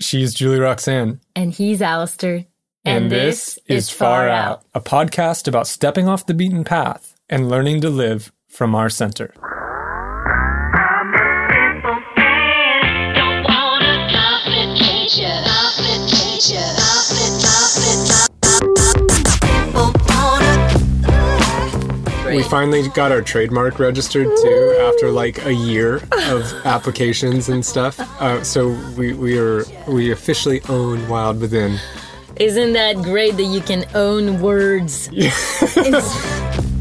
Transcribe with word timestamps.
She's 0.00 0.34
Julie 0.34 0.60
Roxanne. 0.60 1.20
And 1.34 1.52
he's 1.52 1.82
Alistair. 1.82 2.46
And, 2.84 3.10
this, 3.10 3.58
is 3.66 3.90
Far 3.90 4.28
Out, 4.28 4.62
a 4.72 4.80
podcast 4.80 5.46
about 5.46 5.66
stepping 5.66 6.08
off 6.08 6.24
the 6.24 6.32
beaten 6.32 6.64
path 6.64 7.16
and 7.28 7.48
learning 7.48 7.82
to 7.82 7.90
live 7.90 8.32
from 8.48 8.74
our 8.74 8.88
center. 8.88 9.34
Finally 22.48 22.88
got 22.88 23.12
our 23.12 23.20
trademark 23.22 23.78
registered 23.78 24.26
too 24.42 24.76
after 24.88 25.10
like 25.10 25.44
a 25.44 25.52
year 25.52 25.96
of 26.28 26.52
applications 26.64 27.48
and 27.48 27.64
stuff. 27.64 27.98
Uh, 28.20 28.42
so 28.42 28.68
we, 28.96 29.12
we 29.12 29.38
are 29.38 29.64
we 29.86 30.10
officially 30.12 30.62
own 30.68 31.06
Wild 31.08 31.40
Within. 31.40 31.78
Isn't 32.36 32.72
that 32.74 32.96
great 32.96 33.36
that 33.36 33.44
you 33.44 33.60
can 33.60 33.84
own 33.94 34.40
words? 34.40 35.08
It's- 35.12 36.14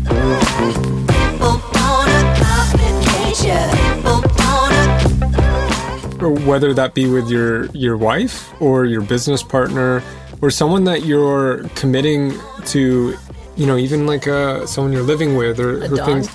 Simple 0.08 1.62
wanna 1.74 2.36
complicate 2.40 3.44
ya. 3.44 3.70
Simple 3.72 4.22
wanna- 4.38 6.24
or 6.26 6.30
whether 6.48 6.74
that 6.74 6.94
be 6.94 7.08
with 7.10 7.30
your 7.30 7.66
your 7.68 7.98
wife 7.98 8.54
or 8.62 8.86
your 8.86 9.02
business 9.02 9.44
partner 9.44 10.02
or 10.42 10.50
someone 10.52 10.84
that 10.86 11.04
you're 11.06 11.64
committing 11.76 12.34
to 12.66 13.16
you 13.58 13.66
know 13.66 13.78
even 13.78 14.06
like 14.06 14.28
uh 14.28 14.66
someone 14.66 14.94
you're 14.94 15.04
living 15.14 15.36
with 15.36 15.60
or, 15.60 15.82
a 15.84 15.86
or 15.92 15.96
dog? 15.98 16.06
things 16.06 16.30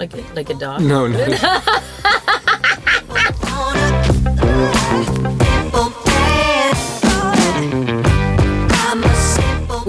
Like 0.00 0.12
like 0.34 0.50
a 0.50 0.54
dog? 0.54 0.80
no 0.80 1.06
no 1.08 1.18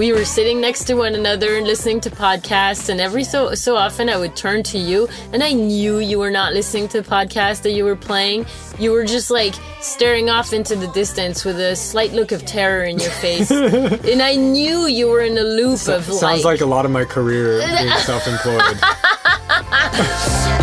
We 0.00 0.12
were 0.14 0.24
sitting 0.24 0.62
next 0.62 0.84
to 0.84 0.94
one 0.94 1.14
another 1.14 1.56
and 1.56 1.66
listening 1.66 2.00
to 2.00 2.10
podcasts, 2.10 2.88
and 2.88 3.02
every 3.02 3.22
so 3.22 3.54
so 3.54 3.76
often 3.76 4.08
I 4.08 4.16
would 4.16 4.34
turn 4.34 4.62
to 4.62 4.78
you, 4.78 5.10
and 5.34 5.42
I 5.42 5.52
knew 5.52 5.98
you 5.98 6.18
were 6.18 6.30
not 6.30 6.54
listening 6.54 6.88
to 6.88 7.02
the 7.02 7.06
podcast 7.06 7.60
that 7.64 7.72
you 7.72 7.84
were 7.84 7.96
playing. 7.96 8.46
You 8.78 8.92
were 8.92 9.04
just 9.04 9.30
like 9.30 9.54
staring 9.82 10.30
off 10.30 10.54
into 10.54 10.74
the 10.74 10.86
distance 10.92 11.44
with 11.44 11.60
a 11.60 11.76
slight 11.76 12.14
look 12.14 12.32
of 12.32 12.46
terror 12.46 12.84
in 12.84 12.98
your 12.98 13.10
face, 13.10 13.50
and 14.10 14.22
I 14.22 14.36
knew 14.36 14.86
you 14.86 15.06
were 15.06 15.20
in 15.20 15.36
a 15.36 15.42
loop 15.42 15.86
of 15.86 16.04
sounds 16.04 16.46
like 16.46 16.62
a 16.62 16.66
lot 16.66 16.86
of 16.86 16.90
my 16.90 17.04
career 17.04 17.58
being 17.58 17.90
self-employed 17.98 18.78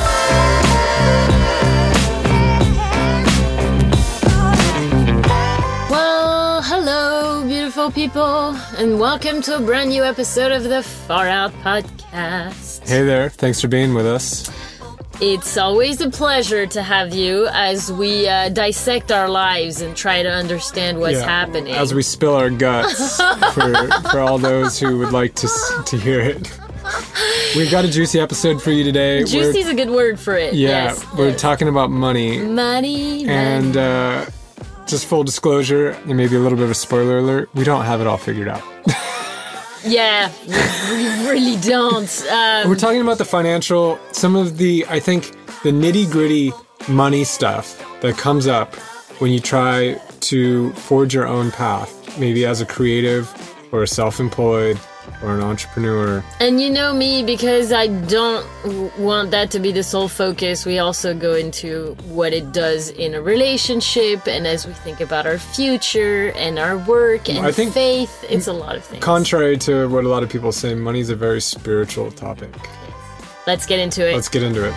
hello, 7.88 7.94
people, 7.96 8.56
and 8.78 9.00
welcome 9.00 9.42
to 9.42 9.56
a 9.56 9.62
brand 9.62 9.90
new 9.90 10.04
episode 10.04 10.52
of 10.52 10.64
the 10.66 10.84
Far 10.84 11.28
Out 11.30 11.54
Podcast. 11.64 12.86
hey 12.88 13.04
there 13.04 13.30
thanks 13.30 13.62
for 13.62 13.70
being 13.70 13.94
with 13.94 14.06
us 14.06 14.50
It's 15.22 15.56
always 15.58 16.02
a 16.02 16.10
pleasure 16.10 16.66
to 16.68 16.82
have 16.84 17.14
you 17.14 17.48
as 17.54 17.90
we 17.92 18.28
uh, 18.28 18.50
dissect 18.50 19.10
our 19.12 19.30
lives 19.30 19.80
and 19.82 19.96
try 19.96 20.22
to 20.22 20.30
understand 20.30 21.00
what's 21.00 21.14
Yeah, 21.20 21.24
happening. 21.30 21.74
as 21.74 21.94
we 21.94 22.02
spill 22.04 22.36
our 22.36 22.50
guts 22.50 23.22
for 23.54 23.88
for 24.12 24.20
all 24.20 24.38
those 24.38 24.78
who 24.80 24.98
would 25.00 25.14
like 25.14 25.34
to 25.36 25.48
to 25.86 25.98
hear 25.98 26.20
it 26.20 26.60
we've 27.56 27.72
got 27.72 27.86
a 27.86 27.90
juicy 27.90 28.20
episode 28.20 28.62
for 28.62 28.72
you 28.72 28.84
today 28.84 29.20
We're- 29.20 29.30
Juicy's 29.30 29.68
a 29.70 29.74
good 29.74 29.90
word 29.92 30.20
for 30.20 30.36
it. 30.36 30.54
yeah 30.56 30.86
yes. 30.86 31.06
we're 31.16 31.36
talking 31.36 31.70
about 31.70 31.90
money 31.90 32.40
money, 32.40 33.24
money. 33.24 33.28
And 33.28 33.78
uh, 33.78 34.26
just 34.88 35.06
full 35.06 35.24
disclosure, 35.24 35.90
and 35.90 36.18
maybe 36.18 36.36
a 36.36 36.40
little 36.40 36.58
bit 36.58 36.66
of 36.66 36.72
a 36.72 36.76
spoiler 36.76 37.20
alert, 37.20 37.50
we 37.54 37.64
don't 37.64 37.86
have 37.86 38.02
it 38.02 38.08
all 38.08 38.18
figured 38.18 38.48
out. 38.48 38.64
yeah, 39.84 40.32
we, 40.48 41.30
really 41.30 41.60
don't. 41.62 42.26
Um, 42.32 42.70
We're 42.70 42.76
talking 42.76 43.02
about 43.02 43.18
the 43.18 43.26
financial, 43.26 44.00
some 44.12 44.36
of 44.36 44.58
the, 44.58 44.86
I 44.90 45.00
think, 45.00 45.32
the 45.64 45.72
nitty 45.72 46.12
gritty 46.12 46.52
money 46.88 47.24
stuff 47.24 47.84
that 48.02 48.18
comes 48.18 48.48
up 48.48 48.76
when 49.20 49.32
you 49.32 49.40
try 49.40 50.00
to 50.22 50.72
forge 50.74 51.14
your 51.14 51.28
own 51.28 51.52
path, 51.52 52.18
maybe 52.20 52.46
as 52.46 52.62
a 52.62 52.66
creative 52.66 53.32
or 53.72 53.84
a 53.84 53.88
self 53.88 54.20
employed 54.20 54.80
or 55.24 55.34
an 55.36 55.42
entrepreneur. 55.42 56.24
and 56.40 56.62
you 56.62 56.70
know 56.70 56.94
me 56.94 57.24
because 57.24 57.72
I 57.72 57.88
don't 57.88 58.46
want 58.98 59.32
that 59.32 59.52
to 59.52 59.60
be 59.60 59.72
the 59.72 59.84
sole 59.84 60.08
focus. 60.08 60.66
We 60.66 60.80
also 60.80 61.14
go 61.14 61.34
into 61.34 61.96
what 62.08 62.34
it 62.34 62.52
does 62.52 62.90
in 62.90 63.16
a 63.16 63.22
relationship, 63.22 64.28
and 64.28 64.46
as 64.48 64.68
we 64.68 64.74
think 64.74 65.02
about 65.02 65.26
our 65.26 65.38
future 65.38 66.32
and 66.36 66.60
our 66.60 66.78
work 66.78 67.30
and 67.30 67.46
I 67.46 67.52
think- 67.52 67.74
faith, 67.74 68.26
it's 68.30 68.48
a 68.48 68.54
lot 68.54 68.76
of 68.76 68.84
things. 68.84 69.04
Contrary 69.04 69.58
to 69.60 69.88
what 69.90 70.04
a 70.06 70.10
lot 70.10 70.24
of 70.24 70.30
people 70.30 70.52
say, 70.52 70.76
money 70.76 71.00
is 71.00 71.10
a 71.10 71.16
very 71.16 71.42
spiritual 71.42 72.12
topic. 72.12 72.54
Let's 73.48 73.66
get 73.66 73.80
into 73.80 74.08
it. 74.08 74.14
Let's 74.14 74.30
get 74.30 74.44
into 74.44 74.66
it. 74.68 74.74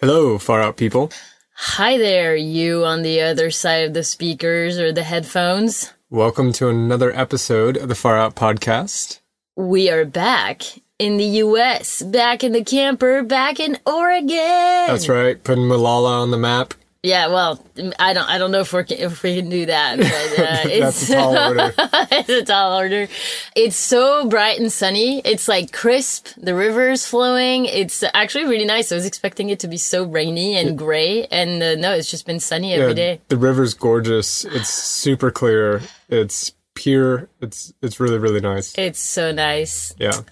Hello, 0.00 0.38
far 0.38 0.60
out 0.60 0.76
people. 0.76 1.10
Hi 1.58 1.96
there, 1.96 2.36
you 2.36 2.84
on 2.84 3.00
the 3.00 3.22
other 3.22 3.50
side 3.50 3.86
of 3.86 3.94
the 3.94 4.04
speakers 4.04 4.78
or 4.78 4.92
the 4.92 5.02
headphones. 5.02 5.90
Welcome 6.10 6.52
to 6.52 6.68
another 6.68 7.16
episode 7.16 7.78
of 7.78 7.88
the 7.88 7.94
Far 7.94 8.18
Out 8.18 8.36
Podcast. 8.36 9.20
We 9.56 9.88
are 9.88 10.04
back 10.04 10.64
in 10.98 11.16
the 11.16 11.24
US, 11.24 12.02
back 12.02 12.44
in 12.44 12.52
the 12.52 12.62
camper, 12.62 13.22
back 13.22 13.58
in 13.58 13.78
Oregon. 13.86 14.28
That's 14.36 15.08
right, 15.08 15.42
putting 15.42 15.66
Molalla 15.66 16.20
on 16.20 16.30
the 16.30 16.36
map. 16.36 16.74
Yeah, 17.06 17.28
well, 17.28 17.64
I 18.00 18.14
don't, 18.14 18.28
I 18.28 18.36
don't 18.36 18.50
know 18.50 18.58
if 18.58 18.72
we 18.72 18.82
can, 18.82 18.98
if 18.98 19.22
we 19.22 19.36
can 19.36 19.48
do 19.48 19.66
that, 19.66 19.96
but 19.96 20.06
uh, 20.38 20.68
it's 20.68 21.08
a 21.08 21.14
tall 21.14 21.36
order. 21.36 21.72
it's 21.78 22.28
a 22.28 22.44
tall 22.44 22.76
order. 22.76 23.06
It's 23.54 23.76
so 23.76 24.28
bright 24.28 24.58
and 24.58 24.72
sunny. 24.72 25.20
It's 25.24 25.46
like 25.46 25.72
crisp. 25.72 26.30
The 26.36 26.52
river's 26.52 27.06
flowing. 27.06 27.66
It's 27.66 28.02
actually 28.12 28.46
really 28.46 28.64
nice. 28.64 28.90
I 28.90 28.96
was 28.96 29.06
expecting 29.06 29.50
it 29.50 29.60
to 29.60 29.68
be 29.68 29.76
so 29.76 30.02
rainy 30.02 30.56
and 30.56 30.76
gray, 30.76 31.26
and 31.26 31.62
uh, 31.62 31.76
no, 31.76 31.92
it's 31.92 32.10
just 32.10 32.26
been 32.26 32.40
sunny 32.40 32.74
every 32.74 32.94
day. 32.94 33.20
the 33.28 33.36
river's 33.36 33.72
gorgeous. 33.72 34.44
It's 34.44 34.68
super 34.70 35.30
clear. 35.30 35.82
It's 36.08 36.54
pure. 36.74 37.28
It's 37.40 37.72
it's 37.82 38.00
really 38.00 38.18
really 38.18 38.40
nice. 38.40 38.76
It's 38.76 38.98
so 38.98 39.30
nice. 39.30 39.94
Yeah. 39.96 40.22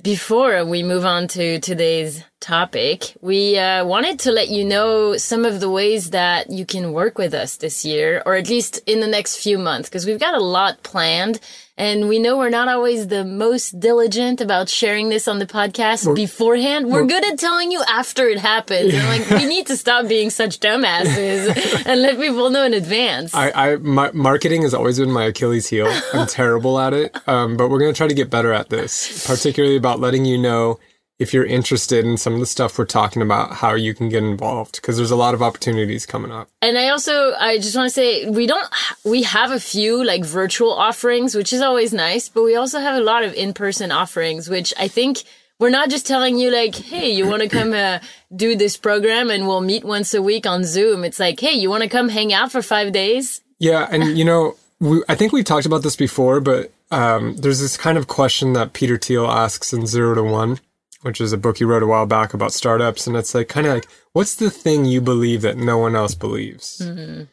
Before 0.00 0.64
we 0.64 0.84
move 0.84 1.04
on 1.04 1.26
to 1.28 1.58
today's 1.58 2.22
topic, 2.40 3.14
we 3.20 3.58
uh, 3.58 3.84
wanted 3.84 4.18
to 4.20 4.32
let 4.32 4.48
you 4.48 4.64
know 4.64 5.16
some 5.16 5.44
of 5.44 5.60
the 5.60 5.70
ways 5.70 6.10
that 6.10 6.50
you 6.50 6.64
can 6.64 6.92
work 6.92 7.18
with 7.18 7.34
us 7.34 7.56
this 7.56 7.84
year, 7.84 8.22
or 8.26 8.34
at 8.34 8.48
least 8.48 8.80
in 8.86 9.00
the 9.00 9.06
next 9.06 9.36
few 9.36 9.58
months, 9.58 9.88
because 9.88 10.06
we've 10.06 10.18
got 10.18 10.34
a 10.34 10.42
lot 10.42 10.82
planned. 10.82 11.40
And 11.76 12.10
we 12.10 12.18
know 12.18 12.36
we're 12.36 12.50
not 12.50 12.68
always 12.68 13.08
the 13.08 13.24
most 13.24 13.80
diligent 13.80 14.42
about 14.42 14.68
sharing 14.68 15.08
this 15.08 15.26
on 15.26 15.38
the 15.38 15.46
podcast 15.46 16.14
beforehand. 16.14 16.90
We're 16.90 17.06
good 17.06 17.24
at 17.24 17.38
telling 17.38 17.72
you 17.72 17.82
after 17.88 18.28
it 18.28 18.38
happens. 18.38 18.92
And 18.92 19.08
like, 19.08 19.30
we 19.30 19.46
need 19.46 19.66
to 19.68 19.78
stop 19.78 20.06
being 20.06 20.28
such 20.28 20.60
dumbasses 20.60 21.86
and 21.86 22.02
let 22.02 22.18
people 22.18 22.50
know 22.50 22.64
in 22.64 22.74
advance. 22.74 23.34
I, 23.34 23.50
I 23.52 23.76
my, 23.76 24.10
marketing 24.12 24.60
has 24.62 24.74
always 24.74 24.98
been 24.98 25.10
my 25.10 25.24
Achilles 25.24 25.68
heel. 25.68 25.86
I'm 26.12 26.26
terrible 26.26 26.78
at 26.78 26.92
it, 26.92 27.16
um, 27.26 27.56
but 27.56 27.70
we're 27.70 27.80
gonna 27.80 27.94
try 27.94 28.08
to 28.08 28.14
get 28.14 28.28
better 28.28 28.52
at 28.52 28.68
this. 28.68 29.26
Particularly 29.26 29.76
about 29.76 30.00
letting 30.00 30.26
you 30.26 30.36
know 30.36 30.78
if 31.20 31.34
you're 31.34 31.44
interested 31.44 32.04
in 32.06 32.16
some 32.16 32.32
of 32.32 32.40
the 32.40 32.46
stuff 32.46 32.78
we're 32.78 32.86
talking 32.86 33.20
about, 33.20 33.52
how 33.52 33.74
you 33.74 33.94
can 33.94 34.08
get 34.08 34.24
involved, 34.24 34.76
because 34.76 34.96
there's 34.96 35.10
a 35.10 35.16
lot 35.16 35.34
of 35.34 35.42
opportunities 35.42 36.06
coming 36.06 36.32
up. 36.32 36.48
And 36.62 36.78
I 36.78 36.88
also, 36.88 37.34
I 37.34 37.58
just 37.58 37.76
want 37.76 37.86
to 37.86 37.94
say, 37.94 38.28
we 38.28 38.46
don't, 38.46 38.66
we 39.04 39.22
have 39.24 39.52
a 39.52 39.60
few 39.60 40.02
like 40.02 40.24
virtual 40.24 40.72
offerings, 40.72 41.34
which 41.34 41.52
is 41.52 41.60
always 41.60 41.92
nice, 41.92 42.30
but 42.30 42.42
we 42.42 42.56
also 42.56 42.80
have 42.80 42.96
a 42.96 43.04
lot 43.04 43.22
of 43.22 43.34
in-person 43.34 43.92
offerings, 43.92 44.48
which 44.48 44.72
I 44.78 44.88
think 44.88 45.22
we're 45.58 45.68
not 45.68 45.90
just 45.90 46.06
telling 46.06 46.38
you 46.38 46.50
like, 46.50 46.74
hey, 46.74 47.10
you 47.10 47.28
want 47.28 47.42
to 47.42 47.48
come 47.48 47.74
uh, 47.74 47.98
do 48.34 48.56
this 48.56 48.78
program 48.78 49.28
and 49.28 49.46
we'll 49.46 49.60
meet 49.60 49.84
once 49.84 50.14
a 50.14 50.22
week 50.22 50.46
on 50.46 50.64
Zoom. 50.64 51.04
It's 51.04 51.20
like, 51.20 51.38
hey, 51.38 51.52
you 51.52 51.68
want 51.68 51.82
to 51.82 51.88
come 51.90 52.08
hang 52.08 52.32
out 52.32 52.50
for 52.50 52.62
five 52.62 52.92
days? 52.92 53.42
Yeah, 53.58 53.86
and 53.90 54.16
you 54.16 54.24
know, 54.24 54.56
we, 54.80 55.02
I 55.06 55.16
think 55.16 55.34
we've 55.34 55.44
talked 55.44 55.66
about 55.66 55.82
this 55.82 55.96
before, 55.96 56.40
but 56.40 56.72
um, 56.90 57.36
there's 57.36 57.60
this 57.60 57.76
kind 57.76 57.98
of 57.98 58.06
question 58.06 58.54
that 58.54 58.72
Peter 58.72 58.96
Thiel 58.96 59.30
asks 59.30 59.74
in 59.74 59.86
Zero 59.86 60.14
to 60.14 60.22
One, 60.22 60.58
which 61.02 61.20
is 61.20 61.32
a 61.32 61.38
book 61.38 61.60
you 61.60 61.66
wrote 61.66 61.82
a 61.82 61.86
while 61.86 62.06
back 62.06 62.34
about 62.34 62.52
startups, 62.52 63.06
and 63.06 63.16
it's 63.16 63.34
like 63.34 63.48
kind 63.48 63.66
of 63.66 63.74
like, 63.74 63.86
what's 64.12 64.34
the 64.34 64.50
thing 64.50 64.84
you 64.84 65.00
believe 65.00 65.42
that 65.42 65.56
no 65.56 65.78
one 65.78 65.96
else 65.96 66.14
believes? 66.14 66.78
Mm-hmm. 66.78 67.24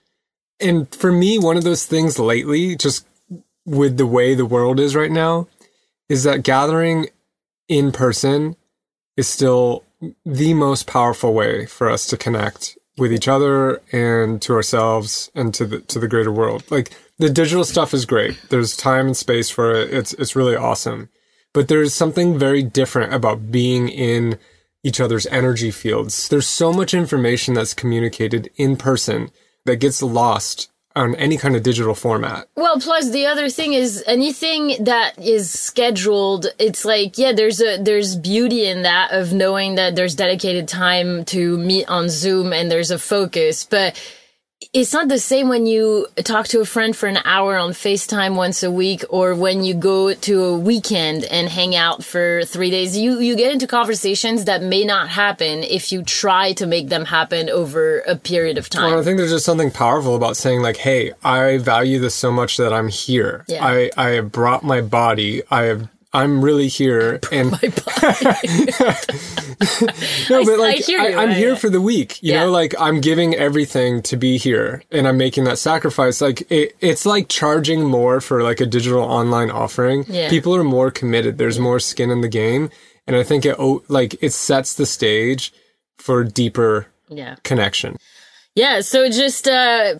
And 0.59 0.93
for 0.95 1.11
me, 1.11 1.37
one 1.37 1.57
of 1.57 1.63
those 1.63 1.85
things 1.85 2.17
lately, 2.17 2.75
just 2.75 3.05
with 3.65 3.97
the 3.97 4.07
way 4.07 4.33
the 4.33 4.45
world 4.45 4.79
is 4.79 4.95
right 4.95 5.11
now, 5.11 5.47
is 6.09 6.23
that 6.23 6.43
gathering 6.43 7.07
in 7.67 7.91
person 7.91 8.55
is 9.17 9.27
still 9.27 9.83
the 10.25 10.53
most 10.53 10.87
powerful 10.87 11.33
way 11.33 11.65
for 11.65 11.89
us 11.89 12.07
to 12.07 12.17
connect 12.17 12.77
with 12.97 13.13
each 13.13 13.27
other 13.27 13.81
and 13.91 14.41
to 14.41 14.53
ourselves 14.53 15.31
and 15.35 15.53
to 15.53 15.65
the 15.65 15.79
to 15.81 15.99
the 15.99 16.07
greater 16.07 16.31
world. 16.31 16.63
Like 16.71 16.95
the 17.19 17.29
digital 17.29 17.63
stuff 17.63 17.93
is 17.93 18.05
great. 18.05 18.39
There's 18.49 18.75
time 18.75 19.07
and 19.07 19.17
space 19.17 19.49
for 19.49 19.73
it. 19.73 19.93
It's 19.93 20.13
it's 20.13 20.35
really 20.35 20.55
awesome. 20.55 21.09
But 21.57 21.69
there's 21.69 21.91
something 21.91 22.37
very 22.37 22.61
different 22.61 23.15
about 23.15 23.51
being 23.51 23.89
in 23.89 24.37
each 24.83 25.01
other's 25.01 25.25
energy 25.25 25.71
fields. 25.71 26.27
There's 26.27 26.45
so 26.45 26.71
much 26.71 26.93
information 26.93 27.55
that's 27.55 27.73
communicated 27.73 28.51
in 28.57 28.77
person 28.77 29.31
that 29.65 29.77
gets 29.77 30.03
lost 30.03 30.69
on 30.95 31.15
any 31.15 31.35
kind 31.35 31.55
of 31.55 31.63
digital 31.63 31.95
format. 31.95 32.47
Well, 32.55 32.79
plus 32.79 33.09
the 33.09 33.25
other 33.25 33.49
thing 33.49 33.73
is 33.73 34.03
anything 34.05 34.83
that 34.83 35.17
is 35.17 35.51
scheduled, 35.51 36.45
it's 36.59 36.85
like, 36.85 37.17
yeah, 37.17 37.31
there's 37.31 37.59
a 37.59 37.81
there's 37.81 38.15
beauty 38.15 38.67
in 38.67 38.83
that 38.83 39.11
of 39.11 39.33
knowing 39.33 39.73
that 39.75 39.95
there's 39.95 40.13
dedicated 40.13 40.67
time 40.67 41.25
to 41.25 41.57
meet 41.57 41.89
on 41.89 42.07
Zoom 42.09 42.53
and 42.53 42.69
there's 42.69 42.91
a 42.91 42.99
focus, 42.99 43.65
but 43.65 43.99
it's 44.73 44.91
not 44.91 45.07
the 45.07 45.19
same 45.19 45.49
when 45.49 45.67
you 45.67 46.07
talk 46.23 46.47
to 46.47 46.61
a 46.61 46.65
friend 46.65 46.95
for 46.95 47.07
an 47.07 47.19
hour 47.25 47.57
on 47.57 47.71
FaceTime 47.71 48.35
once 48.35 48.63
a 48.63 48.71
week 48.71 49.03
or 49.09 49.35
when 49.35 49.63
you 49.63 49.75
go 49.75 50.13
to 50.13 50.43
a 50.43 50.57
weekend 50.57 51.25
and 51.25 51.47
hang 51.47 51.75
out 51.75 52.03
for 52.03 52.43
3 52.43 52.71
days. 52.71 52.97
You 52.97 53.19
you 53.19 53.35
get 53.35 53.51
into 53.51 53.67
conversations 53.67 54.45
that 54.45 54.63
may 54.63 54.83
not 54.83 55.09
happen 55.09 55.63
if 55.63 55.91
you 55.91 56.01
try 56.01 56.53
to 56.53 56.65
make 56.65 56.89
them 56.89 57.05
happen 57.05 57.49
over 57.49 57.99
a 58.07 58.15
period 58.15 58.57
of 58.57 58.67
time. 58.69 58.91
Well, 58.91 58.99
I 58.99 59.03
think 59.03 59.17
there's 59.17 59.31
just 59.31 59.45
something 59.45 59.71
powerful 59.71 60.15
about 60.15 60.37
saying 60.37 60.61
like, 60.61 60.77
"Hey, 60.77 61.13
I 61.23 61.57
value 61.57 61.99
this 61.99 62.15
so 62.15 62.31
much 62.31 62.57
that 62.57 62.73
I'm 62.73 62.87
here. 62.87 63.45
Yeah. 63.47 63.65
I 63.65 63.91
I 63.95 64.09
have 64.11 64.31
brought 64.31 64.63
my 64.63 64.81
body. 64.81 65.43
I 65.51 65.63
have 65.63 65.87
I'm 66.13 66.43
really 66.43 66.67
here 66.69 67.19
and 67.31 67.51
My 67.51 67.59
no, 70.29 70.45
but 70.45 70.59
like 70.59 70.87
I, 70.89 71.23
am 71.23 71.31
here 71.31 71.55
for 71.55 71.69
the 71.69 71.81
week. 71.81 72.21
You 72.23 72.33
Yeah. 72.33 72.43
know, 72.45 72.51
like 72.51 72.73
I'm 72.79 73.01
giving 73.01 73.35
everything 73.35 74.01
to 74.03 74.17
be 74.17 74.37
here, 74.37 74.83
and 74.91 75.07
I'm 75.07 75.17
making 75.17 75.43
that 75.45 75.57
sacrifice. 75.57 76.21
Like 76.21 76.49
it, 76.51 76.75
it's 76.79 77.05
like 77.05 77.27
charging 77.27 77.83
more 77.83 78.21
for 78.21 78.41
like 78.43 78.61
a 78.61 78.65
digital 78.65 79.01
online 79.01 79.51
offering. 79.51 80.05
Yeah. 80.07 80.29
People 80.29 80.55
are 80.55 80.63
more 80.63 80.91
committed. 80.91 81.37
There's 81.37 81.59
more 81.59 81.79
skin 81.79 82.09
in 82.09 82.21
the 82.21 82.29
game, 82.29 82.69
and 83.05 83.15
I 83.15 83.23
think 83.23 83.45
it 83.45 83.57
like 83.89 84.15
it 84.21 84.31
sets 84.31 84.73
the 84.75 84.85
stage 84.85 85.53
for 85.97 86.23
deeper 86.23 86.87
yeah. 87.09 87.35
connection. 87.43 87.97
Yeah, 88.55 88.81
so 88.81 89.09
just 89.09 89.47
uh 89.47 89.95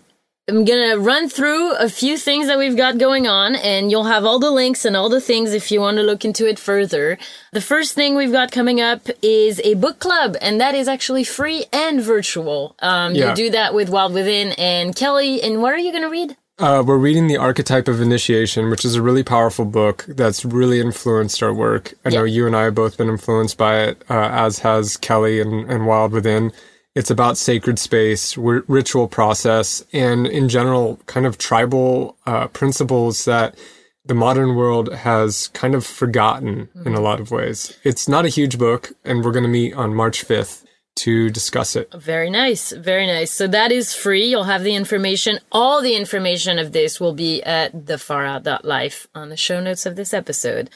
I'm 0.48 0.64
gonna 0.64 0.98
run 0.98 1.28
through 1.28 1.74
a 1.74 1.90
few 1.90 2.16
things 2.16 2.46
that 2.46 2.56
we've 2.58 2.76
got 2.76 2.96
going 2.96 3.26
on, 3.26 3.54
and 3.54 3.90
you'll 3.90 4.04
have 4.04 4.24
all 4.24 4.38
the 4.38 4.50
links 4.50 4.86
and 4.86 4.96
all 4.96 5.10
the 5.10 5.20
things 5.20 5.52
if 5.52 5.70
you 5.70 5.78
want 5.80 5.98
to 5.98 6.02
look 6.02 6.24
into 6.24 6.48
it 6.48 6.58
further. 6.58 7.18
The 7.52 7.60
first 7.60 7.94
thing 7.94 8.16
we've 8.16 8.32
got 8.32 8.50
coming 8.50 8.80
up 8.80 9.08
is 9.20 9.60
a 9.62 9.74
book 9.74 9.98
club, 9.98 10.36
and 10.40 10.58
that 10.58 10.74
is 10.74 10.88
actually 10.88 11.24
free 11.24 11.66
and 11.70 12.00
virtual. 12.00 12.74
Um, 12.80 13.14
Yeah. 13.14 13.30
You 13.30 13.34
do 13.34 13.50
that 13.50 13.74
with 13.74 13.90
Wild 13.90 14.14
Within 14.14 14.52
and 14.52 14.96
Kelly. 14.96 15.42
And 15.42 15.60
what 15.60 15.74
are 15.74 15.78
you 15.78 15.92
gonna 15.92 16.08
read? 16.08 16.34
Uh, 16.58 16.82
we're 16.84 16.96
reading 16.96 17.28
The 17.28 17.36
Archetype 17.36 17.86
of 17.86 18.00
Initiation, 18.00 18.70
which 18.70 18.84
is 18.86 18.94
a 18.94 19.02
really 19.02 19.22
powerful 19.22 19.66
book 19.66 20.06
that's 20.08 20.44
really 20.46 20.80
influenced 20.80 21.42
our 21.42 21.52
work. 21.52 21.92
I 22.06 22.08
know 22.08 22.24
you 22.24 22.46
and 22.46 22.56
I 22.56 22.64
have 22.64 22.74
both 22.74 22.96
been 22.96 23.08
influenced 23.08 23.58
by 23.58 23.80
it, 23.80 24.02
uh, 24.08 24.14
as 24.32 24.60
has 24.60 24.96
Kelly 24.96 25.40
and, 25.40 25.70
and 25.70 25.86
Wild 25.86 26.10
Within. 26.12 26.52
It's 26.98 27.12
about 27.12 27.38
sacred 27.38 27.78
space, 27.78 28.36
ri- 28.36 28.62
ritual 28.66 29.06
process, 29.06 29.84
and 29.92 30.26
in 30.26 30.48
general, 30.48 30.98
kind 31.06 31.26
of 31.26 31.38
tribal 31.38 32.16
uh, 32.26 32.48
principles 32.48 33.24
that 33.24 33.56
the 34.04 34.14
modern 34.14 34.56
world 34.56 34.92
has 34.92 35.46
kind 35.48 35.76
of 35.76 35.86
forgotten 35.86 36.68
in 36.84 36.94
a 36.94 37.00
lot 37.00 37.20
of 37.20 37.30
ways. 37.30 37.78
It's 37.84 38.08
not 38.08 38.24
a 38.24 38.28
huge 38.28 38.58
book, 38.58 38.90
and 39.04 39.24
we're 39.24 39.30
going 39.30 39.44
to 39.44 39.48
meet 39.48 39.74
on 39.74 39.94
March 39.94 40.26
5th 40.26 40.64
to 40.96 41.30
discuss 41.30 41.76
it. 41.76 41.92
Very 41.94 42.30
nice, 42.30 42.72
very 42.72 43.06
nice. 43.06 43.32
So 43.32 43.46
that 43.46 43.70
is 43.70 43.94
free. 43.94 44.24
You'll 44.24 44.42
have 44.44 44.64
the 44.64 44.74
information. 44.74 45.38
All 45.52 45.80
the 45.80 45.94
information 45.94 46.58
of 46.58 46.72
this 46.72 46.98
will 46.98 47.14
be 47.14 47.44
at 47.44 47.72
thefarout.life 47.72 49.06
on 49.14 49.28
the 49.28 49.36
show 49.36 49.60
notes 49.60 49.86
of 49.86 49.94
this 49.94 50.12
episode. 50.12 50.68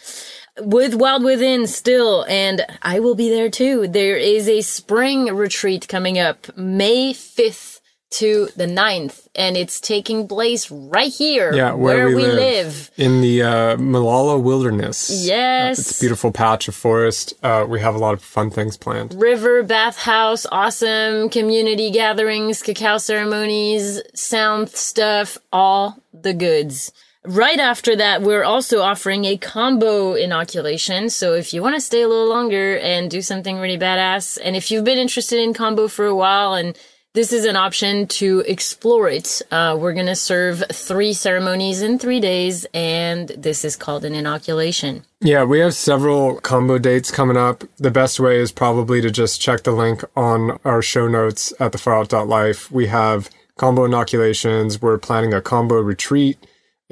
With 0.61 0.95
Wild 0.95 1.25
Within 1.25 1.67
still, 1.67 2.25
and 2.29 2.67
I 2.83 3.01
will 3.01 3.15
be 3.15 3.31
there 3.31 3.49
too. 3.51 3.89
There 3.89 4.17
is 4.17 4.49
a 4.49 4.61
spring 4.61 5.35
retreat 5.35 5.89
coming 5.89 6.19
up 6.19 6.55
May 6.59 7.15
5th 7.15 7.81
to 8.11 8.49
the 8.57 8.67
9th, 8.67 9.27
and 9.35 9.57
it's 9.57 9.81
taking 9.81 10.29
place 10.29 10.71
right 10.71 11.11
here 11.11 11.55
Yeah, 11.55 11.73
where, 11.73 12.09
we, 12.09 12.17
live, 12.17 12.37
live. 12.37 12.91
in 12.99 13.23
the 13.23 13.43
uh, 13.43 13.77
Molalla 13.79 14.39
Wilderness. 14.39 15.25
Yes. 15.25 15.79
It's 15.79 15.99
a 15.99 16.01
beautiful 16.03 16.31
patch 16.33 16.69
of 16.69 16.75
forest. 16.75 17.33
Uh, 17.43 17.65
we 17.67 17.81
have 17.81 17.95
a 17.95 17.99
lot 17.99 18.13
of 18.13 18.23
fun 18.23 18.51
things 18.51 18.77
planned. 18.77 19.15
river 19.15 19.63
bathhouse, 19.63 20.45
awesome 20.53 21.31
community 21.31 21.91
gatherings, 21.91 22.61
cacao 22.63 22.99
ceremonies, 22.99 24.03
sound 24.15 24.69
stuff, 24.69 25.39
all 25.51 25.97
the 26.13 26.35
goods. 26.35 26.93
Right 27.25 27.61
after 27.61 27.95
that, 27.95 28.23
we're 28.23 28.43
also 28.43 28.81
offering 28.81 29.25
a 29.27 29.39
kambo 29.39 30.21
inoculation. 30.21 31.09
So 31.09 31.35
if 31.35 31.55
you 31.55 31.63
want 31.63 31.77
to 31.77 31.81
stay 31.81 32.03
a 32.03 32.09
little 32.09 32.29
longer 32.29 32.79
and 32.79 33.09
do 33.09 33.23
something 33.23 33.59
really 33.59 33.79
badass, 33.79 34.39
and 34.43 34.57
if 34.57 34.73
you've 34.73 34.85
been 34.85 34.99
interested 34.99 35.39
in 35.39 35.55
kambo 35.55 35.89
for 35.89 36.07
a 36.07 36.17
while 36.17 36.55
and 36.55 36.77
this 37.15 37.31
is 37.31 37.45
an 37.45 37.57
option 37.57 38.07
to 38.07 38.41
explore 38.47 39.07
it. 39.07 39.43
Uh, 39.51 39.77
we're 39.79 39.93
going 39.93 40.07
to 40.07 40.17
serve 40.17 40.65
three 40.73 41.13
ceremonies 41.13 41.83
in 41.83 41.99
three 41.99 42.21
days, 42.21 42.65
and 42.73 43.29
this 43.29 43.67
is 43.67 43.77
called 43.77 44.07
an 44.07 44.15
inoculation. 44.15 45.05
Yeah, 45.21 45.45
we 45.45 45.61
have 45.61 45.75
several 45.75 46.41
kambo 46.41 46.81
dates 46.81 47.11
coming 47.11 47.37
up. 47.37 47.65
The 47.77 47.91
best 47.91 48.19
way 48.19 48.39
is 48.39 48.51
probably 48.51 49.03
to 49.03 49.11
just 49.11 49.43
check 49.43 49.65
the 49.65 49.73
link 49.73 50.03
on 50.17 50.59
our 50.65 50.81
show 50.81 51.07
notes 51.07 51.53
at 51.61 51.73
thefarout.life. 51.73 52.71
We 52.73 52.87
have 52.87 53.29
kambo 53.59 53.85
inoculations. 53.85 54.81
We're 54.81 54.97
planning 54.97 55.35
a 55.35 55.43
kambo 55.43 55.85
retreat, 55.85 56.39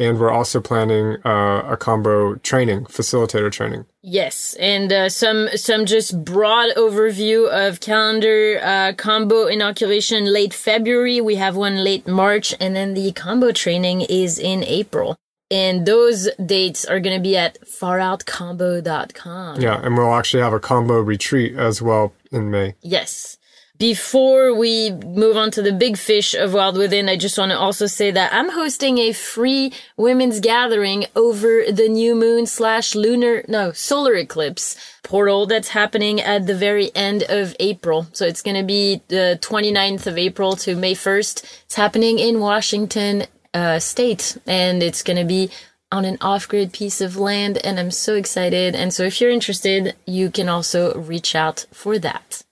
and 0.00 0.18
we're 0.18 0.30
also 0.30 0.60
planning 0.60 1.18
uh, 1.26 1.62
a 1.68 1.76
kambo 1.76 2.42
training, 2.42 2.86
facilitator 2.86 3.52
training. 3.52 3.84
Yes, 4.02 4.54
and 4.58 4.90
uh, 4.90 5.08
some 5.10 5.48
some 5.54 5.84
just 5.84 6.24
broad 6.24 6.74
overview 6.74 7.48
of 7.48 7.80
calendar 7.80 8.58
uh, 8.62 8.92
kambo 8.94 9.52
inoculation 9.52 10.24
late 10.24 10.54
February. 10.54 11.20
We 11.20 11.36
have 11.36 11.54
one 11.54 11.84
late 11.84 12.08
March, 12.08 12.54
and 12.58 12.74
then 12.74 12.94
the 12.94 13.12
kambo 13.12 13.54
training 13.54 14.00
is 14.00 14.38
in 14.38 14.64
April. 14.64 15.16
And 15.52 15.84
those 15.84 16.28
dates 16.46 16.84
are 16.84 17.00
going 17.00 17.16
to 17.16 17.22
be 17.22 17.36
at 17.36 17.60
faroutkambo.com. 17.62 19.60
Yeah, 19.60 19.84
and 19.84 19.98
we'll 19.98 20.14
actually 20.14 20.44
have 20.44 20.52
a 20.52 20.60
kambo 20.60 21.04
retreat 21.04 21.56
as 21.56 21.82
well 21.82 22.12
in 22.30 22.50
May. 22.52 22.76
Yes. 22.82 23.36
Before 23.80 24.54
we 24.54 24.90
move 24.90 25.38
on 25.38 25.50
to 25.52 25.62
the 25.62 25.72
big 25.72 25.96
fish 25.96 26.34
of 26.34 26.52
Wild 26.52 26.76
Within, 26.76 27.08
I 27.08 27.16
just 27.16 27.38
want 27.38 27.50
to 27.50 27.58
also 27.58 27.86
say 27.86 28.10
that 28.10 28.30
I'm 28.30 28.50
hosting 28.50 28.98
a 28.98 29.14
free 29.14 29.72
women's 29.96 30.38
gathering 30.38 31.06
over 31.16 31.62
the 31.72 31.88
new 31.88 32.14
moon 32.14 32.44
slash 32.44 32.94
lunar, 32.94 33.42
no, 33.48 33.72
solar 33.72 34.16
eclipse 34.16 34.76
portal 35.02 35.46
that's 35.46 35.68
happening 35.68 36.20
at 36.20 36.46
the 36.46 36.54
very 36.54 36.94
end 36.94 37.22
of 37.30 37.56
April. 37.58 38.06
So 38.12 38.26
it's 38.26 38.42
going 38.42 38.58
to 38.58 38.62
be 38.62 39.00
the 39.08 39.38
29th 39.40 40.06
of 40.06 40.18
April 40.18 40.56
to 40.56 40.76
May 40.76 40.94
1st. 40.94 41.62
It's 41.64 41.74
happening 41.76 42.18
in 42.18 42.38
Washington 42.38 43.24
uh, 43.54 43.78
state 43.78 44.36
and 44.46 44.82
it's 44.82 45.02
going 45.02 45.16
to 45.16 45.24
be 45.24 45.48
on 45.90 46.04
an 46.04 46.18
off-grid 46.20 46.74
piece 46.74 47.00
of 47.00 47.16
land 47.16 47.56
and 47.64 47.80
I'm 47.80 47.92
so 47.92 48.14
excited. 48.14 48.74
And 48.74 48.92
so 48.92 49.04
if 49.04 49.22
you're 49.22 49.30
interested, 49.30 49.96
you 50.04 50.30
can 50.30 50.50
also 50.50 51.00
reach 51.00 51.34
out 51.34 51.64
for 51.72 51.98
that. 52.00 52.42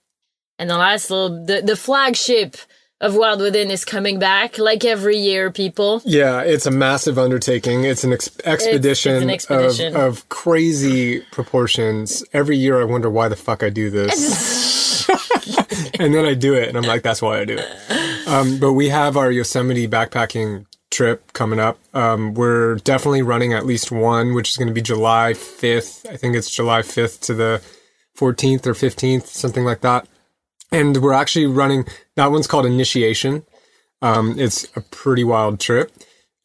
And 0.59 0.69
the 0.69 0.77
last 0.77 1.09
little, 1.09 1.45
the, 1.45 1.61
the 1.61 1.77
flagship 1.77 2.57
of 2.99 3.15
Wild 3.15 3.39
Within 3.39 3.71
is 3.71 3.85
coming 3.85 4.19
back 4.19 4.57
like 4.57 4.83
every 4.83 5.17
year, 5.17 5.51
people. 5.51 6.01
Yeah, 6.03 6.41
it's 6.41 6.65
a 6.65 6.71
massive 6.71 7.17
undertaking. 7.17 7.85
It's 7.85 8.03
an 8.03 8.11
ex- 8.11 8.37
expedition, 8.43 9.23
an 9.23 9.29
expedition. 9.29 9.95
Of, 9.95 10.01
of 10.01 10.29
crazy 10.29 11.21
proportions. 11.31 12.25
Every 12.33 12.57
year 12.57 12.81
I 12.81 12.83
wonder 12.83 13.09
why 13.09 13.29
the 13.29 13.37
fuck 13.37 13.63
I 13.63 13.69
do 13.69 13.89
this. 13.89 15.07
and 15.99 16.13
then 16.13 16.25
I 16.25 16.33
do 16.33 16.53
it 16.53 16.67
and 16.67 16.77
I'm 16.77 16.83
like, 16.83 17.03
that's 17.03 17.21
why 17.21 17.39
I 17.39 17.45
do 17.45 17.57
it. 17.57 18.27
Um, 18.27 18.59
but 18.59 18.73
we 18.73 18.89
have 18.89 19.15
our 19.15 19.31
Yosemite 19.31 19.87
backpacking 19.87 20.65
trip 20.91 21.31
coming 21.31 21.59
up. 21.59 21.79
Um, 21.93 22.33
we're 22.33 22.75
definitely 22.75 23.21
running 23.21 23.53
at 23.53 23.65
least 23.65 23.91
one, 23.93 24.33
which 24.33 24.49
is 24.49 24.57
going 24.57 24.67
to 24.67 24.73
be 24.73 24.81
July 24.81 25.33
5th. 25.33 26.05
I 26.11 26.17
think 26.17 26.35
it's 26.35 26.49
July 26.49 26.81
5th 26.81 27.21
to 27.21 27.33
the 27.33 27.61
14th 28.17 28.65
or 28.67 28.73
15th, 28.73 29.27
something 29.27 29.63
like 29.63 29.81
that. 29.81 30.05
And 30.71 30.97
we're 30.97 31.13
actually 31.13 31.47
running, 31.47 31.85
that 32.15 32.31
one's 32.31 32.47
called 32.47 32.65
Initiation. 32.65 33.43
Um, 34.01 34.39
it's 34.39 34.65
a 34.75 34.81
pretty 34.81 35.23
wild 35.23 35.59
trip. 35.59 35.91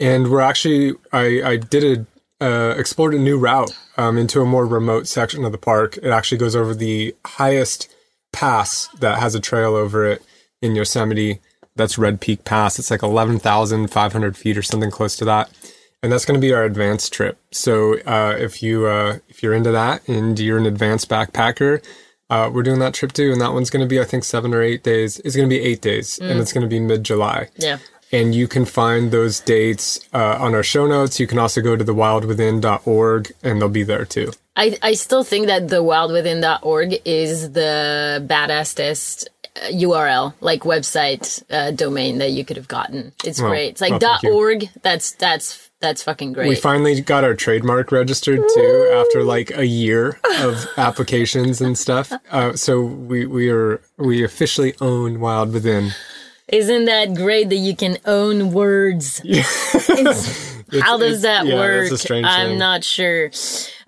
And 0.00 0.30
we're 0.30 0.40
actually, 0.40 0.94
I, 1.12 1.42
I 1.44 1.56
did 1.56 2.06
a, 2.40 2.44
uh, 2.44 2.74
explored 2.76 3.14
a 3.14 3.18
new 3.18 3.38
route 3.38 3.76
um, 3.96 4.18
into 4.18 4.40
a 4.40 4.46
more 4.46 4.66
remote 4.66 5.06
section 5.06 5.44
of 5.44 5.52
the 5.52 5.58
park. 5.58 5.96
It 5.98 6.10
actually 6.10 6.38
goes 6.38 6.56
over 6.56 6.74
the 6.74 7.14
highest 7.24 7.94
pass 8.32 8.88
that 8.98 9.20
has 9.20 9.34
a 9.34 9.40
trail 9.40 9.74
over 9.74 10.04
it 10.04 10.22
in 10.60 10.74
Yosemite. 10.74 11.40
That's 11.76 11.98
Red 11.98 12.20
Peak 12.20 12.44
Pass. 12.44 12.78
It's 12.78 12.90
like 12.90 13.02
11,500 13.02 14.36
feet 14.36 14.58
or 14.58 14.62
something 14.62 14.90
close 14.90 15.16
to 15.16 15.24
that. 15.24 15.50
And 16.02 16.12
that's 16.12 16.24
going 16.24 16.38
to 16.38 16.46
be 16.46 16.52
our 16.52 16.64
advanced 16.64 17.12
trip. 17.12 17.38
So 17.50 17.98
uh, 18.00 18.36
if 18.38 18.62
you 18.62 18.86
uh, 18.86 19.20
if 19.28 19.42
you're 19.42 19.54
into 19.54 19.72
that 19.72 20.06
and 20.06 20.38
you're 20.38 20.58
an 20.58 20.66
advanced 20.66 21.08
backpacker, 21.08 21.82
uh, 22.30 22.50
we're 22.52 22.62
doing 22.62 22.80
that 22.80 22.94
trip 22.94 23.12
too. 23.12 23.32
And 23.32 23.40
that 23.40 23.52
one's 23.52 23.70
going 23.70 23.84
to 23.84 23.88
be 23.88 24.00
I 24.00 24.04
think 24.04 24.24
seven 24.24 24.54
or 24.54 24.62
eight 24.62 24.82
days. 24.82 25.20
It's 25.20 25.36
going 25.36 25.48
to 25.48 25.54
be 25.54 25.62
eight 25.62 25.80
days, 25.80 26.18
and 26.18 26.38
it's 26.40 26.52
going 26.52 26.62
to 26.62 26.68
be 26.68 26.80
mid 26.80 27.04
July. 27.04 27.48
Yeah. 27.56 27.78
And 28.12 28.32
you 28.34 28.46
can 28.46 28.64
find 28.64 29.10
those 29.10 29.40
dates 29.40 30.08
uh, 30.12 30.36
on 30.38 30.54
our 30.54 30.62
show 30.62 30.86
notes. 30.86 31.18
You 31.18 31.26
can 31.26 31.38
also 31.38 31.60
go 31.60 31.74
to 31.74 31.84
thewildwithin.org, 31.84 33.32
and 33.42 33.60
they'll 33.60 33.68
be 33.68 33.82
there 33.82 34.04
too. 34.04 34.30
I, 34.56 34.78
I 34.82 34.94
still 34.94 35.24
think 35.24 35.48
that 35.48 35.68
the 35.68 35.82
wildwithin.org 35.82 37.00
is 37.04 37.52
the 37.52 38.24
badassest 38.24 39.26
uh, 39.56 39.60
URL, 39.72 40.34
like 40.40 40.60
website 40.62 41.42
uh, 41.50 41.72
domain 41.72 42.18
that 42.18 42.30
you 42.30 42.44
could 42.44 42.56
have 42.56 42.68
gotten. 42.68 43.12
It's 43.24 43.40
Well, 43.40 43.50
great. 43.50 43.70
It's 43.70 43.80
like 43.80 43.90
well, 43.90 43.98
dot 43.98 44.24
.org. 44.24 44.68
That's 44.82 45.12
that's 45.12 45.63
that's 45.80 46.02
fucking 46.02 46.32
great. 46.32 46.48
We 46.48 46.54
finally 46.54 47.00
got 47.00 47.24
our 47.24 47.34
trademark 47.34 47.92
registered 47.92 48.40
too 48.54 48.92
after 48.94 49.22
like 49.22 49.50
a 49.56 49.66
year 49.66 50.18
of 50.40 50.66
applications 50.76 51.60
and 51.60 51.76
stuff. 51.76 52.12
Uh, 52.30 52.54
so 52.56 52.80
we 52.82 53.26
we 53.26 53.50
are 53.50 53.82
we 53.98 54.24
officially 54.24 54.74
own 54.80 55.20
Wild 55.20 55.52
Within. 55.52 55.90
Isn't 56.48 56.84
that 56.86 57.14
great 57.14 57.48
that 57.48 57.56
you 57.56 57.74
can 57.76 57.98
own 58.06 58.52
words? 58.52 59.20
It's- 59.24 60.52
how 60.80 60.96
does 60.98 61.22
that 61.22 61.46
yeah, 61.46 61.54
work? 61.54 61.92
a 61.92 61.98
strange 61.98 62.26
I'm 62.26 62.50
thing. 62.50 62.58
not 62.58 62.82
sure. 62.82 63.30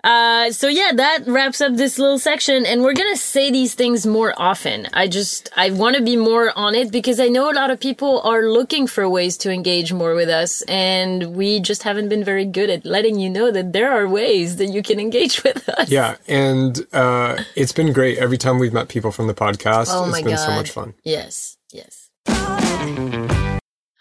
Uh, 0.07 0.49
so 0.53 0.69
yeah, 0.69 0.91
that 0.95 1.27
wraps 1.27 1.59
up 1.59 1.75
this 1.75 1.99
little 1.99 2.17
section, 2.17 2.65
and 2.65 2.81
we're 2.81 2.93
gonna 2.93 3.17
say 3.17 3.51
these 3.51 3.73
things 3.73 4.07
more 4.07 4.33
often. 4.37 4.87
I 4.93 5.09
just 5.09 5.49
I 5.57 5.71
want 5.71 5.97
to 5.97 6.01
be 6.01 6.15
more 6.15 6.57
on 6.57 6.75
it 6.75 6.93
because 6.93 7.19
I 7.19 7.27
know 7.27 7.51
a 7.51 7.55
lot 7.61 7.71
of 7.71 7.81
people 7.81 8.21
are 8.21 8.43
looking 8.43 8.87
for 8.87 9.09
ways 9.09 9.35
to 9.39 9.51
engage 9.51 9.91
more 9.91 10.15
with 10.15 10.29
us, 10.29 10.61
and 10.61 11.35
we 11.35 11.59
just 11.59 11.83
haven't 11.83 12.07
been 12.07 12.23
very 12.23 12.45
good 12.45 12.69
at 12.69 12.85
letting 12.85 13.19
you 13.19 13.29
know 13.29 13.51
that 13.51 13.73
there 13.73 13.91
are 13.91 14.07
ways 14.07 14.55
that 14.55 14.67
you 14.67 14.81
can 14.81 14.97
engage 14.97 15.43
with 15.47 15.67
us. 15.67 15.89
Yeah, 15.91 16.15
and 16.25 16.87
uh, 16.93 17.43
it's 17.57 17.73
been 17.73 17.91
great 17.91 18.17
every 18.17 18.37
time 18.37 18.59
we've 18.59 18.71
met 18.71 18.87
people 18.87 19.11
from 19.11 19.27
the 19.27 19.33
podcast. 19.33 19.87
Oh 19.89 20.07
it's 20.07 20.21
been 20.21 20.35
god. 20.35 20.37
so 20.37 20.51
much 20.51 20.71
fun. 20.71 20.93
Yes, 21.03 21.57
yes. 21.73 22.07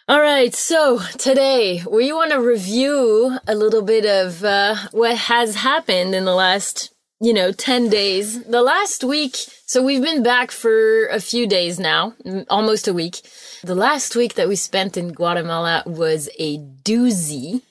All 0.09 0.21
right, 0.21 0.55
so 0.55 1.01
today 1.19 1.83
we 1.91 2.13
want 2.13 2.31
to 2.31 2.41
review 2.41 3.41
a 3.49 3.57
little 3.57 3.83
bit 3.83 4.07
of 4.07 4.45
uh, 4.45 4.77
what 4.93 5.17
has 5.17 5.57
happened 5.57 6.15
in 6.15 6.25
the 6.25 6.35
last, 6.35 6.95
you 7.21 7.35
know, 7.35 7.51
10 7.51 7.89
days. 7.89 8.45
The 8.45 8.63
last 8.63 9.03
week, 9.03 9.35
so 9.67 9.83
we've 9.83 10.01
been 10.01 10.23
back 10.23 10.53
for 10.53 11.07
a 11.07 11.19
few 11.19 11.49
days 11.49 11.81
now, 11.81 12.15
almost 12.49 12.87
a 12.87 12.95
week. 12.95 13.21
The 13.65 13.75
last 13.75 14.15
week 14.15 14.35
that 14.35 14.47
we 14.47 14.55
spent 14.55 14.97
in 14.97 15.13
Guatemala 15.13 15.83
was 15.87 16.29
a 16.39 16.59
doozy. 16.59 17.63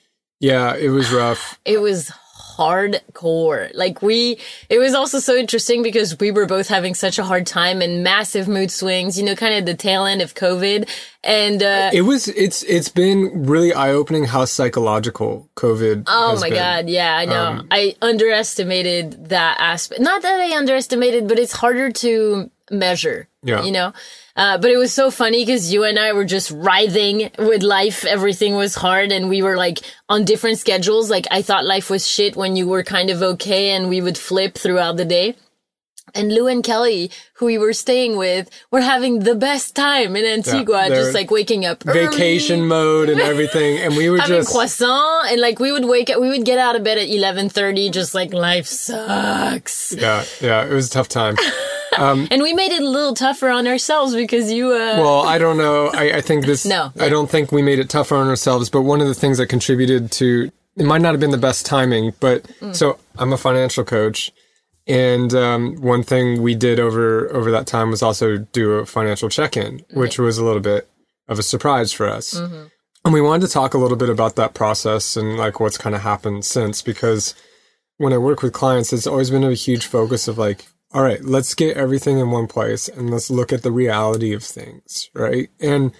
Yeah, 0.41 0.75
it 0.75 0.89
was 0.89 1.13
rough. 1.13 1.57
It 1.63 1.79
was 1.79 2.11
hardcore. 2.57 3.71
Like 3.73 4.01
we, 4.01 4.39
it 4.69 4.79
was 4.79 4.93
also 4.93 5.19
so 5.19 5.35
interesting 5.35 5.83
because 5.83 6.19
we 6.19 6.31
were 6.31 6.45
both 6.45 6.67
having 6.67 6.95
such 6.95 7.19
a 7.19 7.23
hard 7.23 7.45
time 7.45 7.81
and 7.81 8.03
massive 8.03 8.47
mood 8.47 8.71
swings, 8.71 9.17
you 9.17 9.25
know, 9.25 9.35
kind 9.35 9.55
of 9.55 9.65
the 9.65 9.75
tail 9.75 10.05
end 10.05 10.21
of 10.21 10.33
COVID. 10.33 10.89
And, 11.23 11.63
uh, 11.63 11.89
It 11.93 12.01
was 12.01 12.27
it's 12.27 12.63
it's 12.63 12.89
been 12.89 13.45
really 13.45 13.73
eye 13.73 13.91
opening 13.91 14.25
how 14.25 14.45
psychological 14.45 15.49
COVID. 15.55 16.03
Oh 16.07 16.39
my 16.39 16.49
been. 16.49 16.57
god, 16.57 16.89
yeah, 16.89 17.17
I 17.17 17.25
know. 17.25 17.45
Um, 17.45 17.67
I 17.71 17.95
underestimated 18.01 19.29
that 19.29 19.57
aspect. 19.59 20.01
Not 20.01 20.21
that 20.21 20.39
I 20.39 20.55
underestimated, 20.55 21.27
but 21.27 21.39
it's 21.39 21.53
harder 21.53 21.91
to 21.91 22.51
measure. 22.71 23.27
Yeah. 23.43 23.63
You 23.63 23.71
know? 23.71 23.93
Uh, 24.35 24.57
but 24.57 24.69
it 24.69 24.77
was 24.77 24.93
so 24.93 25.09
funny 25.09 25.45
because 25.45 25.71
you 25.71 25.85
and 25.85 25.97
I 25.97 26.11
were 26.11 26.25
just 26.25 26.51
writhing 26.51 27.31
with 27.39 27.63
life. 27.63 28.03
Everything 28.03 28.55
was 28.55 28.75
hard 28.75 29.11
and 29.13 29.29
we 29.29 29.41
were 29.41 29.55
like 29.55 29.79
on 30.09 30.25
different 30.25 30.57
schedules. 30.57 31.09
Like 31.09 31.25
I 31.31 31.41
thought 31.41 31.63
life 31.65 31.89
was 31.89 32.05
shit 32.05 32.35
when 32.35 32.57
you 32.57 32.67
were 32.67 32.83
kind 32.83 33.09
of 33.09 33.21
okay 33.21 33.71
and 33.71 33.87
we 33.87 34.01
would 34.01 34.17
flip 34.17 34.55
throughout 34.57 34.97
the 34.97 35.05
day. 35.05 35.35
And 36.13 36.33
Lou 36.33 36.47
and 36.47 36.63
Kelly, 36.63 37.11
who 37.35 37.45
we 37.47 37.57
were 37.57 37.73
staying 37.73 38.15
with, 38.15 38.49
were 38.71 38.81
having 38.81 39.19
the 39.19 39.35
best 39.35 39.75
time 39.75 40.15
in 40.15 40.23
Antigua, 40.23 40.85
they're 40.87 41.01
just 41.03 41.13
like 41.13 41.31
waking 41.31 41.65
up 41.65 41.83
early, 41.85 42.07
Vacation 42.07 42.67
mode 42.67 43.09
and 43.09 43.19
everything, 43.19 43.79
and 43.79 43.97
we 43.97 44.09
were 44.09 44.17
having 44.21 44.37
just 44.37 44.51
croissant 44.51 45.31
and 45.31 45.41
like 45.41 45.59
we 45.59 45.71
would 45.71 45.83
wake 45.85 46.09
up 46.09 46.21
we 46.21 46.29
would 46.29 46.45
get 46.45 46.59
out 46.59 46.75
of 46.75 46.83
bed 46.83 46.97
at 46.97 47.07
11:30 47.07 47.91
just 47.91 48.13
like 48.13 48.33
life 48.33 48.67
sucks. 48.67 49.93
yeah 49.93 50.23
yeah. 50.41 50.63
It 50.65 50.71
was 50.71 50.87
a 50.87 50.91
tough 50.91 51.09
time. 51.09 51.35
And 52.31 52.41
we 52.41 52.53
made 52.53 52.71
it 52.71 52.81
a 52.81 52.87
little 52.89 53.13
tougher 53.13 53.49
on 53.49 53.67
ourselves 53.67 54.15
because 54.15 54.51
you 54.51 54.67
uh 54.73 54.97
Well, 54.97 55.21
I 55.21 55.37
don't 55.37 55.57
know. 55.57 55.87
I, 55.93 56.17
I 56.17 56.21
think 56.21 56.45
this. 56.45 56.65
No. 56.75 56.91
I 56.99 57.09
don't 57.09 57.29
think 57.29 57.51
we 57.51 57.61
made 57.61 57.79
it 57.79 57.89
tougher 57.89 58.15
on 58.15 58.27
ourselves. 58.27 58.69
But 58.69 58.81
one 58.81 59.01
of 59.01 59.07
the 59.07 59.13
things 59.13 59.37
that 59.37 59.47
contributed 59.47 60.11
to 60.13 60.51
it 60.77 60.85
might 60.85 61.01
not 61.01 61.11
have 61.13 61.19
been 61.21 61.31
the 61.31 61.37
best 61.37 61.65
timing. 61.65 62.13
But 62.19 62.43
Mm. 62.61 62.75
so 62.75 62.97
I'm 63.17 63.31
a 63.33 63.37
financial 63.37 63.83
coach, 63.85 64.31
and 64.87 65.33
um, 65.33 65.75
one 65.81 66.03
thing 66.03 66.41
we 66.41 66.53
did 66.55 66.79
over 66.79 67.33
over 67.33 67.49
that 67.51 67.65
time 67.67 67.89
was 67.91 68.01
also 68.03 68.37
do 68.37 68.73
a 68.73 68.85
financial 68.85 69.29
check 69.29 69.55
in, 69.57 69.83
which 69.93 70.19
was 70.19 70.37
a 70.37 70.43
little 70.43 70.61
bit 70.61 70.87
of 71.27 71.39
a 71.39 71.43
surprise 71.43 71.91
for 71.93 72.07
us. 72.07 72.33
Mm-hmm. 72.35 72.65
And 73.05 73.13
we 73.13 73.21
wanted 73.21 73.47
to 73.47 73.53
talk 73.53 73.73
a 73.73 73.77
little 73.77 73.97
bit 73.97 74.09
about 74.09 74.35
that 74.35 74.53
process 74.53 75.15
and 75.15 75.37
like 75.37 75.59
what's 75.59 75.77
kind 75.77 75.95
of 75.95 76.01
happened 76.01 76.43
since 76.43 76.81
because 76.81 77.35
when 77.97 78.11
I 78.13 78.17
work 78.17 78.41
with 78.41 78.51
clients, 78.51 78.91
it's 78.91 79.07
always 79.07 79.29
been 79.29 79.43
a 79.43 79.53
huge 79.53 79.85
focus 79.85 80.27
of 80.27 80.37
like, 80.37 80.65
all 80.95 81.01
right, 81.03 81.21
let's 81.25 81.53
get 81.53 81.75
everything 81.75 82.19
in 82.19 82.31
one 82.31 82.47
place 82.47 82.87
and 82.87 83.09
let's 83.09 83.29
look 83.29 83.51
at 83.51 83.63
the 83.63 83.71
reality 83.71 84.31
of 84.31 84.41
things, 84.41 85.09
right? 85.13 85.49
And 85.59 85.91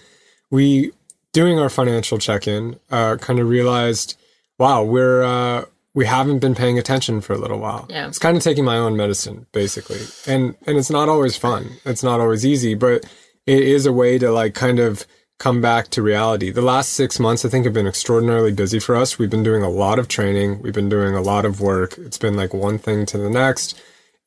we, 0.50 0.92
doing 1.34 1.58
our 1.58 1.68
financial 1.68 2.16
check-in, 2.16 2.80
uh, 2.90 3.16
kind 3.16 3.38
of 3.38 3.46
realized, 3.46 4.16
wow, 4.56 4.82
we're 4.82 5.22
uh, 5.22 5.66
we 5.92 6.06
haven't 6.06 6.38
been 6.38 6.54
paying 6.54 6.78
attention 6.78 7.20
for 7.20 7.34
a 7.34 7.38
little 7.38 7.58
while. 7.58 7.86
Yeah. 7.90 8.08
It's 8.08 8.18
kind 8.18 8.38
of 8.38 8.42
taking 8.42 8.64
my 8.64 8.78
own 8.78 8.96
medicine, 8.96 9.44
basically, 9.52 10.00
and 10.26 10.54
and 10.66 10.78
it's 10.78 10.90
not 10.90 11.10
always 11.10 11.36
fun. 11.36 11.72
It's 11.84 12.02
not 12.02 12.18
always 12.20 12.46
easy, 12.46 12.74
but 12.74 13.04
it 13.44 13.62
is 13.62 13.84
a 13.84 13.92
way 13.92 14.16
to 14.16 14.30
like 14.30 14.54
kind 14.54 14.78
of 14.78 15.06
come 15.38 15.60
back 15.60 15.88
to 15.88 16.00
reality. 16.00 16.50
The 16.50 16.62
last 16.62 16.94
six 16.94 17.20
months, 17.20 17.44
I 17.44 17.50
think, 17.50 17.66
have 17.66 17.74
been 17.74 17.86
extraordinarily 17.86 18.52
busy 18.52 18.78
for 18.78 18.96
us. 18.96 19.18
We've 19.18 19.28
been 19.28 19.42
doing 19.42 19.62
a 19.62 19.68
lot 19.68 19.98
of 19.98 20.08
training. 20.08 20.62
We've 20.62 20.72
been 20.72 20.88
doing 20.88 21.14
a 21.14 21.20
lot 21.20 21.44
of 21.44 21.60
work. 21.60 21.98
It's 21.98 22.16
been 22.16 22.34
like 22.34 22.54
one 22.54 22.78
thing 22.78 23.04
to 23.04 23.18
the 23.18 23.28
next. 23.28 23.78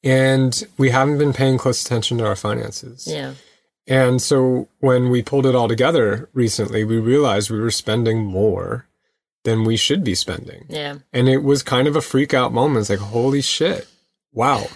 And 0.04 0.64
we 0.78 0.92
haven't 0.92 1.18
been 1.18 1.34
paying 1.34 1.58
close 1.58 1.86
attention 1.86 2.18
to 2.20 2.26
our 2.26 2.36
finances. 2.36 3.08
yeah. 3.08 3.34
And 3.88 4.22
so 4.22 4.68
when 4.82 5.10
we 5.10 5.24
pulled 5.24 5.48
it 5.48 5.56
all 5.56 5.68
together 5.68 6.30
recently, 6.32 6.84
we 6.84 7.00
realized 7.00 7.50
we 7.50 7.60
were 7.60 7.72
spending 7.72 8.24
more 8.24 8.88
than 9.44 9.64
we 9.64 9.78
should 9.78 10.04
be 10.04 10.14
spending. 10.14 10.66
Yeah. 10.70 11.00
And 11.12 11.28
it 11.28 11.40
was 11.40 11.64
kind 11.64 11.88
of 11.88 11.96
a 11.96 12.02
freak 12.02 12.34
out 12.36 12.54
moment. 12.54 12.82
It's 12.82 12.90
like, 12.92 13.00
holy 13.00 13.42
shit. 13.42 13.88
Wow. 14.32 14.68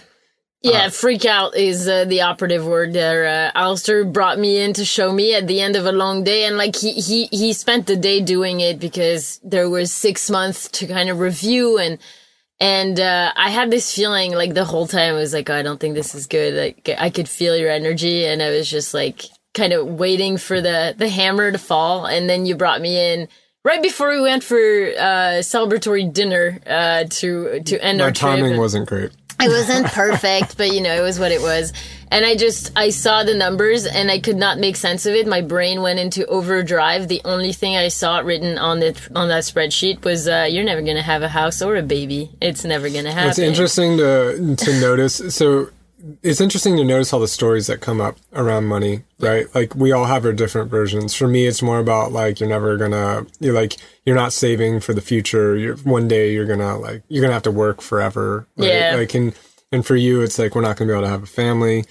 Yeah, 0.62 0.88
freak 0.88 1.26
out 1.26 1.54
is 1.56 1.86
uh, 1.86 2.06
the 2.06 2.22
operative 2.22 2.64
word 2.64 2.94
there. 2.94 3.26
Uh, 3.26 3.50
Alistair 3.54 4.02
brought 4.02 4.38
me 4.38 4.58
in 4.58 4.72
to 4.72 4.84
show 4.84 5.12
me 5.12 5.34
at 5.34 5.46
the 5.46 5.60
end 5.60 5.76
of 5.76 5.84
a 5.84 5.92
long 5.92 6.24
day, 6.24 6.46
and 6.46 6.56
like 6.56 6.74
he 6.74 6.92
he 6.92 7.26
he 7.26 7.52
spent 7.52 7.86
the 7.86 7.96
day 7.96 8.22
doing 8.22 8.60
it 8.60 8.80
because 8.80 9.40
there 9.44 9.68
was 9.68 9.92
six 9.92 10.30
months 10.30 10.68
to 10.68 10.86
kind 10.86 11.10
of 11.10 11.18
review 11.18 11.76
and 11.76 11.98
and 12.60 12.98
uh, 13.00 13.32
I 13.36 13.50
had 13.50 13.70
this 13.70 13.94
feeling 13.94 14.32
like 14.32 14.54
the 14.54 14.64
whole 14.64 14.86
time 14.86 15.14
I 15.14 15.18
was 15.18 15.34
like, 15.34 15.50
oh, 15.50 15.54
I 15.54 15.62
don't 15.62 15.80
think 15.80 15.94
this 15.94 16.14
is 16.14 16.26
good. 16.26 16.54
Like 16.54 16.96
I 16.98 17.10
could 17.10 17.28
feel 17.28 17.56
your 17.56 17.70
energy, 17.70 18.24
and 18.24 18.42
I 18.42 18.50
was 18.50 18.70
just 18.70 18.94
like 18.94 19.24
kind 19.54 19.72
of 19.72 19.86
waiting 19.86 20.36
for 20.36 20.60
the 20.60 20.94
the 20.96 21.08
hammer 21.08 21.50
to 21.50 21.58
fall, 21.58 22.06
and 22.06 22.28
then 22.28 22.46
you 22.46 22.56
brought 22.56 22.80
me 22.80 23.12
in. 23.12 23.28
Right 23.64 23.82
before 23.82 24.10
we 24.10 24.20
went 24.20 24.44
for 24.44 24.56
uh, 24.58 25.40
celebratory 25.40 26.12
dinner 26.12 26.60
uh, 26.66 27.04
to 27.08 27.60
to 27.60 27.82
end 27.82 27.98
My 27.98 28.04
our 28.04 28.10
trip, 28.12 28.36
timing 28.36 28.58
wasn't 28.58 28.86
great. 28.86 29.10
It 29.40 29.48
wasn't 29.48 29.86
perfect, 29.86 30.56
but 30.56 30.72
you 30.72 30.80
know, 30.80 30.94
it 30.94 31.02
was 31.02 31.18
what 31.18 31.32
it 31.32 31.40
was. 31.40 31.72
And 32.10 32.24
I 32.24 32.36
just, 32.36 32.70
I 32.76 32.90
saw 32.90 33.24
the 33.24 33.34
numbers 33.34 33.86
and 33.86 34.08
I 34.10 34.20
could 34.20 34.36
not 34.36 34.58
make 34.58 34.76
sense 34.76 35.04
of 35.04 35.14
it. 35.14 35.26
My 35.26 35.40
brain 35.40 35.82
went 35.82 35.98
into 35.98 36.24
overdrive. 36.26 37.08
The 37.08 37.20
only 37.24 37.52
thing 37.52 37.76
I 37.76 37.88
saw 37.88 38.18
written 38.18 38.56
on 38.56 38.82
it, 38.82 39.08
on 39.16 39.28
that 39.28 39.42
spreadsheet 39.42 40.04
was, 40.04 40.28
uh, 40.28 40.46
you're 40.48 40.64
never 40.64 40.80
going 40.80 40.96
to 40.96 41.02
have 41.02 41.22
a 41.22 41.28
house 41.28 41.60
or 41.60 41.74
a 41.74 41.82
baby. 41.82 42.30
It's 42.40 42.64
never 42.64 42.88
going 42.88 43.06
to 43.06 43.12
happen. 43.12 43.30
It's 43.30 43.38
interesting 43.40 43.96
to 43.96 44.54
to 44.56 44.80
notice. 44.80 45.34
So 45.34 45.70
it's 46.22 46.40
interesting 46.40 46.76
to 46.76 46.84
notice 46.84 47.12
all 47.12 47.20
the 47.20 47.28
stories 47.28 47.66
that 47.68 47.80
come 47.80 48.00
up 48.00 48.16
around 48.32 48.66
money, 48.66 49.04
right? 49.20 49.46
Like 49.54 49.74
we 49.74 49.92
all 49.92 50.04
have 50.04 50.24
our 50.24 50.32
different 50.32 50.70
versions. 50.70 51.14
For 51.14 51.26
me, 51.26 51.46
it's 51.46 51.62
more 51.62 51.78
about 51.78 52.12
like 52.12 52.40
you're 52.40 52.48
never 52.48 52.76
gonna 52.76 53.26
you're 53.40 53.54
like 53.54 53.76
you're 54.04 54.16
not 54.16 54.32
saving 54.32 54.80
for 54.80 54.92
the 54.92 55.00
future. 55.00 55.56
You're 55.56 55.76
one 55.78 56.08
day 56.08 56.32
you're 56.32 56.46
gonna 56.46 56.76
like 56.78 57.02
you're 57.08 57.22
gonna 57.22 57.32
have 57.34 57.42
to 57.44 57.50
work 57.50 57.80
forever. 57.80 58.46
Right? 58.56 58.68
Yeah. 58.68 58.94
Like 58.96 59.14
and 59.14 59.34
and 59.72 59.84
for 59.86 59.96
you, 59.96 60.20
it's 60.20 60.38
like 60.38 60.54
we're 60.54 60.60
not 60.62 60.76
gonna 60.76 60.88
be 60.88 60.94
able 60.94 61.04
to 61.04 61.10
have 61.10 61.22
a 61.22 61.26
family. 61.26 61.84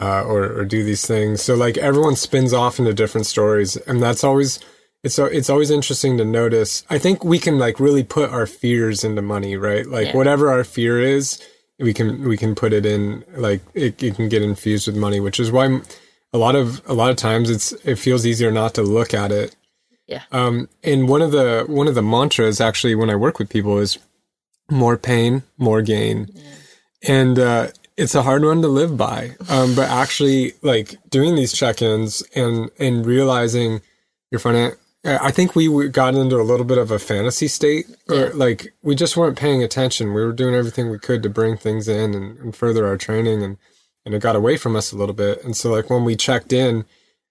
Uh, 0.00 0.22
or, 0.22 0.44
or 0.44 0.64
do 0.64 0.84
these 0.84 1.04
things. 1.04 1.42
So 1.42 1.56
like 1.56 1.76
everyone 1.76 2.14
spins 2.14 2.54
off 2.54 2.78
into 2.78 2.94
different 2.94 3.26
stories, 3.26 3.76
and 3.76 4.00
that's 4.00 4.22
always 4.22 4.60
it's 5.02 5.18
it's 5.18 5.50
always 5.50 5.68
interesting 5.70 6.16
to 6.18 6.24
notice. 6.24 6.84
I 6.88 6.96
think 6.98 7.24
we 7.24 7.40
can 7.40 7.58
like 7.58 7.80
really 7.80 8.04
put 8.04 8.30
our 8.30 8.46
fears 8.46 9.02
into 9.02 9.20
money, 9.20 9.56
right? 9.56 9.84
Like 9.84 10.06
Yeah. 10.08 10.16
whatever 10.16 10.48
our 10.50 10.62
fear 10.62 11.00
is, 11.00 11.40
we 11.80 11.94
can 11.94 12.28
we 12.28 12.36
can 12.36 12.54
put 12.54 12.72
it 12.72 12.86
in 12.86 13.24
like 13.36 13.62
it, 13.74 14.02
it 14.02 14.14
can 14.16 14.28
get 14.28 14.42
infused 14.42 14.86
with 14.86 14.96
money, 14.96 15.20
which 15.20 15.40
is 15.40 15.50
why 15.50 15.80
a 16.32 16.38
lot 16.38 16.54
of 16.54 16.82
a 16.86 16.94
lot 16.94 17.10
of 17.10 17.16
times 17.16 17.50
it's 17.50 17.72
it 17.84 17.96
feels 17.96 18.26
easier 18.26 18.50
not 18.50 18.74
to 18.74 18.82
look 18.82 19.14
at 19.14 19.32
it. 19.32 19.56
Yeah. 20.06 20.22
Um, 20.32 20.68
and 20.82 21.08
one 21.08 21.22
of 21.22 21.32
the 21.32 21.64
one 21.66 21.88
of 21.88 21.94
the 21.94 22.02
mantras 22.02 22.60
actually 22.60 22.94
when 22.94 23.10
I 23.10 23.16
work 23.16 23.38
with 23.38 23.48
people 23.48 23.78
is 23.78 23.98
more 24.70 24.96
pain, 24.96 25.42
more 25.58 25.82
gain, 25.82 26.28
and 27.06 27.38
uh, 27.38 27.68
it's 27.96 28.14
a 28.14 28.22
hard 28.22 28.44
one 28.44 28.62
to 28.62 28.68
live 28.68 28.96
by. 28.96 29.36
Um, 29.48 29.74
but 29.74 29.88
actually, 29.88 30.54
like 30.62 30.96
doing 31.08 31.34
these 31.34 31.52
check-ins 31.52 32.22
and 32.34 32.70
and 32.78 33.06
realizing 33.06 33.82
your 34.30 34.40
finan- 34.40 34.76
I 35.04 35.30
think 35.30 35.56
we 35.56 35.88
got 35.88 36.14
into 36.14 36.36
a 36.36 36.42
little 36.44 36.66
bit 36.66 36.76
of 36.78 36.90
a 36.90 36.98
fantasy 36.98 37.48
state, 37.48 37.86
or 38.08 38.14
Yeah. 38.16 38.30
like 38.34 38.74
we 38.82 38.94
just 38.94 39.16
weren't 39.16 39.38
paying 39.38 39.62
attention. 39.62 40.12
We 40.12 40.22
were 40.24 40.32
doing 40.32 40.54
everything 40.54 40.90
we 40.90 40.98
could 40.98 41.22
to 41.22 41.30
bring 41.30 41.56
things 41.56 41.88
in 41.88 42.14
and, 42.14 42.38
and 42.38 42.54
further 42.54 42.86
our 42.86 42.96
training, 42.98 43.42
and 43.42 43.56
and 44.04 44.14
it 44.14 44.20
got 44.22 44.36
away 44.36 44.56
from 44.56 44.76
us 44.76 44.92
a 44.92 44.96
little 44.96 45.14
bit. 45.14 45.42
And 45.44 45.56
so, 45.56 45.70
like 45.72 45.88
when 45.90 46.04
we 46.04 46.16
checked 46.16 46.52
in 46.52 46.84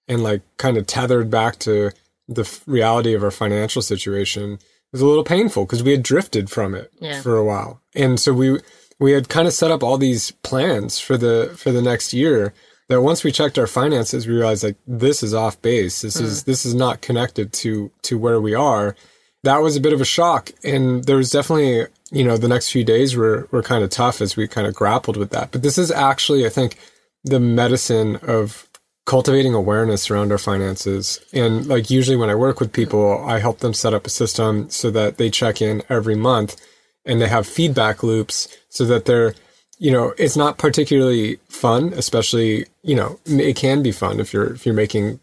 and 0.08 0.24
like 0.24 0.42
kind 0.58 0.78
of 0.78 0.88
tethered 0.88 1.30
back 1.30 1.60
to 1.60 1.92
the 2.28 2.42
f- 2.42 2.62
reality 2.68 3.14
of 3.14 3.24
our 3.24 3.32
financial 3.32 3.82
situation, 3.82 4.54
it 4.54 4.60
was 4.92 5.02
a 5.02 5.06
little 5.08 5.24
painful 5.24 5.66
because 5.66 5.84
we 5.84 5.92
had 5.92 6.04
drifted 6.04 6.50
from 6.50 6.74
it 6.74 6.92
Yeah. 7.00 7.22
for 7.22 7.38
a 7.38 7.46
while, 7.46 7.82
and 7.94 8.20
so 8.20 8.34
we 8.34 8.60
we 9.00 9.12
had 9.12 9.30
kind 9.30 9.48
of 9.48 9.54
set 9.54 9.70
up 9.72 9.84
all 9.84 9.98
these 10.00 10.32
plans 10.42 11.00
for 11.00 11.18
the 11.18 11.54
for 11.56 11.72
the 11.72 11.82
next 11.84 12.14
year 12.14 12.54
that 12.90 13.02
once 13.02 13.24
we 13.24 13.32
checked 13.32 13.58
our 13.58 13.68
finances 13.68 14.28
we 14.28 14.34
realized 14.34 14.64
like 14.64 14.76
this 14.86 15.24
is 15.24 15.34
off 15.34 15.62
base. 15.62 16.02
This 16.02 16.18
hmm. 16.18 16.26
is 16.26 16.44
this 16.44 16.66
is 16.66 16.76
not 16.76 17.02
connected 17.02 17.54
to 17.54 17.92
to 18.04 18.18
where 18.18 18.42
we 18.42 18.54
are. 18.54 18.96
That 19.44 19.60
was 19.60 19.78
a 19.78 19.82
bit 19.82 19.94
of 19.94 20.02
a 20.02 20.06
shock. 20.06 20.52
And 20.64 21.06
there 21.06 21.16
was 21.16 21.32
definitely 21.32 21.86
you 22.12 22.24
know 22.24 22.38
the 22.38 22.48
next 22.48 22.72
few 22.72 22.84
days 22.84 23.16
were 23.16 23.48
were 23.52 23.64
kind 23.64 23.84
of 23.84 23.90
tough 23.90 24.22
as 24.22 24.36
we 24.36 24.48
kind 24.48 24.68
of 24.68 24.76
grappled 24.76 25.18
with 25.18 25.30
that. 25.30 25.52
But 25.52 25.62
this 25.64 25.78
is 25.78 25.92
actually 25.92 26.46
i 26.46 26.50
think 26.50 26.78
the 27.24 27.40
medicine 27.40 28.18
of 28.18 28.68
cultivating 29.06 29.54
awareness 29.54 30.10
around 30.10 30.32
our 30.32 30.38
finances. 30.38 31.20
And 31.34 31.68
like 31.68 31.90
usually 31.90 32.18
when 32.18 32.30
i 32.30 32.36
work 32.36 32.60
with 32.60 32.74
people 32.74 33.24
i 33.24 33.40
help 33.40 33.60
them 33.60 33.74
set 33.74 33.94
up 33.94 34.08
a 34.08 34.10
system 34.10 34.70
so 34.70 34.90
that 34.92 35.18
they 35.18 35.30
check 35.30 35.62
in 35.62 35.84
every 35.90 36.16
month 36.16 36.60
and 37.06 37.22
they 37.22 37.28
have 37.28 37.48
feedback 37.48 38.04
loops 38.04 38.48
so 38.70 38.86
that 38.86 39.06
they're 39.06 39.36
you 39.80 39.92
know 39.92 40.14
it's 40.18 40.38
not 40.38 40.58
particularly 40.58 41.40
fun 41.48 41.92
especially 41.96 42.66
you 42.84 42.96
know 42.96 43.20
it 43.26 43.56
can 43.56 43.82
be 43.82 43.92
fun 43.92 44.20
if 44.20 44.34
you're 44.34 44.54
if 44.54 44.66
you're 44.66 44.76
making 44.76 45.20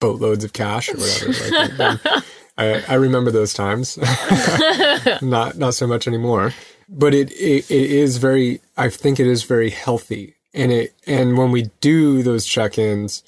boatloads 0.00 0.44
of 0.44 0.52
cash 0.52 0.88
or 0.88 0.96
whatever 0.96 1.70
like, 1.78 2.24
I, 2.60 2.84
I 2.88 2.94
remember 2.94 3.30
those 3.30 3.54
times. 3.54 3.96
Not 5.22 5.56
not 5.56 5.72
so 5.74 5.86
much 5.86 6.06
anymore. 6.06 6.52
But 6.90 7.14
it, 7.14 7.30
it 7.32 7.70
it 7.70 7.90
is 7.90 8.18
very 8.18 8.60
i 8.76 8.88
think 8.90 9.18
it 9.18 9.26
is 9.26 9.44
very 9.44 9.70
healthy. 9.70 10.34
And 10.52 10.70
it 10.70 10.94
and 11.06 11.38
when 11.38 11.52
we 11.52 11.70
do 11.80 12.22
those 12.22 12.44
check-ins 12.44 13.22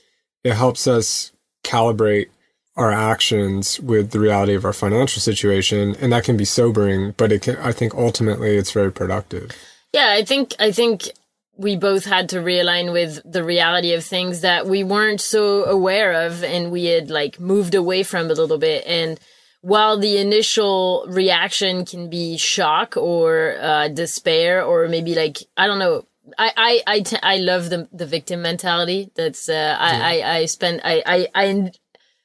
it 0.45 0.55
helps 0.55 0.87
us 0.87 1.33
calibrate 1.65 2.29
our 2.77 2.91
actions 2.91 3.79
with 3.81 4.11
the 4.11 4.19
reality 4.19 4.55
of 4.55 4.65
our 4.65 4.73
financial 4.73 5.21
situation. 5.21 5.95
And 6.01 6.13
that 6.13 6.25
can 6.25 6.37
be 6.37 6.45
sobering 6.45 7.15
but 7.17 7.33
it 7.33 7.43
can 7.43 7.57
i 7.59 7.73
think 7.73 7.95
ultimately 7.95 8.57
it's 8.57 8.73
very 8.73 8.93
productive 8.93 9.53
Yeah, 9.93 10.09
I 10.11 10.25
think 10.25 10.55
I 10.59 10.73
think 10.73 11.11
we 11.57 11.77
both 11.77 12.05
had 12.05 12.31
to 12.31 12.37
realign 12.39 12.93
with 12.93 13.21
the 13.31 13.45
reality 13.45 13.93
of 13.93 14.05
things 14.05 14.41
that 14.41 14.67
we 14.67 14.83
weren't 14.83 15.21
so 15.21 15.65
aware 15.65 16.27
of 16.27 16.43
and 16.43 16.73
we 16.73 16.87
had 16.87 17.11
like 17.11 17.39
moved 17.39 17.75
away 17.75 18.03
from 18.03 18.31
a 18.31 18.35
little 18.35 18.59
bit. 18.59 18.85
And 18.87 19.21
while 19.61 19.99
the 19.99 20.17
initial 20.17 21.05
reaction 21.09 21.85
can 21.85 22.09
be 22.09 22.37
shock 22.39 22.97
or 22.97 23.57
uh, 23.61 23.89
despair 23.89 24.65
or 24.65 24.89
maybe 24.89 25.15
like 25.15 25.39
I 25.57 25.67
don't 25.67 25.79
know 25.79 26.07
I 26.39 26.53
I 26.57 26.83
I, 26.95 27.01
t- 27.01 27.17
I 27.23 27.37
love 27.37 27.69
the 27.71 27.89
the 27.93 28.07
victim 28.07 28.43
mentality. 28.43 29.11
That's 29.15 29.49
uh, 29.49 29.77
I, 29.79 30.21
I 30.23 30.37
I 30.37 30.45
spend 30.47 30.81
I 30.85 31.03
I 31.05 31.29
I 31.35 31.73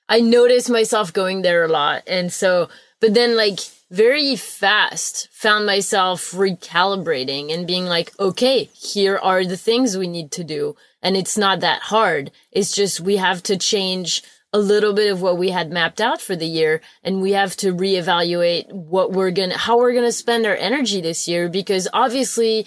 I 0.10 0.22
notice 0.22 0.70
myself 0.70 1.12
going 1.12 1.42
there 1.42 1.64
a 1.64 1.68
lot. 1.68 2.04
And 2.08 2.32
so, 2.32 2.70
but 3.00 3.13
then 3.13 3.36
like 3.36 3.60
very 3.89 4.36
fast 4.36 5.30
found 5.32 5.66
myself 5.66 6.32
recalibrating 6.32 7.54
and 7.54 7.66
being 7.66 7.86
like, 7.86 8.12
okay, 8.20 8.66
here 8.74 9.18
are 9.18 9.46
the 9.46 9.58
things 9.58 9.98
we 9.98 10.08
need 10.08 10.32
to 10.32 10.44
do. 10.44 10.75
And 11.01 11.16
it's 11.16 11.38
not 11.38 11.62
that 11.62 11.84
hard. 11.84 12.32
It's 12.51 12.74
just 12.74 13.00
we 13.00 13.18
have 13.18 13.42
to 13.44 13.58
change 13.58 14.24
a 14.54 14.60
little 14.60 14.94
bit 14.94 15.12
of 15.12 15.22
what 15.22 15.38
we 15.38 15.50
had 15.50 15.72
mapped 15.72 16.01
out 16.01 16.22
for 16.22 16.36
the 16.36 16.48
year 16.48 16.82
and 17.04 17.22
we 17.22 17.34
have 17.34 17.56
to 17.58 17.74
reevaluate 17.74 18.72
what 18.72 19.12
we're 19.12 19.32
going 19.32 19.51
to, 19.51 19.58
how 19.58 19.77
we're 19.77 19.94
going 19.94 20.04
to 20.04 20.12
spend 20.12 20.46
our 20.46 20.56
energy 20.56 21.00
this 21.00 21.27
year 21.27 21.48
because 21.50 21.88
obviously, 21.94 22.66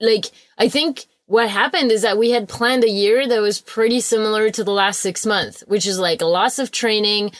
like, 0.00 0.26
I 0.58 0.68
think 0.68 1.06
what 1.26 1.50
happened 1.50 1.92
is 1.92 2.02
that 2.02 2.18
we 2.18 2.30
had 2.30 2.48
planned 2.48 2.84
a 2.84 2.90
year 2.90 3.28
that 3.28 3.42
was 3.42 3.60
pretty 3.60 4.00
similar 4.00 4.50
to 4.50 4.64
the 4.64 4.72
last 4.72 5.00
six 5.00 5.26
months, 5.26 5.62
which 5.66 5.86
is 5.86 5.98
like 5.98 6.22
lots 6.22 6.58
of 6.58 6.70
training, 6.70 7.30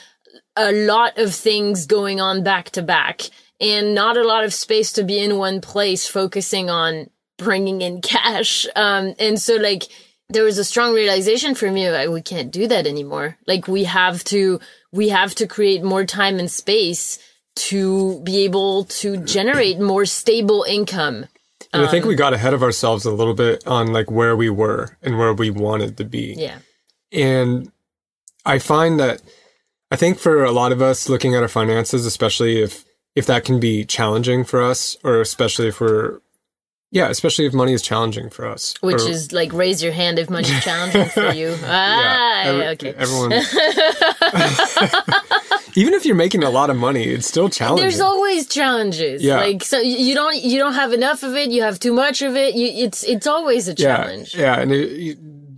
a 0.58 0.72
lot 0.72 1.18
of 1.18 1.34
things 1.34 1.86
going 1.86 2.20
on 2.20 2.42
back 2.42 2.70
to 2.70 2.82
back, 2.82 3.22
and 3.60 3.94
not 3.94 4.16
a 4.16 4.24
lot 4.26 4.44
of 4.44 4.52
space 4.52 4.92
to 4.92 5.04
be 5.04 5.18
in 5.18 5.38
one 5.38 5.60
place 5.60 6.06
focusing 6.06 6.68
on 6.68 7.08
bringing 7.38 7.80
in 7.82 8.00
cash. 8.02 8.66
Um, 8.76 9.14
and 9.18 9.40
so 9.40 9.56
like 9.56 9.84
there 10.28 10.44
was 10.44 10.58
a 10.58 10.64
strong 10.64 10.92
realization 10.94 11.54
for 11.54 11.70
me 11.70 11.90
like 11.90 12.10
we 12.10 12.20
can't 12.20 12.50
do 12.50 12.66
that 12.68 12.86
anymore. 12.86 13.38
Like 13.46 13.66
we 13.68 13.84
have 13.84 14.22
to 14.24 14.60
we 14.92 15.08
have 15.10 15.34
to 15.36 15.46
create 15.46 15.82
more 15.82 16.04
time 16.04 16.38
and 16.38 16.50
space 16.50 17.18
to 17.56 18.20
be 18.20 18.44
able 18.44 18.84
to 18.84 19.16
generate 19.18 19.80
more 19.80 20.06
stable 20.06 20.64
income. 20.68 21.26
and 21.72 21.82
i 21.82 21.88
think 21.88 22.04
we 22.04 22.14
got 22.14 22.32
ahead 22.32 22.54
of 22.54 22.62
ourselves 22.62 23.04
a 23.04 23.10
little 23.10 23.34
bit 23.34 23.66
on 23.66 23.92
like 23.92 24.08
where 24.10 24.36
we 24.36 24.48
were 24.48 24.96
and 25.02 25.18
where 25.18 25.34
we 25.34 25.50
wanted 25.50 25.96
to 25.96 26.04
be 26.04 26.34
Yeah. 26.36 26.58
And 27.10 27.72
I 28.44 28.58
find 28.58 29.00
that 29.00 29.22
I 29.90 29.96
think 29.96 30.18
for 30.18 30.44
a 30.44 30.53
lot 30.53 30.72
of 30.72 30.83
us 30.83 31.09
looking 31.09 31.35
at 31.35 31.42
our 31.42 31.48
finances, 31.48 32.05
especially 32.07 32.61
if 32.62 32.85
if 33.14 33.27
that 33.27 33.44
can 33.44 33.59
be 33.59 33.85
challenging 33.85 34.44
for 34.44 34.62
us, 34.62 34.96
or 35.03 35.20
especially 35.20 35.68
if 35.68 35.81
we're 35.81 36.20
yeah, 36.90 37.09
especially 37.09 37.44
if 37.46 37.53
money 37.53 37.72
is 37.74 37.83
challenging 37.83 38.31
for 38.31 38.46
us. 38.46 38.74
Which 38.81 39.03
or- 39.03 39.09
is 39.11 39.33
like 39.33 39.53
raise 39.53 39.83
your 39.83 39.92
hand 39.92 40.18
if 40.18 40.31
money 40.31 40.48
is 40.48 40.64
challenging 40.64 41.07
for 41.07 41.33
you. 41.33 41.55
Ah, 41.64 42.42
every- 42.44 42.66
okay. 42.68 42.94
Everyone 42.96 43.33
Even 45.77 45.94
if 45.94 46.05
you're 46.07 46.16
making 46.16 46.42
a 46.42 46.51
lot 46.51 46.70
of 46.70 46.77
money, 46.77 47.05
it's 47.05 47.27
still 47.27 47.48
challenging. 47.48 47.85
There's 47.85 48.01
always 48.01 48.48
challenges. 48.48 49.22
Yeah. 49.22 49.37
Like 49.37 49.62
so 49.62 49.79
you 49.79 50.14
don't 50.14 50.37
you 50.42 50.59
don't 50.59 50.74
have 50.74 50.92
enough 50.92 51.22
of 51.22 51.35
it, 51.37 51.51
you 51.51 51.62
have 51.62 51.79
too 51.79 51.92
much 51.92 52.20
of 52.22 52.37
it. 52.37 52.55
You 52.55 52.85
it's 52.87 53.05
it's 53.05 53.27
always 53.27 53.68
a 53.68 53.74
challenge. 53.74 54.35
yeah, 54.35 54.57
yeah 54.57 54.61
and 54.61 54.72
it, 54.72 54.90
you- 54.92 55.16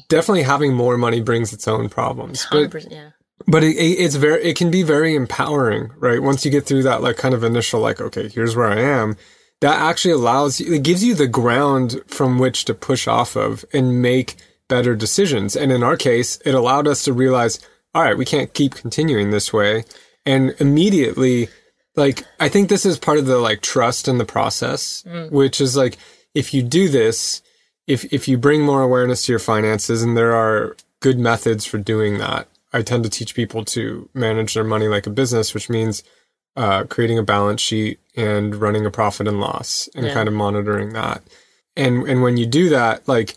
definitely 0.08 0.42
having 0.42 0.74
more 0.74 0.96
money 0.98 1.20
brings 1.20 1.52
its 1.52 1.66
own 1.68 1.88
problems. 1.88 2.46
But 2.50 2.70
100%, 2.70 2.90
yeah. 2.90 3.10
But 3.46 3.62
it, 3.64 3.76
it- 3.76 3.98
it's 3.98 4.16
very 4.16 4.42
it 4.42 4.56
can 4.56 4.70
be 4.70 4.82
very 4.82 5.14
empowering 5.14 5.90
right? 5.98 6.22
Once 6.22 6.44
you 6.44 6.50
get 6.50 6.66
through 6.66 6.82
that 6.84 7.02
like 7.02 7.16
kind 7.16 7.34
of 7.34 7.44
initial 7.44 7.80
like 7.80 8.00
okay 8.00 8.28
here's 8.28 8.56
where 8.56 8.68
i 8.70 8.78
am 8.80 9.16
that 9.60 9.78
actually 9.80 10.12
allows 10.14 10.60
you 10.60 10.72
it 10.74 10.82
gives 10.82 11.04
you 11.04 11.14
the 11.14 11.26
ground 11.26 12.00
from 12.06 12.38
which 12.38 12.64
to 12.64 12.74
push 12.74 13.06
off 13.08 13.36
of 13.36 13.64
and 13.72 14.00
make 14.02 14.36
better 14.68 14.94
decisions. 14.94 15.56
And 15.56 15.72
in 15.72 15.82
our 15.82 15.96
case 15.96 16.38
it 16.44 16.54
allowed 16.54 16.86
us 16.86 17.02
to 17.04 17.12
realize 17.12 17.58
all 17.94 18.02
right 18.02 18.16
we 18.16 18.24
can't 18.24 18.54
keep 18.54 18.74
continuing 18.74 19.30
this 19.30 19.52
way. 19.52 19.84
And 20.24 20.54
immediately 20.60 21.48
like 21.96 22.24
i 22.38 22.48
think 22.48 22.68
this 22.68 22.86
is 22.86 22.98
part 22.98 23.18
of 23.18 23.26
the 23.26 23.38
like 23.38 23.60
trust 23.62 24.06
in 24.08 24.18
the 24.18 24.24
process 24.24 25.02
mm. 25.06 25.30
which 25.30 25.60
is 25.60 25.76
like 25.76 25.96
if 26.34 26.54
you 26.54 26.62
do 26.62 26.88
this 26.88 27.42
if 27.86 28.04
if 28.12 28.28
you 28.28 28.38
bring 28.38 28.62
more 28.62 28.82
awareness 28.82 29.26
to 29.26 29.32
your 29.32 29.38
finances 29.40 30.02
and 30.02 30.16
there 30.16 30.32
are 30.32 30.76
good 31.00 31.18
methods 31.18 31.64
for 31.66 31.78
doing 31.78 32.18
that 32.18 32.46
i 32.72 32.82
tend 32.82 33.02
to 33.04 33.10
teach 33.10 33.34
people 33.34 33.64
to 33.64 34.08
manage 34.14 34.54
their 34.54 34.64
money 34.64 34.88
like 34.88 35.06
a 35.06 35.10
business 35.10 35.54
which 35.54 35.68
means 35.70 36.02
uh, 36.56 36.82
creating 36.84 37.16
a 37.18 37.22
balance 37.22 37.60
sheet 37.60 38.00
and 38.16 38.56
running 38.56 38.84
a 38.84 38.90
profit 38.90 39.28
and 39.28 39.40
loss 39.40 39.88
and 39.94 40.06
Yeah. 40.06 40.12
kind 40.14 40.28
of 40.28 40.34
monitoring 40.34 40.92
that. 40.94 41.22
And 41.76 42.02
and 42.08 42.22
when 42.22 42.36
you 42.36 42.44
do 42.44 42.68
that 42.70 43.06
like 43.06 43.36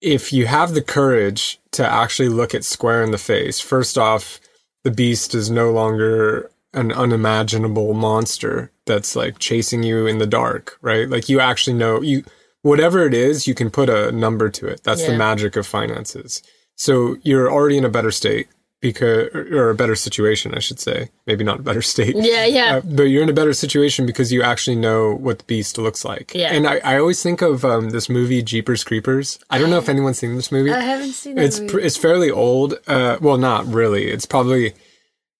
if 0.00 0.32
you 0.32 0.46
have 0.46 0.72
the 0.72 0.80
courage 0.82 1.60
to 1.72 1.86
actually 1.86 2.28
look 2.28 2.54
it 2.54 2.64
square 2.64 3.02
in 3.02 3.10
the 3.10 3.18
face 3.18 3.58
first 3.60 3.98
off 3.98 4.38
the 4.84 4.92
beast 4.92 5.34
is 5.34 5.50
no 5.50 5.72
longer 5.72 6.50
an 6.72 6.92
unimaginable 6.92 7.94
monster 7.94 8.70
that's 8.86 9.14
like 9.16 9.38
chasing 9.40 9.82
you 9.82 10.06
in 10.06 10.18
the 10.18 10.26
dark 10.26 10.78
right? 10.82 11.08
Like 11.10 11.28
you 11.28 11.40
actually 11.40 11.76
know 11.76 12.00
you 12.00 12.22
whatever 12.62 13.04
it 13.04 13.12
is 13.12 13.48
you 13.48 13.54
can 13.54 13.70
put 13.70 13.90
a 13.90 14.12
number 14.12 14.48
to 14.50 14.66
it. 14.68 14.82
That's 14.84 15.04
the 15.04 15.18
magic 15.18 15.56
of 15.56 15.66
finances. 15.66 16.42
So 16.76 17.16
you're 17.22 17.50
already 17.50 17.76
in 17.76 17.84
a 17.84 17.90
better 17.90 18.12
state 18.12 18.46
because 18.82 19.28
or 19.34 19.70
a 19.70 19.74
better 19.74 19.94
situation 19.94 20.54
i 20.54 20.58
should 20.58 20.78
say 20.80 21.08
maybe 21.26 21.42
not 21.44 21.60
a 21.60 21.62
better 21.62 21.80
state 21.94 22.14
Yeah, 22.16 22.44
yeah. 22.44 22.76
uh, 22.76 22.80
but 22.84 23.04
you're 23.04 23.22
in 23.22 23.30
a 23.30 23.32
better 23.40 23.54
situation 23.54 24.04
because 24.04 24.30
you 24.32 24.42
actually 24.42 24.76
know 24.76 25.14
what 25.14 25.38
the 25.38 25.44
beast 25.44 25.78
looks 25.78 26.04
like. 26.04 26.32
Yeah. 26.34 26.52
And 26.52 26.66
I, 26.66 26.78
I 26.84 26.98
always 26.98 27.22
think 27.22 27.40
of 27.42 27.64
um, 27.64 27.90
this 27.90 28.08
movie 28.10 28.42
Jeepers 28.42 28.82
Creepers. 28.84 29.38
I 29.48 29.58
don't 29.58 29.70
know 29.70 29.78
if 29.78 29.88
anyone's 29.88 30.18
seen 30.18 30.34
this 30.36 30.50
movie. 30.52 30.72
I 30.72 30.80
haven't 30.80 31.12
seen 31.12 31.36
that 31.36 31.44
it's 31.44 31.60
pr- 31.60 31.78
it's 31.78 31.96
fairly 31.96 32.30
old. 32.30 32.74
Uh, 32.86 33.16
well, 33.20 33.38
not 33.38 33.66
really. 33.66 34.08
It's 34.10 34.26
probably 34.26 34.74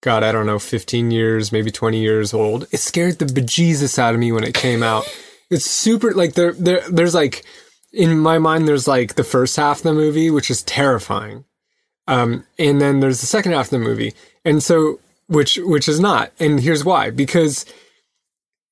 God, 0.02 0.22
I 0.22 0.32
don't 0.32 0.46
know, 0.46 0.58
15 0.58 1.10
years, 1.10 1.52
maybe 1.52 1.70
20 1.70 2.00
years 2.00 2.32
old. 2.32 2.66
It 2.72 2.78
scared 2.78 3.18
the 3.18 3.26
bejesus 3.26 3.98
out 3.98 4.14
of 4.14 4.20
me 4.20 4.32
when 4.32 4.44
it 4.44 4.54
came 4.54 4.82
out. 4.82 5.04
it's 5.50 5.66
super 5.70 6.12
like 6.12 6.34
there 6.34 6.52
there 6.54 6.82
there's 6.90 7.14
like 7.14 7.44
in 7.92 8.18
my 8.18 8.38
mind 8.38 8.66
there's 8.66 8.88
like 8.88 9.14
the 9.16 9.24
first 9.24 9.56
half 9.56 9.78
of 9.78 9.82
the 9.82 9.92
movie 9.92 10.30
which 10.30 10.50
is 10.50 10.62
terrifying. 10.62 11.44
Um, 12.06 12.44
and 12.58 12.80
then 12.80 13.00
there's 13.00 13.20
the 13.20 13.26
second 13.26 13.52
half 13.52 13.66
of 13.66 13.70
the 13.70 13.78
movie. 13.78 14.14
And 14.44 14.62
so 14.62 14.98
which 15.28 15.58
which 15.62 15.88
is 15.88 16.00
not. 16.00 16.32
And 16.38 16.60
here's 16.60 16.84
why. 16.84 17.10
Because 17.10 17.64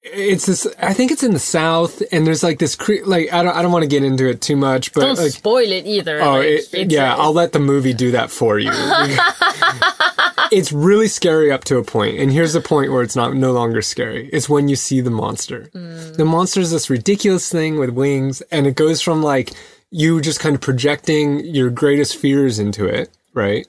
it's 0.02 0.46
this 0.46 0.66
I 0.80 0.94
think 0.94 1.10
it's 1.12 1.22
in 1.22 1.32
the 1.32 1.38
south 1.38 2.02
and 2.10 2.26
there's 2.26 2.42
like 2.42 2.58
this 2.58 2.74
cre- 2.74 3.04
like 3.04 3.32
I 3.32 3.42
don't 3.42 3.54
I 3.54 3.62
don't 3.62 3.72
want 3.72 3.82
to 3.82 3.88
get 3.88 4.02
into 4.02 4.28
it 4.28 4.40
too 4.40 4.56
much 4.56 4.94
but 4.94 5.02
Don't 5.02 5.18
like 5.18 5.32
spoil 5.32 5.70
it 5.70 5.86
either. 5.86 6.20
Oh, 6.20 6.38
like, 6.38 6.46
it, 6.46 6.68
it's 6.72 6.92
yeah. 6.92 7.14
I'll 7.16 7.34
let 7.34 7.52
the 7.52 7.58
movie 7.58 7.92
do 7.92 8.12
that 8.12 8.30
for 8.30 8.58
you. 8.58 8.70
it's 10.50 10.72
really 10.72 11.08
scary 11.08 11.52
up 11.52 11.64
to 11.64 11.76
a 11.76 11.84
point, 11.84 12.18
and 12.18 12.32
here's 12.32 12.52
the 12.52 12.60
point 12.60 12.90
where 12.90 13.02
it's 13.02 13.16
not 13.16 13.34
no 13.34 13.52
longer 13.52 13.82
scary. 13.82 14.28
It's 14.32 14.48
when 14.48 14.68
you 14.68 14.76
see 14.76 15.00
the 15.00 15.10
monster. 15.10 15.68
The 15.72 16.24
monster 16.24 16.60
is 16.60 16.70
this 16.70 16.90
ridiculous 16.90 17.50
thing 17.50 17.78
with 17.78 17.90
wings, 17.90 18.40
and 18.50 18.66
it 18.66 18.76
goes 18.76 19.00
from 19.00 19.22
like 19.22 19.50
you 19.90 20.20
just 20.20 20.40
kind 20.40 20.54
of 20.54 20.60
projecting 20.60 21.44
your 21.44 21.68
greatest 21.68 22.16
fears 22.16 22.58
into 22.58 22.86
it, 22.86 23.10
right? 23.34 23.66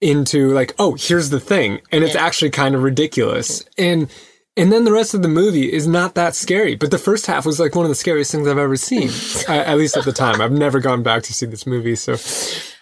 Into 0.00 0.50
like, 0.52 0.74
oh, 0.78 0.96
here's 0.98 1.28
the 1.30 1.40
thing, 1.40 1.80
and 1.92 2.02
it's 2.02 2.14
Yeah. 2.14 2.24
actually 2.24 2.50
kind 2.50 2.74
of 2.74 2.82
ridiculous, 2.82 3.64
and 3.76 4.08
and 4.56 4.72
then 4.72 4.84
the 4.84 4.92
rest 4.92 5.14
of 5.14 5.22
the 5.22 5.28
movie 5.28 5.72
is 5.72 5.86
not 5.86 6.14
that 6.16 6.34
scary. 6.34 6.74
But 6.74 6.90
the 6.90 6.98
first 6.98 7.26
half 7.26 7.46
was 7.46 7.60
like 7.60 7.74
one 7.74 7.84
of 7.84 7.88
the 7.90 7.94
scariest 7.94 8.32
things 8.32 8.48
I've 8.48 8.58
ever 8.58 8.76
seen, 8.76 9.10
at 9.48 9.76
least 9.78 9.96
at 9.96 10.04
the 10.04 10.12
time. 10.12 10.40
I've 10.40 10.52
never 10.52 10.80
gone 10.80 11.02
back 11.02 11.22
to 11.24 11.32
see 11.34 11.46
this 11.46 11.66
movie, 11.66 11.96
so 11.96 12.16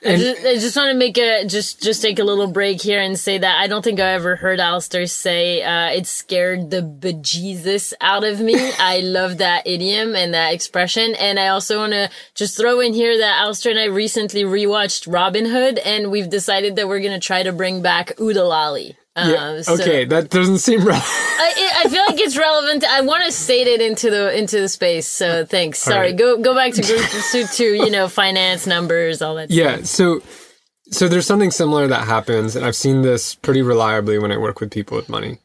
I 0.05 0.17
just, 0.17 0.47
I 0.47 0.55
just 0.55 0.77
want 0.77 0.93
to 0.93 0.99
make 0.99 1.19
a 1.19 1.45
just 1.47 1.83
just 1.83 2.01
take 2.03 2.19
a 2.19 2.25
little 2.25 2.47
break 2.47 2.81
here 2.81 3.01
and 3.01 3.19
say 3.19 3.39
that 3.39 3.61
I 3.61 3.67
don't 3.67 3.83
think 3.83 3.99
I 3.99 4.13
ever 4.13 4.37
heard 4.37 4.61
Alistair 4.61 5.07
say 5.07 5.63
uh, 5.63 5.91
it 5.91 6.07
scared 6.07 6.71
the 6.71 6.83
bejesus 6.83 7.93
out 8.01 8.23
of 8.23 8.41
me. 8.41 8.55
I 8.79 9.01
love 9.01 9.39
that 9.39 9.67
idiom 9.67 10.15
and 10.15 10.35
that 10.35 10.55
expression, 10.55 11.15
and 11.17 11.39
I 11.39 11.49
also 11.49 11.79
want 11.79 11.93
to 11.93 12.11
just 12.35 12.57
throw 12.57 12.81
in 12.81 12.95
here 12.95 13.19
that 13.19 13.41
Alistair 13.43 13.73
and 13.73 13.81
I 13.81 13.87
recently 13.87 14.45
rewatched 14.45 15.13
Robin 15.13 15.47
Hood, 15.47 15.79
and 15.79 16.13
we've 16.13 16.31
decided 16.31 16.77
that 16.77 16.87
we're 16.87 17.01
gonna 17.01 17.19
try 17.19 17.43
to 17.43 17.53
bring 17.53 17.83
back 17.83 18.17
Oodalali. 18.19 18.97
Um, 19.19 19.31
yeah, 19.31 19.63
so- 19.63 19.75
okay, 19.75 20.05
that 20.05 20.31
doesn't 20.31 20.59
seem 20.59 20.85
right. 20.85 21.03
I, 21.03 21.83
I 21.85 21.89
feel 21.89 22.03
like 22.07 22.21
it's 22.21 22.37
relevant. 22.37 22.85
I 22.85 23.01
want 23.01 23.25
to 23.25 23.33
state 23.33 23.67
it 23.67 23.81
into 23.81 24.11
the 24.11 24.37
into 24.37 24.61
the 24.61 24.69
space. 24.69 25.09
So 25.09 25.45
thanks. 25.45 25.79
Sorry. 25.81 26.09
right. 26.09 26.17
Go 26.17 26.39
go 26.41 26.55
back 26.55 26.73
to 26.75 26.83
group 26.83 27.51
to 27.51 27.65
you 27.65 27.91
know 27.91 28.09
finance 28.09 28.67
numbers 28.67 29.21
all 29.23 29.35
that. 29.37 29.51
Yeah, 29.51 29.83
so 29.83 30.23
so 30.91 31.09
there's 31.09 31.27
something 31.27 31.51
similar 31.51 31.87
that 31.87 32.07
happens, 32.07 32.57
and 32.57 32.65
I've 32.65 32.77
seen 32.77 33.03
this 33.03 33.35
pretty 33.35 33.63
reliably 33.63 34.19
when 34.19 34.33
I 34.33 34.37
work 34.39 34.61
with 34.61 34.71
people 34.71 34.97
with 34.97 35.09
money, 35.09 35.39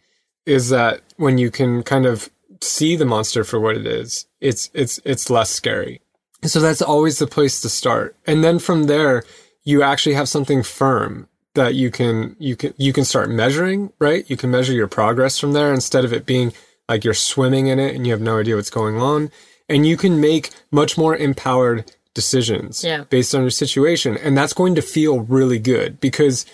is 0.45 0.69
that 0.69 1.01
when 1.17 1.37
you 1.37 1.51
can 1.51 1.83
kind 1.83 2.05
of 2.05 2.29
see 2.61 2.95
the 2.95 3.05
monster 3.05 3.43
for 3.43 3.59
what 3.59 3.75
it 3.75 3.85
is, 3.87 4.25
it's 4.39 4.69
it's 4.73 4.99
it's 5.03 5.29
less 5.29 5.49
scary. 5.49 5.99
So 6.43 6.59
that's 6.59 6.81
always 6.81 7.19
the 7.19 7.27
place 7.27 7.61
to 7.61 7.69
start. 7.69 8.15
And 8.27 8.43
then 8.43 8.59
from 8.59 8.83
there, 8.83 9.23
you 9.63 9.81
actually 9.81 10.15
have 10.15 10.27
something 10.27 10.61
firm 10.61 11.27
that 11.55 11.75
you 11.75 11.91
can 11.91 12.35
you 12.39 12.55
can 12.55 12.73
you 12.77 12.93
can 12.93 13.05
start 13.05 13.29
measuring, 13.29 13.91
right? 13.99 14.27
You 14.29 14.37
can 14.37 14.51
measure 14.51 14.73
your 14.73 14.87
progress 14.87 15.37
from 15.37 15.53
there 15.53 15.73
instead 15.73 16.03
of 16.05 16.13
it 16.13 16.25
being 16.25 16.53
like 16.89 17.03
you're 17.03 17.13
swimming 17.13 17.67
in 17.67 17.79
it 17.79 17.95
and 17.95 18.05
you 18.05 18.11
have 18.13 18.21
no 18.21 18.39
idea 18.39 18.55
what's 18.55 18.69
going 18.69 18.97
on. 18.97 19.31
And 19.69 19.85
you 19.87 19.95
can 19.97 20.19
make 20.19 20.49
much 20.71 20.97
more 20.97 21.15
empowered 21.15 21.91
decisions 22.13 22.83
Yeah. 22.83 23.05
based 23.09 23.33
on 23.33 23.41
your 23.41 23.49
situation. 23.49 24.17
And 24.17 24.37
that's 24.37 24.53
going 24.53 24.75
to 24.75 24.81
feel 24.81 25.19
really 25.21 25.59
good 25.59 25.99
because 25.99 26.45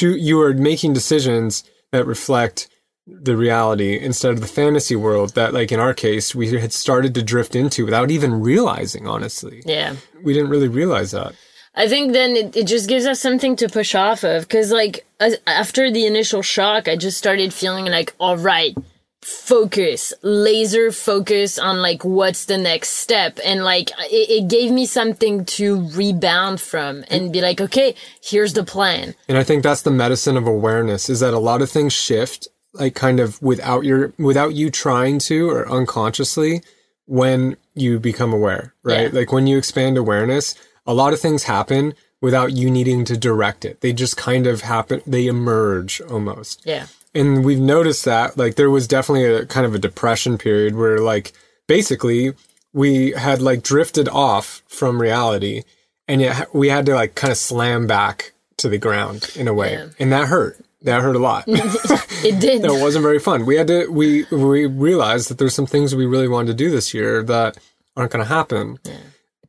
you 0.00 0.40
are 0.40 0.52
making 0.52 0.92
decisions 0.92 1.62
that 1.92 2.04
reflect 2.06 2.68
the 3.06 3.36
reality 3.36 3.96
instead 3.96 4.32
of 4.32 4.40
the 4.40 4.48
fantasy 4.48 4.96
world 4.96 5.34
that 5.34 5.54
like 5.54 5.70
in 5.70 5.78
our 5.78 5.94
case 5.94 6.34
we 6.34 6.58
had 6.58 6.72
started 6.72 7.14
to 7.14 7.22
drift 7.22 7.54
into 7.54 7.84
without 7.84 8.10
even 8.10 8.40
realizing 8.40 9.06
honestly 9.06 9.62
Yeah. 9.64 9.94
we 10.24 10.32
didn't 10.34 10.50
really 10.50 10.66
realize 10.66 11.12
that 11.12 11.32
I 11.76 11.88
think 11.88 12.12
then 12.12 12.36
it, 12.36 12.56
it 12.56 12.66
just 12.66 12.88
gives 12.88 13.04
us 13.06 13.20
something 13.20 13.54
to 13.56 13.68
push 13.68 13.94
off 13.94 14.24
of 14.24 14.42
because 14.48 14.72
like 14.72 15.06
as, 15.20 15.36
after 15.46 15.90
the 15.90 16.06
initial 16.06 16.42
shock, 16.42 16.88
I 16.88 16.96
just 16.96 17.18
started 17.18 17.52
feeling 17.52 17.84
like, 17.86 18.14
all 18.18 18.36
right, 18.38 18.74
focus, 19.20 20.12
laser 20.22 20.92
focus 20.92 21.58
on 21.58 21.82
like 21.82 22.04
what's 22.04 22.44
the 22.46 22.56
next 22.58 22.90
step, 22.90 23.38
and 23.44 23.64
like 23.64 23.90
it, 24.10 24.44
it 24.44 24.48
gave 24.48 24.70
me 24.70 24.86
something 24.86 25.44
to 25.44 25.88
rebound 25.90 26.60
from 26.60 27.04
and 27.08 27.32
be 27.32 27.40
like, 27.40 27.60
okay, 27.60 27.94
here's 28.22 28.52
the 28.54 28.64
plan. 28.64 29.14
and 29.28 29.36
i 29.36 29.42
think 29.44 29.62
that's 29.62 29.82
the 29.82 29.90
medicine 29.90 30.36
of 30.36 30.46
awareness 30.46 31.08
is 31.10 31.20
that 31.20 31.34
a 31.34 31.38
lot 31.38 31.60
of 31.62 31.70
things 31.70 31.92
shift 31.92 32.48
like 32.72 32.94
kind 32.94 33.20
of 33.20 33.40
without 33.42 33.84
your 33.84 34.12
without 34.18 34.54
you 34.54 34.70
trying 34.70 35.18
to 35.18 35.50
or 35.50 35.68
unconsciously 35.70 36.62
when 37.06 37.56
you 37.74 37.98
become 37.98 38.32
aware 38.32 38.74
right 38.82 39.12
Yeah. 39.12 39.18
like 39.20 39.32
when 39.32 39.46
you 39.46 39.58
expand 39.58 39.96
awareness 39.98 40.54
a 40.86 40.94
lot 40.94 41.12
of 41.12 41.20
things 41.20 41.44
happen 41.44 41.94
without 42.20 42.52
you 42.52 42.70
needing 42.70 43.04
to 43.04 43.16
direct 43.16 43.64
it 43.64 43.80
they 43.80 43.92
just 43.92 44.16
kind 44.16 44.46
of 44.46 44.62
happen 44.62 45.00
they 45.06 45.26
emerge 45.26 46.00
almost 46.02 46.62
Yeah. 46.64 46.86
and 47.14 47.44
we've 47.44 47.60
noticed 47.60 48.04
that 48.04 48.36
like 48.36 48.54
there 48.56 48.70
was 48.70 48.88
definitely 48.88 49.24
a 49.24 49.46
kind 49.46 49.66
of 49.66 49.74
a 49.74 49.78
depression 49.78 50.38
period 50.38 50.74
where 50.76 50.98
like 51.00 51.32
basically 51.66 52.32
we 52.72 53.12
had 53.12 53.40
like 53.42 53.62
drifted 53.62 54.08
off 54.08 54.62
from 54.68 55.00
reality 55.00 55.62
and 56.08 56.20
yet 56.20 56.54
we 56.54 56.68
had 56.68 56.86
to 56.86 56.94
like 56.94 57.14
kind 57.14 57.30
of 57.30 57.36
slam 57.38 57.86
back 57.86 58.32
to 58.58 58.68
the 58.68 58.78
ground 58.78 59.30
in 59.36 59.48
a 59.48 59.54
way 59.54 59.72
Yeah. 59.72 59.86
and 59.98 60.12
that 60.12 60.28
hurt 60.28 60.58
that 60.82 61.02
hurt 61.02 61.16
a 61.16 61.18
lot 61.18 61.44
It 61.48 62.40
did. 62.40 62.64
it 62.64 62.70
wasn't 62.82 63.02
very 63.02 63.18
fun. 63.18 63.44
We 63.44 63.56
had 63.56 63.66
to 63.68 63.86
we 63.88 64.24
we 64.30 64.66
realized 64.66 65.28
that 65.28 65.38
there's 65.38 65.54
some 65.54 65.66
things 65.66 65.94
we 65.94 66.06
really 66.06 66.28
wanted 66.28 66.48
to 66.48 66.54
do 66.54 66.70
this 66.70 66.94
year 66.94 67.22
that 67.24 67.58
aren't 67.96 68.10
going 68.12 68.24
to 68.24 68.28
happen. 68.28 68.78
Yeah. 68.84 68.96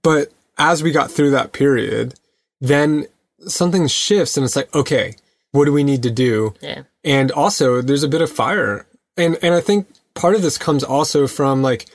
But 0.03 0.31
as 0.57 0.83
we 0.83 0.91
got 0.91 1.11
through 1.11 1.31
that 1.31 1.53
period, 1.53 2.15
then 2.59 3.05
something 3.45 3.87
shifts 3.87 4.37
and 4.37 4.43
it's 4.43 4.55
like, 4.55 4.73
okay, 4.73 5.15
what 5.51 5.65
do 5.65 5.73
we 5.73 5.83
need 5.83 6.03
to 6.03 6.11
do? 6.11 6.53
Yeah. 6.61 6.83
And 7.03 7.31
also 7.31 7.81
there's 7.81 8.03
a 8.03 8.07
bit 8.07 8.21
of 8.21 8.31
fire. 8.31 8.85
And 9.15 9.37
and 9.41 9.53
I 9.53 9.61
think 9.61 9.87
part 10.13 10.35
of 10.35 10.41
this 10.41 10.57
comes 10.57 10.83
also 10.83 11.27
from 11.27 11.61
like 11.61 11.85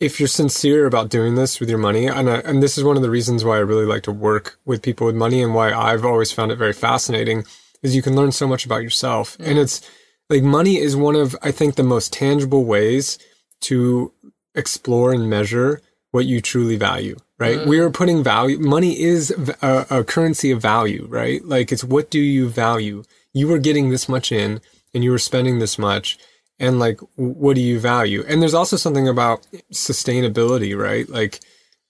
if 0.00 0.18
you're 0.18 0.28
sincere 0.28 0.86
about 0.86 1.10
doing 1.10 1.34
this 1.34 1.60
with 1.60 1.68
your 1.68 1.78
money, 1.78 2.06
and 2.06 2.28
I, 2.30 2.38
and 2.38 2.62
this 2.62 2.78
is 2.78 2.84
one 2.84 2.96
of 2.96 3.02
the 3.02 3.10
reasons 3.10 3.44
why 3.44 3.56
I 3.56 3.60
really 3.60 3.84
like 3.84 4.02
to 4.04 4.12
work 4.12 4.58
with 4.64 4.80
people 4.80 5.06
with 5.06 5.14
money, 5.14 5.42
and 5.42 5.54
why 5.54 5.72
I've 5.72 6.06
always 6.06 6.32
found 6.32 6.50
it 6.50 6.56
very 6.56 6.72
fascinating, 6.72 7.44
is 7.82 7.94
you 7.94 8.00
can 8.00 8.16
learn 8.16 8.32
so 8.32 8.48
much 8.48 8.64
about 8.64 8.82
yourself, 8.82 9.36
and 9.38 9.58
it's 9.58 9.88
like 10.30 10.42
money 10.42 10.78
is 10.78 10.96
one 10.96 11.16
of 11.16 11.36
I 11.42 11.50
think 11.52 11.74
the 11.74 11.82
most 11.82 12.14
tangible 12.14 12.64
ways 12.64 13.18
to 13.62 14.12
explore 14.54 15.12
and 15.12 15.28
measure 15.28 15.82
what 16.12 16.24
you 16.24 16.40
truly 16.40 16.76
value. 16.76 17.16
Right? 17.40 17.66
We 17.66 17.78
are 17.80 17.90
putting 17.90 18.22
value. 18.22 18.58
Money 18.58 19.00
is 19.00 19.30
a 19.62 20.04
currency 20.04 20.50
of 20.50 20.60
value. 20.62 21.06
Right? 21.08 21.42
Like 21.44 21.72
it's 21.72 21.82
what 21.82 22.10
do 22.10 22.20
you 22.20 22.48
value? 22.48 23.02
You 23.32 23.48
were 23.48 23.58
getting 23.58 23.90
this 23.90 24.08
much 24.08 24.30
in, 24.30 24.60
and 24.94 25.02
you 25.02 25.10
were 25.10 25.18
spending 25.18 25.58
this 25.58 25.78
much 25.78 26.18
and 26.58 26.78
like 26.78 27.00
what 27.16 27.54
do 27.54 27.62
you 27.62 27.80
value 27.80 28.22
and 28.28 28.42
there's 28.42 28.52
also 28.54 28.76
something 28.76 29.08
about 29.08 29.46
sustainability 29.72 30.76
right 30.78 31.08
like 31.08 31.40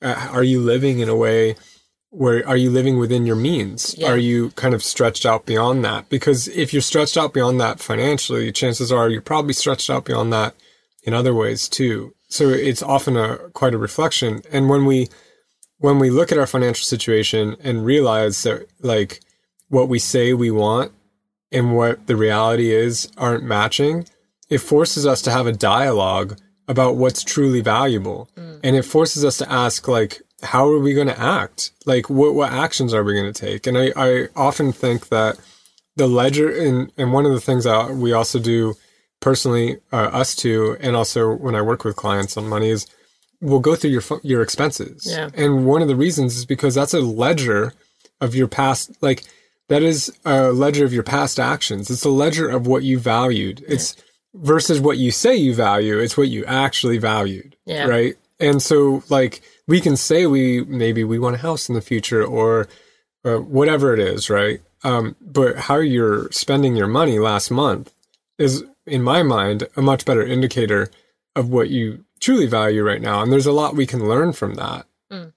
uh, 0.00 0.28
are 0.32 0.44
you 0.44 0.60
living 0.60 1.00
in 1.00 1.08
a 1.08 1.16
way 1.16 1.56
where 2.10 2.46
are 2.48 2.56
you 2.56 2.70
living 2.70 2.98
within 2.98 3.26
your 3.26 3.36
means 3.36 3.94
Yeah. 3.98 4.10
are 4.10 4.16
you 4.16 4.50
kind 4.50 4.74
of 4.74 4.82
stretched 4.82 5.26
out 5.26 5.44
beyond 5.46 5.84
that 5.84 6.08
because 6.08 6.48
if 6.48 6.72
you're 6.72 6.82
stretched 6.82 7.16
out 7.16 7.32
beyond 7.34 7.60
that 7.60 7.80
financially 7.80 8.50
chances 8.52 8.90
are 8.92 9.08
you're 9.08 9.20
probably 9.20 9.52
stretched 9.52 9.90
out 9.90 10.04
beyond 10.04 10.32
that 10.32 10.54
in 11.02 11.14
other 11.14 11.34
ways 11.34 11.68
too 11.68 12.14
so 12.28 12.48
it's 12.48 12.82
often 12.82 13.16
a 13.16 13.36
quite 13.52 13.74
a 13.74 13.78
reflection 13.78 14.42
and 14.52 14.68
when 14.68 14.84
we 14.84 15.08
when 15.80 15.98
we 15.98 16.10
look 16.10 16.30
at 16.30 16.38
our 16.38 16.46
financial 16.46 16.84
situation 16.84 17.56
and 17.60 17.84
realize 17.84 18.42
that 18.44 18.66
like 18.80 19.20
what 19.68 19.88
we 19.88 19.98
say 19.98 20.32
we 20.32 20.50
want 20.50 20.92
and 21.50 21.74
what 21.74 22.06
the 22.06 22.16
reality 22.16 22.70
is 22.70 23.10
aren't 23.16 23.44
matching, 23.44 24.06
it 24.48 24.58
forces 24.58 25.06
us 25.06 25.22
to 25.22 25.30
have 25.30 25.46
a 25.46 25.52
dialogue 25.52 26.38
about 26.68 26.96
what's 26.96 27.24
truly 27.24 27.60
valuable. 27.60 28.28
And 28.62 28.76
it 28.76 28.84
forces 28.84 29.24
us 29.24 29.38
to 29.38 29.50
ask, 29.50 29.88
like, 29.88 30.22
how 30.42 30.68
are 30.68 30.78
we 30.78 30.94
going 30.94 31.08
to 31.08 31.18
act? 31.18 31.72
Like, 31.86 32.08
what, 32.08 32.34
what 32.34 32.52
actions 32.52 32.94
are 32.94 33.02
we 33.02 33.14
going 33.14 33.32
to 33.32 33.40
take? 33.46 33.66
And 33.66 33.76
I, 33.76 33.92
I 33.96 34.28
often 34.36 34.72
think 34.72 35.08
that 35.08 35.38
the 35.96 36.06
ledger, 36.06 36.50
and, 36.50 36.92
and 36.96 37.12
one 37.12 37.26
of 37.26 37.32
the 37.32 37.40
things 37.40 37.64
that 37.64 37.90
we 37.90 38.12
also 38.12 38.38
do 38.38 38.74
personally, 39.18 39.78
uh, 39.92 40.10
us 40.12 40.36
two, 40.36 40.76
and 40.80 40.94
also 40.94 41.34
when 41.34 41.54
I 41.54 41.62
work 41.62 41.84
with 41.84 41.96
clients 41.96 42.36
on 42.36 42.48
money 42.48 42.68
is 42.70 42.86
we'll 43.40 43.60
go 43.60 43.74
through 43.74 43.90
your, 43.90 44.02
your 44.22 44.42
expenses. 44.42 45.06
Yeah. 45.06 45.30
And 45.34 45.66
one 45.66 45.82
of 45.82 45.88
the 45.88 45.96
reasons 45.96 46.36
is 46.36 46.44
because 46.44 46.74
that's 46.74 46.94
a 46.94 47.00
ledger 47.00 47.72
of 48.20 48.34
your 48.34 48.48
past, 48.48 48.90
like, 49.00 49.24
that 49.68 49.82
is 49.82 50.12
a 50.24 50.50
ledger 50.50 50.84
of 50.84 50.92
your 50.92 51.04
past 51.04 51.38
actions. 51.38 51.90
It's 51.90 52.04
a 52.04 52.10
ledger 52.10 52.48
of 52.48 52.66
what 52.66 52.82
you 52.82 52.98
valued. 52.98 53.64
It's 53.68 53.94
versus 54.34 54.80
what 54.80 54.98
you 54.98 55.10
say 55.12 55.36
you 55.36 55.54
value. 55.54 55.98
It's 55.98 56.16
what 56.16 56.28
you 56.28 56.44
actually 56.44 56.98
valued. 56.98 57.56
Yeah. 57.66 57.86
Right. 57.86 58.16
And 58.40 58.60
so 58.60 59.04
like 59.08 59.42
we 59.68 59.80
can 59.80 59.96
say 59.96 60.26
we 60.26 60.64
maybe 60.64 61.04
we 61.04 61.18
want 61.18 61.36
a 61.36 61.38
house 61.38 61.68
in 61.68 61.76
the 61.76 61.80
future 61.80 62.24
or, 62.24 62.68
or 63.22 63.40
whatever 63.40 63.94
it 63.94 64.00
is. 64.00 64.28
Right. 64.28 64.60
Um, 64.82 65.14
but 65.20 65.56
how 65.56 65.76
you're 65.76 66.30
spending 66.32 66.74
your 66.74 66.88
money 66.88 67.18
last 67.18 67.50
month 67.50 67.92
is 68.38 68.64
in 68.86 69.02
my 69.02 69.22
mind 69.22 69.68
a 69.76 69.82
much 69.82 70.04
better 70.04 70.22
indicator 70.22 70.90
of 71.36 71.48
what 71.48 71.70
you 71.70 72.04
truly 72.20 72.46
value 72.46 72.82
right 72.82 73.00
now. 73.00 73.22
And 73.22 73.32
there's 73.32 73.46
a 73.46 73.52
lot 73.52 73.76
we 73.76 73.86
can 73.86 74.08
learn 74.08 74.32
from 74.32 74.54
that. 74.54 74.86
Mm. 75.10 75.32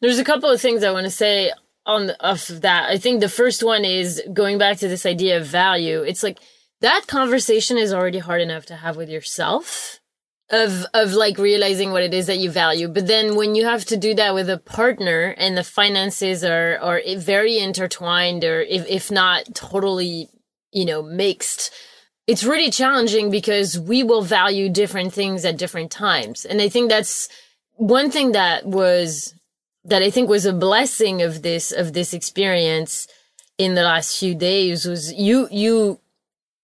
There's 0.00 0.18
a 0.18 0.24
couple 0.24 0.50
of 0.50 0.60
things 0.60 0.82
I 0.82 0.92
want 0.92 1.04
to 1.04 1.10
say 1.10 1.52
on 1.86 2.10
off 2.20 2.50
of 2.50 2.62
that. 2.62 2.90
I 2.90 2.98
think 2.98 3.20
the 3.20 3.28
first 3.28 3.62
one 3.62 3.84
is 3.84 4.22
going 4.32 4.58
back 4.58 4.78
to 4.78 4.88
this 4.88 5.06
idea 5.06 5.38
of 5.38 5.46
value. 5.46 6.02
It's 6.02 6.22
like 6.22 6.38
that 6.80 7.06
conversation 7.06 7.78
is 7.78 7.92
already 7.92 8.18
hard 8.18 8.40
enough 8.40 8.66
to 8.66 8.76
have 8.76 8.96
with 8.96 9.08
yourself 9.08 10.00
of 10.50 10.84
of 10.92 11.12
like 11.12 11.38
realizing 11.38 11.92
what 11.92 12.02
it 12.02 12.12
is 12.12 12.26
that 12.26 12.38
you 12.38 12.50
value. 12.50 12.88
But 12.88 13.06
then 13.06 13.36
when 13.36 13.54
you 13.54 13.64
have 13.64 13.84
to 13.86 13.96
do 13.96 14.14
that 14.14 14.34
with 14.34 14.50
a 14.50 14.58
partner 14.58 15.34
and 15.38 15.56
the 15.56 15.64
finances 15.64 16.44
are 16.44 16.78
are 16.78 17.00
very 17.16 17.58
intertwined 17.58 18.44
or 18.44 18.60
if 18.60 18.86
if 18.88 19.10
not 19.10 19.54
totally 19.54 20.28
you 20.74 20.84
know, 20.84 21.02
mixed. 21.02 21.72
It's 22.26 22.44
really 22.44 22.70
challenging 22.70 23.30
because 23.30 23.78
we 23.78 24.02
will 24.02 24.22
value 24.22 24.70
different 24.70 25.12
things 25.12 25.44
at 25.44 25.58
different 25.58 25.90
times. 25.90 26.44
And 26.44 26.60
I 26.60 26.68
think 26.68 26.88
that's 26.88 27.28
one 27.74 28.10
thing 28.10 28.32
that 28.32 28.64
was, 28.64 29.34
that 29.84 30.02
I 30.02 30.10
think 30.10 30.28
was 30.28 30.46
a 30.46 30.52
blessing 30.52 31.20
of 31.20 31.42
this, 31.42 31.70
of 31.70 31.92
this 31.92 32.14
experience 32.14 33.06
in 33.58 33.74
the 33.74 33.82
last 33.82 34.18
few 34.18 34.34
days 34.34 34.86
was 34.86 35.12
you, 35.12 35.48
you, 35.50 36.00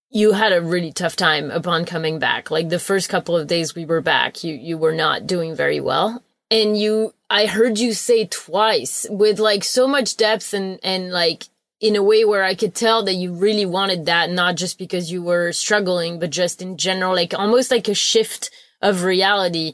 you 0.08 0.32
had 0.32 0.52
a 0.52 0.62
really 0.62 0.92
tough 0.92 1.14
time 1.14 1.50
upon 1.50 1.84
coming 1.84 2.18
back. 2.18 2.50
Like 2.50 2.68
the 2.68 2.78
first 2.78 3.08
couple 3.08 3.36
of 3.36 3.46
days 3.46 3.74
we 3.74 3.84
were 3.84 4.00
back, 4.00 4.42
you, 4.42 4.54
you 4.54 4.78
were 4.78 4.94
not 4.94 5.26
doing 5.26 5.54
very 5.54 5.80
well. 5.80 6.22
And 6.50 6.76
you, 6.76 7.14
I 7.28 7.46
heard 7.46 7.78
you 7.78 7.92
say 7.92 8.26
twice 8.26 9.06
with 9.08 9.38
like 9.38 9.62
so 9.62 9.86
much 9.86 10.16
depth 10.16 10.52
and, 10.52 10.80
and 10.82 11.12
like 11.12 11.44
in 11.80 11.96
a 11.96 12.02
way 12.02 12.24
where 12.24 12.44
I 12.44 12.54
could 12.54 12.74
tell 12.74 13.04
that 13.04 13.14
you 13.14 13.32
really 13.32 13.64
wanted 13.64 14.06
that, 14.06 14.30
not 14.30 14.56
just 14.56 14.78
because 14.78 15.10
you 15.10 15.22
were 15.22 15.50
struggling, 15.52 16.18
but 16.18 16.30
just 16.30 16.60
in 16.60 16.76
general, 16.76 17.14
like 17.14 17.32
almost 17.32 17.70
like 17.70 17.88
a 17.88 17.94
shift 17.94 18.50
of 18.82 19.02
reality 19.02 19.72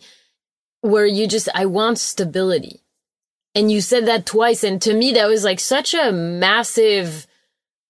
where 0.82 1.06
you 1.06 1.26
just, 1.26 1.48
I 1.54 1.66
want 1.66 1.98
stability. 1.98 2.82
And 3.56 3.72
you 3.72 3.80
said 3.80 4.06
that 4.06 4.26
twice. 4.26 4.62
And 4.62 4.80
to 4.82 4.94
me, 4.94 5.12
that 5.14 5.26
was 5.26 5.42
like 5.42 5.58
such 5.58 5.94
a 5.94 6.12
massive, 6.12 7.26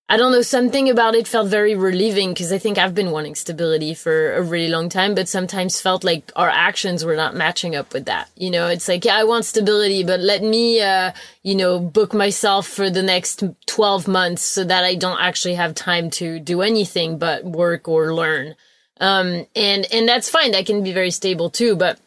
I 0.09 0.17
don't 0.17 0.31
know, 0.31 0.43
something 0.43 0.89
about 0.89 1.17
it 1.17 1.27
felt 1.27 1.49
very 1.49 1.75
relieving 1.75 2.29
because 2.31 2.53
I 2.53 2.59
think 2.59 2.79
I've 2.79 2.95
been 2.95 3.11
wanting 3.11 3.35
stability 3.35 3.93
for 3.93 4.35
a 4.35 4.43
really 4.43 4.69
long 4.69 4.89
time, 4.89 5.17
but 5.17 5.29
sometimes 5.29 5.81
felt 5.81 6.05
like 6.05 6.31
our 6.37 6.49
actions 6.49 7.05
were 7.05 7.17
not 7.17 7.35
matching 7.35 7.75
up 7.75 7.93
with 7.93 8.05
that. 8.05 8.31
You 8.37 8.53
know, 8.53 8.69
it's 8.69 8.87
like, 8.87 9.05
yeah, 9.05 9.17
I 9.17 9.25
want 9.25 9.47
stability, 9.47 10.05
but 10.05 10.21
let 10.21 10.45
me, 10.45 10.81
uh, 10.81 11.11
you 11.43 11.57
know, 11.57 11.81
book 11.81 12.15
myself 12.15 12.69
for 12.69 12.89
the 12.89 13.03
next 13.03 13.43
12 13.67 14.07
months 14.07 14.43
so 14.43 14.63
that 14.63 14.85
I 14.85 14.95
don't 14.95 15.21
actually 15.21 15.55
have 15.55 15.75
time 15.75 16.11
to 16.11 16.39
do 16.39 16.63
anything 16.63 17.19
but 17.19 17.45
work 17.45 17.89
or 17.89 18.15
learn. 18.15 18.55
Um, 19.01 19.45
and, 19.57 19.93
and 19.93 20.09
that's 20.09 20.31
fine. 20.31 20.53
That 20.53 20.67
can 20.67 20.85
be 20.85 20.93
very 20.93 21.11
stable 21.11 21.51
too, 21.51 21.75
but 21.75 21.99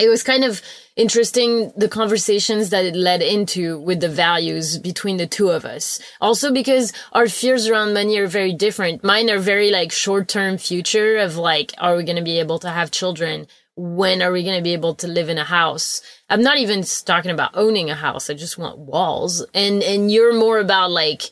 it 0.00 0.08
was 0.08 0.22
kind 0.22 0.44
of 0.44 0.60
interesting 0.96 1.72
the 1.76 1.88
conversations 1.88 2.70
that 2.70 2.84
it 2.84 2.96
led 2.96 3.22
into 3.22 3.78
with 3.80 4.00
the 4.00 4.08
values 4.08 4.78
between 4.78 5.16
the 5.16 5.26
two 5.26 5.50
of 5.50 5.64
us. 5.64 6.00
Also 6.20 6.52
because 6.52 6.92
our 7.12 7.28
fears 7.28 7.68
around 7.68 7.94
money 7.94 8.18
are 8.18 8.26
very 8.26 8.52
different. 8.52 9.04
Mine 9.04 9.30
are 9.30 9.38
very 9.38 9.70
like 9.70 9.92
short 9.92 10.28
term 10.28 10.58
future 10.58 11.18
of 11.18 11.36
like, 11.36 11.72
are 11.78 11.96
we 11.96 12.04
going 12.04 12.16
to 12.16 12.22
be 12.22 12.40
able 12.40 12.58
to 12.60 12.70
have 12.70 12.90
children? 12.90 13.46
When 13.76 14.22
are 14.22 14.30
we 14.32 14.44
going 14.44 14.56
to 14.56 14.62
be 14.62 14.72
able 14.72 14.94
to 14.96 15.08
live 15.08 15.28
in 15.28 15.38
a 15.38 15.44
house? 15.44 16.00
I'm 16.28 16.42
not 16.42 16.58
even 16.58 16.84
talking 17.04 17.32
about 17.32 17.56
owning 17.56 17.90
a 17.90 17.94
house. 17.94 18.30
I 18.30 18.34
just 18.34 18.58
want 18.58 18.78
walls. 18.78 19.44
And, 19.52 19.82
and 19.82 20.10
you're 20.10 20.34
more 20.34 20.58
about 20.58 20.90
like, 20.92 21.22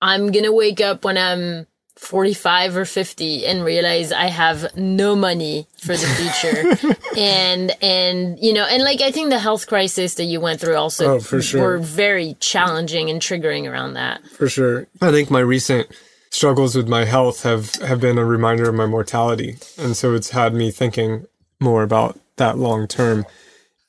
I'm 0.00 0.32
going 0.32 0.44
to 0.44 0.52
wake 0.52 0.80
up 0.80 1.04
when 1.04 1.18
I'm 1.18 1.66
45 1.96 2.76
or 2.76 2.84
50 2.84 3.46
and 3.46 3.64
realize 3.64 4.12
I 4.12 4.26
have 4.26 4.76
no 4.76 5.16
money 5.16 5.66
for 5.78 5.96
the 5.96 6.06
future. 6.06 6.94
and, 7.18 7.72
and, 7.82 8.38
you 8.38 8.52
know, 8.52 8.64
and 8.66 8.82
like, 8.84 9.00
I 9.00 9.10
think 9.10 9.30
the 9.30 9.38
health 9.38 9.66
crisis 9.66 10.14
that 10.14 10.24
you 10.24 10.38
went 10.40 10.60
through 10.60 10.76
also 10.76 11.14
Oh, 11.14 11.20
for 11.20 11.40
sure. 11.40 11.62
were 11.62 11.78
very 11.78 12.36
challenging 12.38 13.08
and 13.10 13.20
triggering 13.20 13.70
around 13.70 13.94
that. 13.94 14.26
For 14.28 14.48
sure. 14.48 14.86
I 15.00 15.10
think 15.10 15.30
my 15.30 15.40
recent 15.40 15.88
struggles 16.30 16.76
with 16.76 16.86
my 16.86 17.06
health 17.06 17.42
have, 17.44 17.74
have 17.76 18.00
been 18.00 18.18
a 18.18 18.24
reminder 18.24 18.68
of 18.68 18.74
my 18.74 18.86
mortality. 18.86 19.56
And 19.78 19.96
so 19.96 20.14
it's 20.14 20.30
had 20.30 20.52
me 20.52 20.70
thinking 20.70 21.26
more 21.60 21.82
about 21.82 22.20
that 22.36 22.58
long 22.58 22.86
term. 22.86 23.24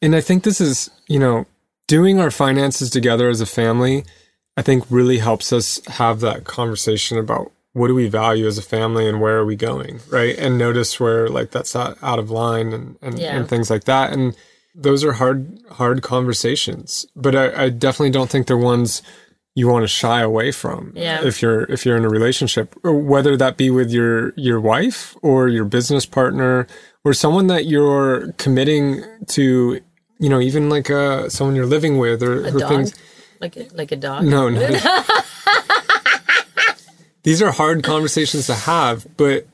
And 0.02 0.15
I 0.15 0.22
think 0.22 0.43
this 0.43 0.62
is, 0.62 0.89
you 1.08 1.20
know, 1.20 1.46
doing 1.88 2.20
our 2.20 2.32
finances 2.32 2.89
together 2.89 3.28
as 3.28 3.41
a 3.41 3.46
family, 3.46 4.06
I 4.56 4.62
think 4.62 4.86
really 4.89 5.17
helps 5.17 5.52
us 5.52 5.84
have 5.88 6.22
that 6.22 6.46
conversation 6.46 7.17
about 7.17 7.52
what 7.77 7.87
do 7.87 7.95
we 7.95 8.07
value 8.09 8.47
as 8.47 8.57
a 8.57 8.61
family 8.61 9.07
and 9.09 9.21
where 9.21 9.37
are 9.37 9.45
we 9.45 9.55
going, 9.55 9.99
right? 10.09 10.35
And 10.37 10.57
notice 10.57 10.99
where 10.99 11.27
like 11.29 11.51
that's 11.51 11.75
out, 11.75 11.97
out 12.01 12.19
of 12.19 12.29
line 12.31 12.73
and, 12.73 12.97
and, 13.01 13.19
Yeah. 13.19 13.35
and 13.35 13.47
things 13.47 13.69
like 13.69 13.83
that. 13.85 14.11
And 14.13 14.35
those 14.73 15.03
are 15.03 15.13
hard, 15.13 15.59
hard 15.71 16.01
conversations. 16.01 17.05
But 17.15 17.35
I, 17.35 17.65
I 17.65 17.69
definitely 17.69 18.11
don't 18.11 18.29
think 18.29 18.47
they're 18.47 18.57
ones 18.57 19.01
you 19.55 19.67
want 19.67 19.83
to 19.83 19.87
shy 19.87 20.21
away 20.21 20.51
from 20.51 20.91
Yeah. 20.95 21.25
if 21.25 21.41
you're 21.41 21.63
if 21.63 21.83
you're 21.85 21.97
in 21.97 22.05
a 22.05 22.09
relationship 22.09 22.75
whether 22.83 23.35
that 23.37 23.57
be 23.57 23.71
with 23.71 23.89
your 23.91 24.31
your 24.35 24.59
wife 24.61 25.15
or 25.23 25.47
your 25.47 25.65
business 25.65 26.05
partner 26.05 26.67
or 27.03 27.11
someone 27.13 27.47
that 27.47 27.65
you're 27.65 28.31
committing 28.33 29.03
to 29.29 29.81
you 30.19 30.29
know 30.29 30.39
even 30.39 30.69
like 30.69 30.91
uh 30.91 31.27
someone 31.29 31.55
you're 31.55 31.65
living 31.77 31.97
with 31.97 32.21
or 32.21 32.45
A 32.45 32.51
who 32.51 32.59
dog? 32.59 32.69
things 32.69 32.93
Like 33.41 33.57
a, 33.57 33.67
like 33.73 33.91
a 33.91 33.95
dog? 33.95 34.25
no 34.25 34.47
no 34.47 34.61
these 37.27 37.41
are 37.41 37.51
hard 37.51 37.83
conversations 37.83 38.47
to 38.47 38.55
have 38.55 39.05
but 39.17 39.45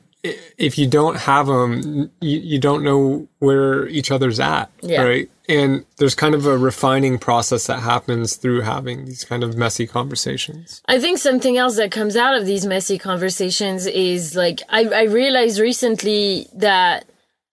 if 0.68 0.78
you 0.78 0.88
don't 0.88 1.18
have 1.18 1.48
them 1.48 2.10
you, 2.22 2.40
you 2.40 2.60
don't 2.60 2.84
know 2.84 3.28
where 3.40 3.88
each 3.88 4.10
other's 4.12 4.40
at 4.40 4.70
Yeah. 4.82 5.02
right 5.02 5.30
and 5.50 5.86
there's 5.98 6.16
kind 6.16 6.36
of 6.36 6.46
a 6.46 6.58
refining 6.58 7.18
process 7.20 7.68
that 7.68 7.80
happens 7.82 8.38
through 8.38 8.62
having 8.62 9.06
these 9.06 9.24
kind 9.26 9.44
of 9.44 9.58
messy 9.58 9.86
conversations 9.88 10.82
I 10.88 11.00
think 11.00 11.18
something 11.18 11.58
else 11.58 11.76
that 11.78 11.92
comes 11.92 12.16
out 12.16 12.36
of 12.40 12.46
these 12.46 12.66
messy 12.66 12.98
conversations 12.98 13.86
is 13.88 14.36
like 14.36 14.62
I, 14.70 14.82
I 15.02 15.04
realized 15.04 15.60
recently 15.60 16.48
that 16.68 17.06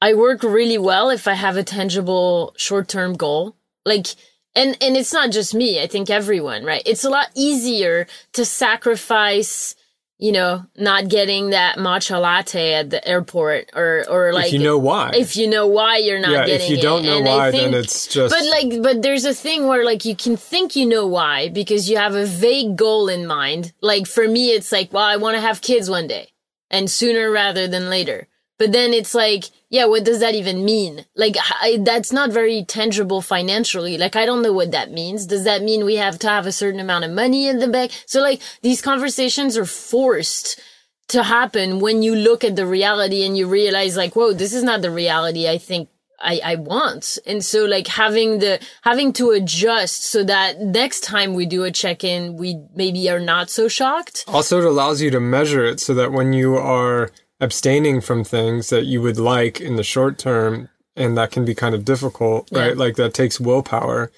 I 0.02 0.14
work 0.14 0.42
really 0.42 0.78
well 0.78 1.10
if 1.10 1.26
I 1.28 1.34
have 1.34 1.56
a 1.56 1.64
tangible 1.64 2.54
short 2.56 2.88
term 2.88 3.12
goal. 3.14 3.54
Like 3.84 4.06
and 4.54 4.76
and 4.80 4.96
it's 4.96 5.12
not 5.12 5.30
just 5.30 5.54
me, 5.54 5.82
I 5.82 5.86
think 5.86 6.08
everyone, 6.10 6.64
right? 6.64 6.82
It's 6.86 7.04
a 7.04 7.10
lot 7.10 7.28
easier 7.34 8.06
to 8.32 8.44
sacrifice 8.44 9.74
you 10.20 10.32
know, 10.32 10.62
not 10.76 11.08
getting 11.08 11.50
that 11.50 11.78
matcha 11.78 12.20
latte 12.20 12.74
at 12.74 12.90
the 12.90 13.06
airport 13.08 13.70
or 13.74 14.04
or 14.08 14.32
like 14.34 14.48
if 14.48 14.52
you 14.52 14.58
know 14.58 14.76
why 14.76 15.12
if 15.14 15.34
you 15.34 15.48
know 15.48 15.66
why 15.66 15.96
you're 15.96 16.20
not 16.20 16.30
yeah, 16.30 16.44
getting 16.46 16.70
if 16.70 16.76
you 16.76 16.82
don't 16.82 17.04
it. 17.04 17.06
know 17.06 17.16
And 17.16 17.26
why, 17.26 17.50
then 17.50 17.72
it's 17.72 18.06
just. 18.06 18.34
but 18.34 18.44
like, 18.50 18.82
but 18.82 19.00
there's 19.00 19.24
a 19.24 19.32
thing 19.32 19.66
where 19.66 19.82
like 19.84 20.04
you 20.04 20.14
can 20.14 20.36
think 20.36 20.76
you 20.76 20.84
know 20.84 21.06
why 21.06 21.48
because 21.48 21.88
you 21.88 21.96
have 21.96 22.14
a 22.14 22.26
vague 22.26 22.76
goal 22.76 23.08
in 23.08 23.26
mind. 23.26 23.72
Like 23.80 24.06
for 24.06 24.28
me, 24.28 24.50
it's 24.50 24.70
like, 24.70 24.92
well, 24.92 25.04
I 25.04 25.16
want 25.16 25.36
to 25.36 25.40
have 25.40 25.62
kids 25.62 25.88
one 25.88 26.06
day 26.06 26.28
and 26.70 26.90
sooner 26.90 27.30
rather 27.30 27.66
than 27.66 27.88
later. 27.88 28.28
But 28.60 28.72
then 28.72 28.92
it's 28.92 29.14
like, 29.14 29.44
yeah, 29.70 29.86
what 29.86 30.04
does 30.04 30.20
that 30.20 30.34
even 30.34 30.66
mean? 30.66 31.06
Like, 31.16 31.36
I, 31.62 31.78
that's 31.80 32.12
not 32.12 32.30
very 32.30 32.62
tangible 32.62 33.22
financially. 33.22 33.96
Like, 33.96 34.16
I 34.16 34.26
don't 34.26 34.42
know 34.42 34.52
what 34.52 34.72
that 34.72 34.92
means. 34.92 35.24
Does 35.24 35.44
that 35.44 35.62
mean 35.62 35.86
we 35.86 35.96
have 35.96 36.18
to 36.18 36.28
have 36.28 36.46
a 36.46 36.52
certain 36.52 36.78
amount 36.78 37.06
of 37.06 37.10
money 37.10 37.48
in 37.48 37.58
the 37.58 37.68
bank? 37.68 37.90
So 38.04 38.20
like, 38.20 38.42
these 38.60 38.82
conversations 38.82 39.56
are 39.56 39.64
forced 39.64 40.60
to 41.08 41.22
happen 41.22 41.80
when 41.80 42.02
you 42.02 42.14
look 42.14 42.44
at 42.44 42.54
the 42.54 42.66
reality 42.66 43.24
and 43.24 43.34
you 43.34 43.48
realize 43.48 43.96
like, 43.96 44.14
whoa, 44.14 44.34
this 44.34 44.52
is 44.52 44.62
not 44.62 44.82
the 44.82 44.90
reality 44.90 45.48
I 45.48 45.56
think 45.56 45.88
I, 46.20 46.42
I 46.44 46.54
want. 46.56 47.16
And 47.24 47.42
so 47.42 47.64
like 47.64 47.86
having 47.86 48.40
the, 48.40 48.60
having 48.82 49.14
to 49.14 49.30
adjust 49.30 50.04
so 50.04 50.22
that 50.24 50.60
next 50.60 51.00
time 51.00 51.32
we 51.32 51.46
do 51.46 51.64
a 51.64 51.70
check-in, 51.70 52.36
we 52.36 52.62
maybe 52.74 53.08
are 53.08 53.20
not 53.20 53.48
so 53.48 53.68
shocked. 53.68 54.24
also, 54.28 54.58
it 54.58 54.66
allows 54.66 55.00
you 55.00 55.10
to 55.12 55.18
measure 55.18 55.64
it 55.64 55.80
so 55.80 55.94
that 55.94 56.12
when 56.12 56.34
you 56.34 56.58
are 56.58 57.10
abstaining 57.40 58.00
from 58.00 58.24
things 58.24 58.70
that 58.70 58.84
you 58.84 59.00
would 59.02 59.18
like 59.18 59.60
in 59.60 59.76
the 59.76 59.82
short 59.82 60.18
term, 60.18 60.68
and 60.96 61.16
that 61.16 61.30
can 61.30 61.44
be 61.44 61.54
kind 61.54 61.74
of 61.74 61.84
difficult, 61.84 62.48
Yeah. 62.50 62.60
right? 62.60 62.76
Like 62.76 62.96
that 62.96 63.14
takes 63.14 63.40
willpower. 63.40 64.10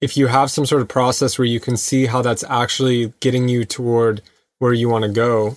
If 0.00 0.16
you 0.16 0.26
have 0.28 0.50
some 0.50 0.66
sort 0.66 0.82
of 0.82 0.88
process 0.88 1.38
where 1.38 1.46
you 1.46 1.60
can 1.60 1.76
see 1.76 2.06
how 2.06 2.22
that's 2.22 2.44
actually 2.44 3.12
getting 3.20 3.48
you 3.48 3.64
toward 3.64 4.22
where 4.58 4.72
you 4.72 4.88
want 4.88 5.04
to 5.04 5.10
go, 5.10 5.56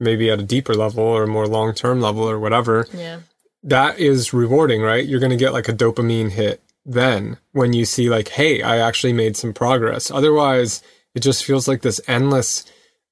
maybe 0.00 0.30
at 0.30 0.38
a 0.40 0.44
deeper 0.44 0.74
level 0.74 1.02
or 1.04 1.24
a 1.24 1.28
more 1.28 1.46
long 1.46 1.74
term 1.74 2.00
level 2.00 2.28
or 2.28 2.38
whatever, 2.38 2.86
Yeah. 2.94 3.20
that 3.62 3.98
is 3.98 4.32
rewarding, 4.32 4.82
right? 4.82 5.06
You're 5.06 5.20
going 5.20 5.30
to 5.30 5.36
get 5.36 5.52
like 5.52 5.68
a 5.68 5.72
dopamine 5.72 6.30
hit 6.30 6.60
then 6.86 7.36
when 7.52 7.72
you 7.72 7.84
see 7.84 8.08
like, 8.08 8.28
hey, 8.28 8.62
I 8.62 8.78
actually 8.78 9.12
made 9.12 9.36
some 9.36 9.52
progress. 9.52 10.10
Otherwise, 10.10 10.82
it 11.14 11.20
just 11.20 11.44
feels 11.44 11.66
like 11.68 11.82
this 11.82 12.00
endless 12.06 12.64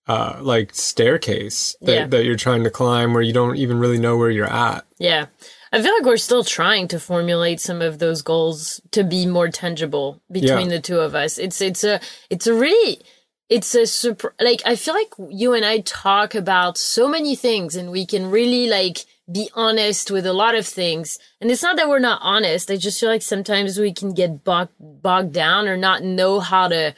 uh 0.08 0.38
like 0.40 0.74
staircase 0.74 1.76
that, 1.82 1.94
Yeah. 1.94 2.06
that 2.08 2.24
you're 2.24 2.36
trying 2.36 2.64
to 2.64 2.70
climb 2.70 3.12
where 3.12 3.22
you 3.22 3.32
don't 3.32 3.56
even 3.56 3.78
really 3.78 3.98
know 3.98 4.16
where 4.16 4.30
you're 4.30 4.52
at. 4.52 4.84
Yeah. 4.98 5.26
I 5.72 5.82
feel 5.82 5.92
like 5.92 6.04
we're 6.04 6.16
still 6.16 6.44
trying 6.44 6.88
to 6.88 7.00
formulate 7.00 7.60
some 7.60 7.82
of 7.82 7.98
those 7.98 8.22
goals 8.22 8.80
to 8.92 9.02
be 9.04 9.26
more 9.26 9.48
tangible 9.48 10.20
between 10.30 10.70
Yeah. 10.70 10.76
the 10.76 10.80
two 10.80 11.00
of 11.00 11.14
us. 11.14 11.38
It's 11.38 11.60
it's 11.60 11.84
a 11.84 12.00
it's 12.30 12.46
a 12.46 12.54
really 12.54 13.00
it's 13.48 13.74
a 13.74 13.86
super 13.86 14.34
like 14.40 14.62
I 14.64 14.76
feel 14.76 14.94
like 14.94 15.12
you 15.28 15.52
and 15.54 15.64
I 15.64 15.80
talk 15.80 16.34
about 16.34 16.78
so 16.78 17.08
many 17.08 17.34
things 17.36 17.76
and 17.76 17.90
we 17.90 18.06
can 18.06 18.30
really 18.30 18.68
like 18.68 19.04
be 19.30 19.50
honest 19.54 20.10
with 20.10 20.24
a 20.24 20.32
lot 20.32 20.54
of 20.54 20.64
things. 20.66 21.18
And 21.40 21.50
it's 21.50 21.62
not 21.62 21.76
that 21.76 21.88
we're 21.88 21.98
not 21.98 22.20
honest. 22.22 22.70
I 22.70 22.76
just 22.76 23.00
feel 23.00 23.08
like 23.08 23.22
sometimes 23.22 23.76
we 23.78 23.92
can 23.92 24.14
get 24.14 24.44
bogged 24.44 24.72
bogged 24.78 25.32
down 25.32 25.66
or 25.68 25.76
not 25.76 26.04
know 26.04 26.38
how 26.40 26.68
to 26.68 26.94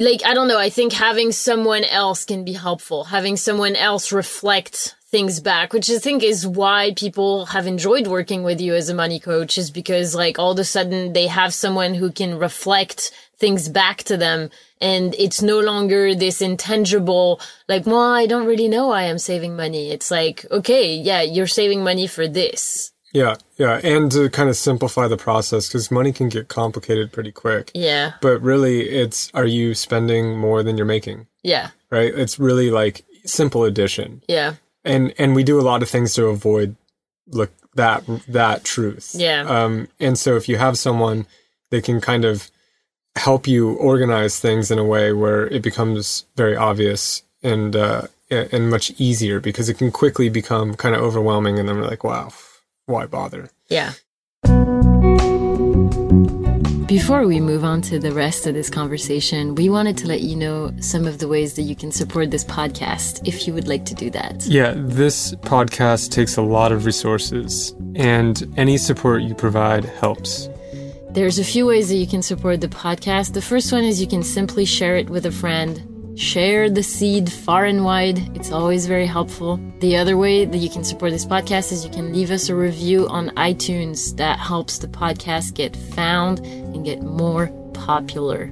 like 0.00 0.24
I 0.24 0.32
don't 0.32 0.48
know, 0.48 0.58
I 0.58 0.70
think 0.70 0.94
having 0.94 1.30
someone 1.30 1.84
else 1.84 2.24
can 2.24 2.42
be 2.42 2.54
helpful. 2.54 3.04
Having 3.04 3.36
someone 3.36 3.76
else 3.76 4.12
reflect 4.12 4.96
things 5.10 5.40
back, 5.40 5.72
which 5.72 5.90
I 5.90 5.98
think 5.98 6.22
is 6.22 6.46
why 6.46 6.94
people 6.96 7.46
have 7.46 7.66
enjoyed 7.66 8.06
working 8.06 8.42
with 8.42 8.60
you 8.60 8.74
as 8.74 8.88
a 8.88 8.94
money 8.94 9.20
coach 9.20 9.58
is 9.58 9.70
because 9.70 10.14
like 10.14 10.38
all 10.38 10.52
of 10.52 10.58
a 10.58 10.64
sudden 10.64 11.12
they 11.12 11.26
have 11.26 11.52
someone 11.52 11.94
who 11.94 12.10
can 12.10 12.38
reflect 12.38 13.12
things 13.36 13.68
back 13.68 14.04
to 14.04 14.16
them 14.16 14.50
and 14.80 15.14
it's 15.18 15.42
no 15.42 15.60
longer 15.60 16.14
this 16.14 16.42
intangible 16.42 17.40
like 17.68 17.86
well 17.86 18.12
i 18.12 18.26
don't 18.26 18.46
really 18.46 18.68
know 18.68 18.88
why 18.88 19.04
i'm 19.04 19.18
saving 19.18 19.56
money 19.56 19.90
it's 19.90 20.10
like 20.10 20.44
okay 20.50 20.94
yeah 20.94 21.22
you're 21.22 21.46
saving 21.46 21.82
money 21.82 22.06
for 22.06 22.28
this 22.28 22.89
Yeah, 23.12 23.36
yeah, 23.58 23.80
and 23.82 24.10
to 24.12 24.30
kind 24.30 24.48
of 24.48 24.56
simplify 24.56 25.08
the 25.08 25.16
process 25.16 25.66
because 25.68 25.90
money 25.90 26.12
can 26.12 26.28
get 26.28 26.48
complicated 26.48 27.12
pretty 27.12 27.32
quick. 27.32 27.70
yeah 27.74 28.12
But 28.20 28.40
really, 28.40 28.88
it's 28.88 29.30
are 29.34 29.46
you 29.46 29.74
spending 29.74 30.38
more 30.38 30.62
than 30.62 30.76
you're 30.76 30.86
making? 30.86 31.26
yeah 31.42 31.70
Right? 31.90 32.14
It's 32.14 32.38
really 32.38 32.70
like 32.70 33.04
simple 33.24 33.64
addition, 33.64 34.22
yeah 34.28 34.54
and 34.84 35.12
and 35.18 35.34
we 35.34 35.42
do 35.44 35.60
a 35.60 35.62
lot 35.62 35.82
of 35.82 35.88
things 35.88 36.14
to 36.14 36.26
avoid 36.26 36.76
look 37.26 37.50
that 37.74 38.02
that 38.28 38.64
truth. 38.64 39.14
Yeah. 39.14 39.42
Um, 39.42 39.88
and 39.98 40.18
so 40.18 40.36
if 40.36 40.48
you 40.48 40.56
have 40.58 40.78
someone 40.78 41.26
that 41.70 41.84
can 41.84 42.00
kind 42.00 42.24
of 42.24 42.50
help 43.16 43.46
you 43.46 43.72
organize 43.74 44.38
things 44.40 44.70
in 44.70 44.78
a 44.78 44.84
way 44.84 45.12
where 45.12 45.46
it 45.48 45.62
becomes 45.62 46.24
very 46.36 46.56
obvious 46.56 47.22
and 47.42 47.74
uh, 47.76 48.02
and 48.30 48.70
much 48.70 48.92
easier 48.98 49.40
because 49.40 49.68
it 49.68 49.78
can 49.78 49.90
quickly 49.90 50.28
become 50.28 50.74
kind 50.74 50.94
of 50.94 51.02
overwhelming, 51.02 51.58
and 51.58 51.68
then 51.68 51.76
we're 51.76 51.86
like, 51.88 52.04
wow, 52.04 52.30
why 52.90 53.06
bother? 53.06 53.50
Yeah. 53.68 53.92
Before 56.86 57.24
we 57.24 57.38
move 57.38 57.62
on 57.62 57.82
to 57.82 58.00
the 58.00 58.10
rest 58.12 58.48
of 58.48 58.54
this 58.54 58.68
conversation, 58.68 59.54
we 59.54 59.68
wanted 59.68 59.96
to 59.98 60.08
let 60.08 60.22
you 60.22 60.34
know 60.34 60.72
some 60.80 61.06
of 61.06 61.20
the 61.20 61.28
ways 61.28 61.54
that 61.54 61.62
you 61.62 61.76
can 61.76 61.92
support 61.92 62.32
this 62.32 62.42
podcast 62.42 63.26
if 63.28 63.46
you 63.46 63.54
would 63.54 63.68
like 63.68 63.84
to 63.84 63.94
do 63.94 64.10
that. 64.10 64.44
Yeah, 64.44 64.74
this 64.76 65.32
podcast 65.36 66.10
takes 66.10 66.36
a 66.36 66.42
lot 66.42 66.72
of 66.72 66.84
resources, 66.86 67.76
and 67.94 68.52
any 68.56 68.76
support 68.76 69.22
you 69.22 69.36
provide 69.36 69.84
helps. 69.84 70.48
There's 71.10 71.38
a 71.38 71.44
few 71.44 71.66
ways 71.66 71.90
that 71.90 71.96
you 71.96 72.08
can 72.08 72.22
support 72.22 72.60
the 72.60 72.68
podcast. 72.68 73.34
The 73.34 73.42
first 73.42 73.72
one 73.72 73.84
is 73.84 74.00
you 74.00 74.08
can 74.08 74.24
simply 74.24 74.64
share 74.64 74.96
it 74.96 75.08
with 75.08 75.26
a 75.26 75.32
friend. 75.32 75.89
Share 76.20 76.68
the 76.68 76.82
seed 76.82 77.32
far 77.32 77.64
and 77.64 77.82
wide. 77.82 78.36
It's 78.36 78.52
always 78.52 78.84
very 78.84 79.06
helpful. 79.06 79.58
The 79.78 79.96
other 79.96 80.18
way 80.18 80.44
that 80.44 80.58
you 80.58 80.68
can 80.68 80.84
support 80.84 81.12
this 81.12 81.24
podcast 81.24 81.72
is 81.72 81.82
you 81.82 81.90
can 81.90 82.12
leave 82.12 82.30
us 82.30 82.50
a 82.50 82.54
review 82.54 83.08
on 83.08 83.30
iTunes. 83.38 84.14
That 84.18 84.38
helps 84.38 84.76
the 84.76 84.86
podcast 84.86 85.54
get 85.54 85.74
found 85.74 86.40
and 86.40 86.84
get 86.84 87.00
more 87.00 87.46
popular. 87.72 88.48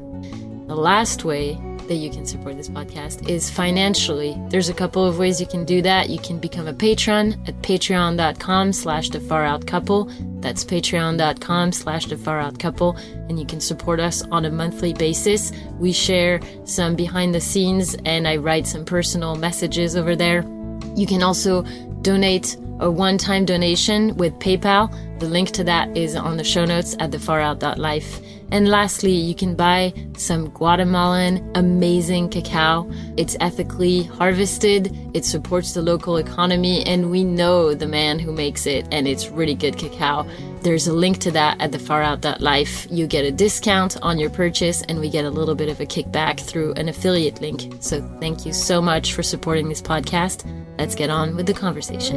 The 0.67 0.75
last 0.75 1.27
way 1.27 1.61
that 1.89 1.97
you 1.97 2.11
can 2.11 2.27
support 2.27 2.57
this 2.57 2.69
podcast 2.69 3.29
is 3.29 3.51
financially. 3.51 4.37
There's 4.49 4.69
a 4.69 4.75
couple 4.75 5.05
of 5.05 5.19
ways 5.19 5.41
you 5.41 5.47
can 5.47 5.65
do 5.65 5.83
that. 5.83 6.09
You 6.11 6.19
can 6.19 6.39
become 6.39 6.69
a 6.69 6.73
patron 6.73 7.33
at 7.47 7.61
patreon.com 7.63 8.73
slash 8.73 9.11
the 9.11 9.21
far 9.21 9.45
out 9.45 9.67
couple. 9.67 10.05
That's 10.41 10.65
patreon.com 10.65 11.73
slash 11.73 12.07
the 12.07 12.17
far 12.17 12.41
out 12.41 12.59
couple. 12.59 12.97
And 13.29 13.39
you 13.39 13.47
can 13.47 13.61
support 13.61 14.01
us 14.01 14.23
on 14.31 14.45
a 14.45 14.51
monthly 14.51 14.93
basis. 14.93 15.53
We 15.79 15.93
share 15.93 16.41
some 16.65 16.95
behind 16.95 17.35
the 17.35 17.41
scenes 17.41 17.97
and 18.05 18.29
I 18.29 18.37
write 18.37 18.67
some 18.67 18.85
personal 18.85 19.35
messages 19.35 19.97
over 19.97 20.15
there. 20.15 20.43
You 20.95 21.07
can 21.07 21.23
also 21.23 21.63
donate 22.03 22.57
a 22.81 22.91
one-time 22.91 23.45
donation 23.45 24.17
with 24.17 24.35
PayPal. 24.39 24.91
The 25.19 25.29
link 25.29 25.51
to 25.53 25.65
that 25.65 25.97
is 25.97 26.15
on 26.15 26.37
the 26.37 26.45
show 26.45 26.65
notes 26.65 26.97
at 27.01 27.11
thefarout.life. 27.11 28.21
And 28.51 28.69
lastly, 28.69 29.13
you 29.13 29.35
can 29.35 29.55
buy 29.55 29.93
some 30.17 30.49
Guatemalan 30.51 31.51
amazing 31.55 32.31
cacao. 32.31 32.91
It's 33.17 33.37
ethically 33.41 34.05
harvested, 34.05 34.97
it 35.15 35.25
supports 35.25 35.75
the 35.75 35.83
local 35.83 36.17
economy, 36.17 36.83
and 36.87 37.11
we 37.11 37.25
know 37.25 37.75
the 37.75 37.87
man 37.87 38.19
who 38.19 38.33
makes 38.33 38.67
it, 38.67 38.87
and 38.91 39.07
it's 39.07 39.29
really 39.29 39.55
good 39.55 39.77
cacao. 39.77 40.27
There's 40.63 40.87
a 40.87 40.95
link 40.95 41.19
to 41.19 41.31
that 41.33 41.61
at 41.61 41.73
thefarout.life. 41.73 42.87
You 42.91 43.07
get 43.07 43.25
a 43.25 43.31
discount 43.31 43.99
on 44.03 44.19
your 44.19 44.31
purchase, 44.31 44.83
and 44.83 44.99
we 44.99 45.11
get 45.11 45.27
a 45.27 45.31
little 45.31 45.55
bit 45.55 45.69
of 45.69 45.81
a 45.81 45.87
kickback 45.87 46.41
through 46.41 46.73
an 46.75 46.89
affiliate 46.89 47.41
link. 47.43 47.75
So 47.81 48.01
thank 48.19 48.47
you 48.47 48.55
so 48.55 48.81
much 48.81 49.13
for 49.13 49.23
supporting 49.23 49.69
this 49.69 49.83
podcast. 49.83 50.47
Let's 50.79 50.95
get 50.95 51.11
on 51.11 51.35
with 51.37 51.47
the 51.47 51.55
conversation. 51.55 52.17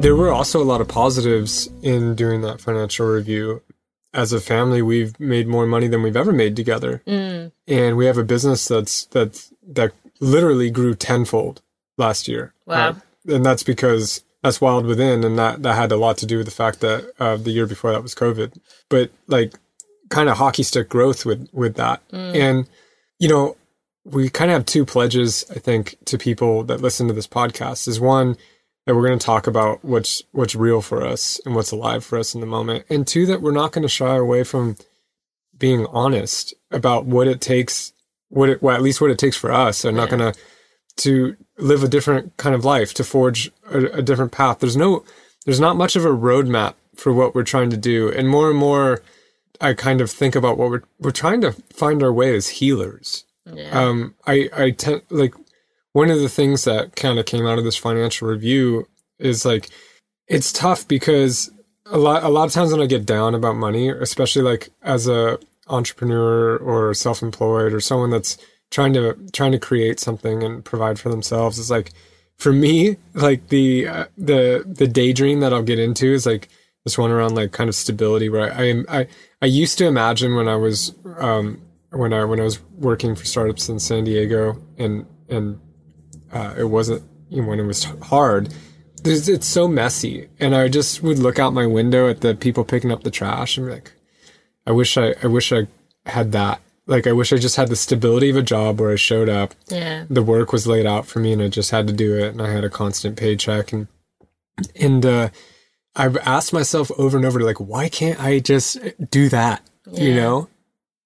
There 0.00 0.16
were 0.16 0.32
also 0.32 0.60
a 0.60 0.64
lot 0.64 0.80
of 0.80 0.88
positives 0.88 1.68
in 1.82 2.14
doing 2.14 2.40
that 2.42 2.60
financial 2.60 3.06
review. 3.06 3.62
As 4.14 4.32
a 4.32 4.40
family, 4.40 4.82
we've 4.82 5.18
made 5.20 5.46
more 5.46 5.66
money 5.66 5.86
than 5.86 6.02
we've 6.02 6.16
ever 6.16 6.32
made 6.32 6.56
together, 6.56 7.02
Mm. 7.06 7.52
and 7.66 7.96
we 7.96 8.06
have 8.06 8.18
a 8.18 8.24
business 8.24 8.66
that's 8.68 9.06
that's 9.06 9.52
that 9.66 9.92
literally 10.20 10.70
grew 10.70 10.94
tenfold 10.94 11.62
last 11.96 12.28
year. 12.28 12.52
Wow. 12.66 12.88
Uh, 12.90 13.34
and 13.34 13.46
that's 13.46 13.62
because 13.62 14.22
that's 14.42 14.60
wild 14.60 14.84
within, 14.86 15.24
and 15.24 15.38
that 15.38 15.62
that 15.62 15.76
had 15.76 15.92
a 15.92 15.96
lot 15.96 16.18
to 16.18 16.26
do 16.26 16.36
with 16.38 16.46
the 16.46 16.52
fact 16.52 16.80
that 16.80 17.10
uh, 17.20 17.36
the 17.36 17.52
year 17.52 17.66
before 17.66 17.92
that 17.92 18.02
was 18.02 18.14
COVID. 18.14 18.58
But 18.90 19.10
like, 19.28 19.54
kind 20.10 20.28
of 20.28 20.36
hockey 20.36 20.62
stick 20.62 20.88
growth 20.90 21.24
with 21.24 21.48
with 21.52 21.76
that, 21.76 22.02
and 22.10 22.66
you 23.18 23.28
know, 23.28 23.56
we 24.04 24.28
kind 24.28 24.50
of 24.50 24.56
have 24.56 24.66
two 24.66 24.84
pledges, 24.84 25.44
I 25.50 25.58
think, 25.58 25.96
to 26.06 26.18
people 26.18 26.64
that 26.64 26.80
listen 26.80 27.06
to 27.08 27.14
this 27.14 27.26
podcast. 27.26 27.86
Is 27.86 28.00
one 28.00 28.36
that 28.86 28.94
we're 28.94 29.06
going 29.06 29.18
to 29.18 29.24
talk 29.24 29.46
about 29.46 29.84
what's 29.84 30.22
what's 30.32 30.54
real 30.54 30.82
for 30.82 31.04
us 31.04 31.40
and 31.44 31.54
what's 31.54 31.72
alive 31.72 32.04
for 32.04 32.18
us 32.18 32.34
in 32.34 32.40
the 32.40 32.46
moment, 32.46 32.84
and 32.88 33.06
two 33.06 33.26
that 33.26 33.42
we're 33.42 33.52
not 33.52 33.72
going 33.72 33.82
to 33.82 33.88
shy 33.88 34.16
away 34.16 34.44
from 34.44 34.76
being 35.56 35.86
honest 35.86 36.54
about 36.70 37.06
what 37.06 37.28
it 37.28 37.40
takes, 37.40 37.92
what 38.28 38.48
it, 38.48 38.62
well, 38.62 38.74
at 38.74 38.82
least 38.82 39.00
what 39.00 39.10
it 39.10 39.18
takes 39.18 39.36
for 39.36 39.52
us. 39.52 39.84
I'm 39.84 39.94
not 39.94 40.10
going 40.10 40.32
to 40.32 40.38
to 40.94 41.36
live 41.58 41.82
a 41.82 41.88
different 41.88 42.36
kind 42.36 42.54
of 42.54 42.64
life, 42.64 42.92
to 42.94 43.04
forge 43.04 43.50
a, 43.70 43.84
a 43.98 44.02
different 44.02 44.32
path. 44.32 44.58
There's 44.58 44.76
no, 44.76 45.04
there's 45.46 45.60
not 45.60 45.76
much 45.76 45.96
of 45.96 46.04
a 46.04 46.08
roadmap 46.08 46.74
for 46.96 47.12
what 47.14 47.34
we're 47.34 47.44
trying 47.44 47.70
to 47.70 47.76
do, 47.76 48.10
and 48.10 48.28
more 48.28 48.50
and 48.50 48.58
more, 48.58 49.02
I 49.60 49.74
kind 49.74 50.00
of 50.00 50.10
think 50.10 50.34
about 50.34 50.58
what 50.58 50.70
we're 50.70 50.82
we're 50.98 51.12
trying 51.12 51.40
to 51.42 51.52
find 51.72 52.02
our 52.02 52.12
way 52.12 52.34
as 52.34 52.48
healers 52.48 53.24
Yeah. 53.44 53.70
um 53.78 54.14
i 54.26 54.48
i 54.56 54.70
tend 54.70 55.02
like 55.10 55.34
one 55.92 56.10
of 56.10 56.20
the 56.20 56.28
things 56.28 56.64
that 56.64 56.96
kind 56.96 57.18
of 57.18 57.26
came 57.26 57.46
out 57.46 57.58
of 57.58 57.64
this 57.64 57.76
financial 57.76 58.28
review 58.28 58.88
is 59.18 59.44
like 59.44 59.68
it's 60.28 60.52
tough 60.52 60.86
because 60.86 61.50
a 61.86 61.98
lot 61.98 62.22
a 62.22 62.28
lot 62.28 62.44
of 62.44 62.52
times 62.52 62.72
when 62.72 62.80
i 62.80 62.86
get 62.86 63.04
down 63.04 63.34
about 63.34 63.56
money 63.56 63.88
especially 63.88 64.42
like 64.42 64.70
as 64.82 65.08
a 65.08 65.38
entrepreneur 65.68 66.56
or 66.58 66.94
self-employed 66.94 67.72
or 67.72 67.80
someone 67.80 68.10
that's 68.10 68.36
trying 68.70 68.92
to 68.92 69.16
trying 69.32 69.52
to 69.52 69.58
create 69.58 70.00
something 70.00 70.42
and 70.42 70.64
provide 70.64 70.98
for 70.98 71.08
themselves 71.08 71.58
is 71.58 71.70
like 71.70 71.92
for 72.38 72.52
me 72.52 72.96
like 73.14 73.48
the 73.48 73.86
uh, 73.86 74.04
the 74.16 74.64
the 74.66 74.88
daydream 74.88 75.40
that 75.40 75.52
i'll 75.52 75.62
get 75.62 75.78
into 75.78 76.06
is 76.06 76.26
like 76.26 76.48
this 76.84 76.98
one 76.98 77.10
around 77.10 77.34
like 77.34 77.52
kind 77.52 77.68
of 77.68 77.74
stability 77.74 78.28
where 78.28 78.52
i 78.52 78.70
i 78.70 79.00
i, 79.00 79.06
I 79.42 79.46
used 79.46 79.78
to 79.78 79.86
imagine 79.86 80.34
when 80.34 80.48
i 80.48 80.56
was 80.56 80.94
um 81.18 81.60
when 81.92 82.12
I 82.12 82.24
when 82.24 82.40
I 82.40 82.44
was 82.44 82.60
working 82.78 83.14
for 83.14 83.24
startups 83.24 83.68
in 83.68 83.78
San 83.78 84.04
Diego 84.04 84.60
and 84.78 85.06
and 85.28 85.60
uh, 86.32 86.54
it 86.56 86.64
wasn't 86.64 87.02
you 87.28 87.42
know, 87.42 87.48
when 87.48 87.60
it 87.60 87.64
was 87.64 87.84
hard. 87.84 88.52
There's, 89.02 89.28
it's 89.28 89.48
so 89.48 89.66
messy, 89.66 90.28
and 90.38 90.54
I 90.54 90.68
just 90.68 91.02
would 91.02 91.18
look 91.18 91.38
out 91.38 91.52
my 91.52 91.66
window 91.66 92.08
at 92.08 92.20
the 92.20 92.34
people 92.34 92.64
picking 92.64 92.92
up 92.92 93.02
the 93.02 93.10
trash 93.10 93.58
and 93.58 93.66
be 93.66 93.72
like, 93.72 93.92
I 94.66 94.72
wish 94.72 94.96
I 94.96 95.14
I 95.22 95.26
wish 95.26 95.52
I 95.52 95.66
had 96.06 96.32
that. 96.32 96.60
Like 96.86 97.06
I 97.06 97.12
wish 97.12 97.32
I 97.32 97.36
just 97.36 97.56
had 97.56 97.68
the 97.68 97.76
stability 97.76 98.30
of 98.30 98.36
a 98.36 98.42
job 98.42 98.80
where 98.80 98.92
I 98.92 98.96
showed 98.96 99.28
up, 99.28 99.54
yeah. 99.68 100.04
the 100.08 100.22
work 100.22 100.52
was 100.52 100.66
laid 100.66 100.86
out 100.86 101.06
for 101.06 101.18
me, 101.20 101.32
and 101.32 101.42
I 101.42 101.48
just 101.48 101.70
had 101.70 101.86
to 101.88 101.92
do 101.92 102.16
it, 102.16 102.28
and 102.28 102.42
I 102.42 102.50
had 102.50 102.64
a 102.64 102.70
constant 102.70 103.16
paycheck, 103.16 103.72
and 103.72 103.88
and 104.76 105.04
uh, 105.04 105.28
I've 105.96 106.16
asked 106.18 106.52
myself 106.52 106.90
over 106.96 107.16
and 107.16 107.26
over, 107.26 107.40
like, 107.40 107.60
why 107.60 107.88
can't 107.88 108.20
I 108.20 108.38
just 108.38 108.78
do 109.10 109.28
that? 109.28 109.62
You 109.92 110.14
know, 110.14 110.48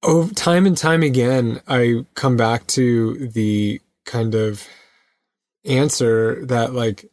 oh, 0.03 0.29
time 0.29 0.67
and 0.67 0.77
time 0.77 1.03
again, 1.03 1.61
I 1.67 2.05
come 2.15 2.37
back 2.37 2.67
to 2.69 3.29
the 3.29 3.81
kind 4.05 4.35
of 4.35 4.67
answer 5.65 6.45
that, 6.47 6.73
like, 6.73 7.11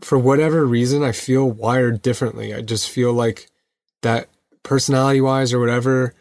for 0.00 0.18
whatever 0.18 0.64
reason, 0.64 1.02
I 1.02 1.12
feel 1.12 1.50
wired 1.50 2.02
differently. 2.02 2.54
I 2.54 2.60
just 2.60 2.88
feel 2.88 3.12
like 3.12 3.50
that 4.02 4.28
personality 4.62 5.20
wise 5.20 5.52
or 5.52 5.58
whatever, 5.58 6.14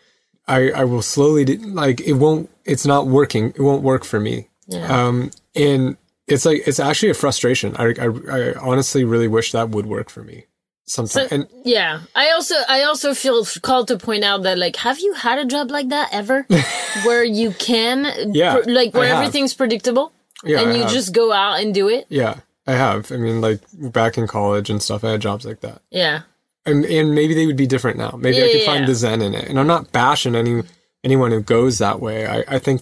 I, 0.48 0.72
I 0.72 0.84
will 0.86 1.02
slowly, 1.02 1.46
d- 1.46 1.58
like, 1.58 2.02
it 2.02 2.13
won't, 2.13 2.50
it's 2.65 2.86
not 2.86 3.08
working. 3.08 3.50
It 3.50 3.62
won't 3.62 3.84
work 3.84 4.04
for 4.04 4.20
me. 4.20 4.50
Yeah. 4.67 5.08
Um, 5.08 5.32
and 5.56 5.98
it's 6.28 6.46
like, 6.46 6.63
it's 6.67 6.80
actually 6.80 7.12
a 7.12 7.13
frustration. 7.13 7.76
I, 7.78 7.93
I, 8.00 8.08
I 8.32 8.54
honestly 8.56 9.04
really 9.04 9.28
wish 9.28 9.52
that 9.52 9.70
would 9.70 9.86
work 9.86 10.10
for 10.10 10.24
me 10.24 10.46
sometimes. 10.88 11.30
So- 11.30 11.36
and 11.36 11.47
Yeah, 11.63 12.00
I 12.15 12.31
also 12.31 12.56
I 12.67 12.83
also 12.83 13.13
feel 13.13 13.46
called 13.62 13.88
to 13.90 13.98
point 13.98 14.23
out 14.23 14.44
that 14.44 14.58
like, 14.58 14.75
have 14.77 15.00
you 15.00 15.13
had 15.13 15.38
a 15.40 15.46
job 15.46 15.69
like 15.71 15.90
that 15.90 16.10
ever, 16.12 16.46
where 17.06 17.23
you 17.23 17.52
can, 17.52 18.33
Yeah, 18.33 18.58
pr- 18.63 18.69
like 18.69 18.94
where 18.94 19.13
everything's 19.13 19.54
predictable 19.54 20.12
yeah, 20.44 20.62
and 20.62 20.71
I 20.71 20.75
you 20.75 20.81
have. 20.83 20.92
just 20.92 21.13
go 21.13 21.31
out 21.31 21.60
and 21.62 21.73
do 21.73 21.90
it? 21.90 22.06
yeah, 22.10 22.35
I 22.65 22.73
have. 22.73 23.12
I 23.12 23.17
mean, 23.17 23.42
like 23.42 23.60
back 23.73 24.17
in 24.17 24.27
college 24.27 24.69
and 24.69 24.81
stuff, 24.81 25.04
I 25.04 25.12
had 25.12 25.21
jobs 25.21 25.46
like 25.46 25.62
that. 25.62 25.81
Yeah, 25.92 26.21
and 26.65 26.85
and 26.85 27.13
maybe 27.15 27.33
they 27.33 27.46
would 27.46 27.58
be 27.58 27.67
different 27.67 27.98
now. 27.98 28.15
Maybe 28.17 28.38
I 28.44 28.48
could 28.52 28.60
yeah, 28.62 28.65
find 28.65 28.81
yeah. 28.81 28.88
the 28.88 28.96
zen 28.96 29.21
in 29.21 29.33
it. 29.33 29.48
And 29.50 29.60
I'm 29.60 29.67
not 29.67 29.92
bashing 29.92 30.35
any 30.35 30.63
anyone 31.04 31.31
who 31.31 31.42
goes 31.42 31.77
that 31.79 32.00
way. 32.00 32.25
I, 32.27 32.44
I 32.56 32.60
think 32.60 32.81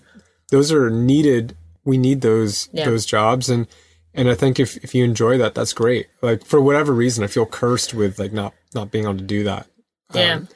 those 0.52 0.72
are 0.72 0.90
needed. 0.90 1.56
We 1.84 1.98
need 1.98 2.22
those 2.22 2.68
Yeah. 2.74 2.86
those 2.86 3.06
jobs, 3.06 3.50
and 3.50 3.68
and 4.16 4.30
I 4.30 4.36
think 4.36 4.60
if 4.60 4.78
if 4.84 4.96
you 4.96 5.04
enjoy 5.04 5.38
that, 5.38 5.56
that's 5.56 5.74
great. 5.74 6.08
Like 6.22 6.46
for 6.46 6.62
whatever 6.62 6.94
reason, 6.94 7.24
I 7.24 7.28
feel 7.28 7.46
cursed 7.46 7.94
with 7.94 8.20
like 8.20 8.34
not 8.34 8.54
not 8.74 8.92
being 8.92 9.06
able 9.06 9.18
to 9.18 9.24
do 9.24 9.44
that. 9.44 9.68
Yeah. 10.14 10.34
Um, 10.34 10.48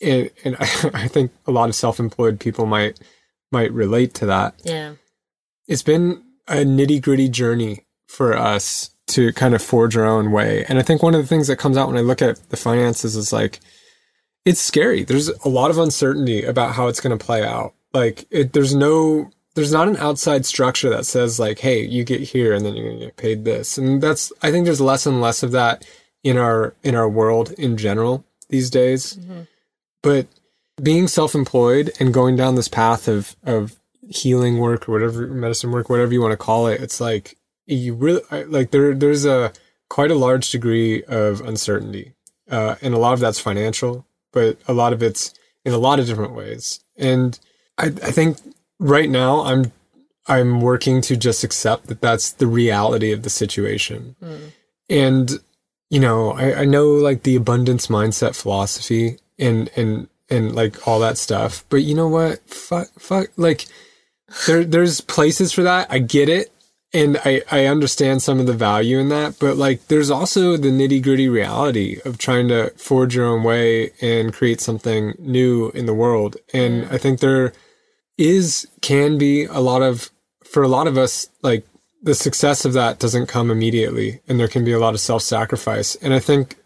and, 0.00 0.30
and 0.44 0.56
I, 0.60 0.90
I 0.94 1.08
think 1.08 1.32
a 1.46 1.52
lot 1.52 1.68
of 1.68 1.74
self-employed 1.74 2.40
people 2.40 2.66
might 2.66 2.98
might 3.50 3.72
relate 3.72 4.14
to 4.14 4.26
that. 4.26 4.54
Yeah. 4.64 4.94
It's 5.68 5.82
been 5.82 6.22
a 6.48 6.56
nitty 6.56 7.00
gritty 7.02 7.28
journey 7.28 7.86
for 8.08 8.36
us 8.36 8.90
to 9.08 9.32
kind 9.32 9.54
of 9.54 9.62
forge 9.62 9.96
our 9.96 10.06
own 10.06 10.32
way. 10.32 10.64
And 10.68 10.78
I 10.78 10.82
think 10.82 11.02
one 11.02 11.14
of 11.14 11.20
the 11.20 11.26
things 11.26 11.46
that 11.48 11.56
comes 11.56 11.76
out 11.76 11.88
when 11.88 11.96
I 11.96 12.00
look 12.00 12.22
at 12.22 12.48
the 12.50 12.56
finances 12.56 13.16
is 13.16 13.32
like, 13.32 13.60
it's 14.44 14.60
scary. 14.60 15.04
There's 15.04 15.28
a 15.28 15.48
lot 15.48 15.70
of 15.70 15.78
uncertainty 15.78 16.42
about 16.42 16.74
how 16.74 16.88
it's 16.88 17.00
going 17.00 17.16
to 17.16 17.24
play 17.24 17.44
out. 17.44 17.74
Like, 17.92 18.26
it, 18.30 18.52
there's 18.52 18.74
no, 18.74 19.30
there's 19.54 19.72
not 19.72 19.88
an 19.88 19.96
outside 19.96 20.46
structure 20.46 20.90
that 20.90 21.06
says 21.06 21.38
like, 21.38 21.58
hey, 21.58 21.84
you 21.84 22.04
get 22.04 22.20
here 22.20 22.54
and 22.54 22.64
then 22.64 22.74
you're 22.74 22.86
going 22.86 22.98
to 23.00 23.06
get 23.06 23.16
paid 23.16 23.44
this. 23.44 23.76
And 23.78 24.02
that's, 24.02 24.32
I 24.42 24.50
think 24.50 24.64
there's 24.64 24.80
less 24.80 25.06
and 25.06 25.20
less 25.20 25.42
of 25.42 25.52
that 25.52 25.86
in 26.22 26.36
our, 26.38 26.74
in 26.82 26.94
our 26.94 27.08
world 27.08 27.52
in 27.52 27.76
general 27.76 28.24
these 28.48 28.70
days. 28.70 29.18
But 30.02 30.26
being 30.82 31.06
self-employed 31.06 31.92
and 32.00 32.14
going 32.14 32.36
down 32.36 32.54
this 32.54 32.68
path 32.68 33.08
of, 33.08 33.36
of 33.44 33.76
healing 34.08 34.58
work 34.58 34.88
or 34.88 34.92
whatever, 34.92 35.26
medicine 35.26 35.70
work, 35.70 35.90
whatever 35.90 36.12
you 36.12 36.22
want 36.22 36.32
to 36.32 36.36
call 36.36 36.66
it, 36.66 36.80
it's 36.80 37.00
like, 37.00 37.36
you 37.66 37.94
really 37.94 38.22
like 38.46 38.70
there 38.70 38.94
there's 38.94 39.24
a 39.24 39.52
quite 39.88 40.10
a 40.10 40.16
large 40.16 40.50
degree 40.50 41.02
of 41.04 41.40
uncertainty 41.40 42.14
uh, 42.50 42.76
and 42.82 42.94
a 42.94 42.98
lot 42.98 43.12
of 43.12 43.20
that's 43.20 43.40
financial 43.40 44.06
but 44.32 44.58
a 44.66 44.72
lot 44.72 44.92
of 44.92 45.02
it's 45.02 45.34
in 45.64 45.72
a 45.72 45.78
lot 45.78 45.98
of 45.98 46.06
different 46.06 46.34
ways 46.34 46.80
and 46.96 47.38
I, 47.78 47.86
I 47.86 48.10
think 48.10 48.38
right 48.82 49.08
now 49.08 49.42
i'm 49.44 49.72
i'm 50.26 50.60
working 50.60 51.00
to 51.00 51.16
just 51.16 51.44
accept 51.44 51.86
that 51.86 52.00
that's 52.00 52.32
the 52.32 52.46
reality 52.46 53.12
of 53.12 53.22
the 53.22 53.30
situation. 53.30 54.16
Hmm. 54.20 54.36
And 54.90 55.30
you 55.88 56.00
know 56.00 56.32
I, 56.32 56.60
I 56.60 56.64
know 56.64 56.88
like 56.88 57.22
the 57.22 57.36
abundance 57.36 57.86
mindset 57.86 58.34
philosophy 58.34 59.18
and 59.38 59.70
and 59.76 60.08
and 60.28 60.54
like 60.54 60.86
all 60.86 60.98
that 61.00 61.16
stuff 61.16 61.64
but 61.68 61.78
you 61.78 61.94
know 61.94 62.08
what? 62.08 62.40
Fuck 62.48 62.88
fuck 62.98 63.28
like 63.36 63.66
there 64.46 64.64
there's 64.64 65.00
places 65.00 65.52
for 65.52 65.62
that. 65.62 65.86
I 65.90 65.98
get 66.00 66.28
it. 66.28 66.52
And 66.94 67.18
I, 67.24 67.40
I 67.50 67.64
understand 67.64 68.22
some 68.22 68.38
of 68.38 68.44
the 68.44 68.52
value 68.52 68.98
in 68.98 69.08
that, 69.08 69.38
but 69.38 69.56
like 69.56 69.86
there's 69.88 70.10
also 70.10 70.58
the 70.58 70.68
nitty 70.68 71.02
gritty 71.02 71.26
reality 71.26 72.00
of 72.04 72.18
trying 72.18 72.48
to 72.48 72.68
forge 72.76 73.16
your 73.16 73.24
own 73.24 73.44
way 73.44 73.92
and 74.02 74.30
create 74.30 74.60
something 74.60 75.14
new 75.18 75.70
in 75.70 75.86
the 75.86 75.94
world. 75.94 76.36
And 76.52 76.86
I 76.90 76.98
think 76.98 77.20
there 77.20 77.54
is, 78.28 78.66
can 78.80 79.18
be 79.18 79.44
a 79.44 79.60
lot 79.60 79.82
of, 79.82 80.10
for 80.44 80.62
a 80.62 80.68
lot 80.68 80.86
of 80.86 80.96
us, 80.98 81.28
like 81.42 81.66
the 82.02 82.14
success 82.14 82.64
of 82.64 82.72
that 82.72 82.98
doesn't 82.98 83.26
come 83.26 83.50
immediately 83.50 84.20
and 84.26 84.38
there 84.38 84.48
can 84.48 84.64
be 84.64 84.72
a 84.72 84.78
lot 84.78 84.94
of 84.94 85.00
self 85.00 85.22
sacrifice. 85.22 85.94
And 85.96 86.12
I 86.12 86.18
think 86.18 86.56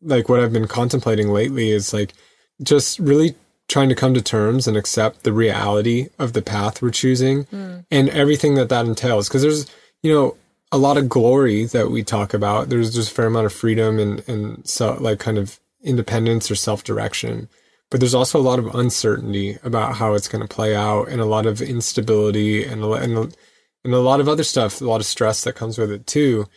like 0.00 0.28
what 0.28 0.40
I've 0.40 0.52
been 0.52 0.68
contemplating 0.68 1.28
lately 1.28 1.70
is 1.70 1.92
like 1.92 2.14
just 2.62 2.98
really 2.98 3.34
trying 3.68 3.88
to 3.88 3.94
come 3.94 4.14
to 4.14 4.22
terms 4.22 4.66
and 4.66 4.76
accept 4.76 5.22
the 5.22 5.32
reality 5.32 6.08
of 6.18 6.32
the 6.32 6.42
path 6.42 6.82
we're 6.82 6.90
choosing 6.90 7.44
hmm. 7.44 7.80
and 7.90 8.08
everything 8.10 8.54
that 8.54 8.68
that 8.70 8.86
entails. 8.86 9.28
Because 9.28 9.42
there's 9.42 9.70
you 10.02 10.12
know 10.12 10.36
a 10.72 10.78
lot 10.78 10.96
of 10.96 11.08
glory 11.08 11.66
that 11.66 11.90
we 11.90 12.02
talk 12.02 12.34
about. 12.34 12.68
There's 12.68 12.94
just 12.94 13.12
a 13.12 13.14
fair 13.14 13.26
amount 13.26 13.46
of 13.46 13.52
freedom 13.52 13.98
and 13.98 14.26
and 14.28 14.66
so 14.66 14.94
like 14.94 15.18
kind 15.18 15.38
of 15.38 15.60
independence 15.82 16.50
or 16.50 16.54
self-direction 16.54 17.48
but 17.92 18.00
there's 18.00 18.14
also 18.14 18.40
a 18.40 18.42
lot 18.42 18.58
of 18.58 18.74
uncertainty 18.74 19.58
about 19.62 19.96
how 19.96 20.14
it's 20.14 20.26
going 20.26 20.40
to 20.40 20.48
play 20.48 20.74
out 20.74 21.08
and 21.08 21.20
a 21.20 21.26
lot 21.26 21.44
of 21.44 21.60
instability 21.60 22.64
and 22.64 22.82
a, 22.82 22.92
and, 22.92 23.36
and 23.84 23.92
a 23.92 24.00
lot 24.00 24.18
of 24.18 24.30
other 24.30 24.42
stuff 24.42 24.80
a 24.80 24.84
lot 24.84 25.00
of 25.00 25.06
stress 25.06 25.44
that 25.44 25.54
comes 25.54 25.76
with 25.76 25.92
it 25.92 26.06
too. 26.06 26.48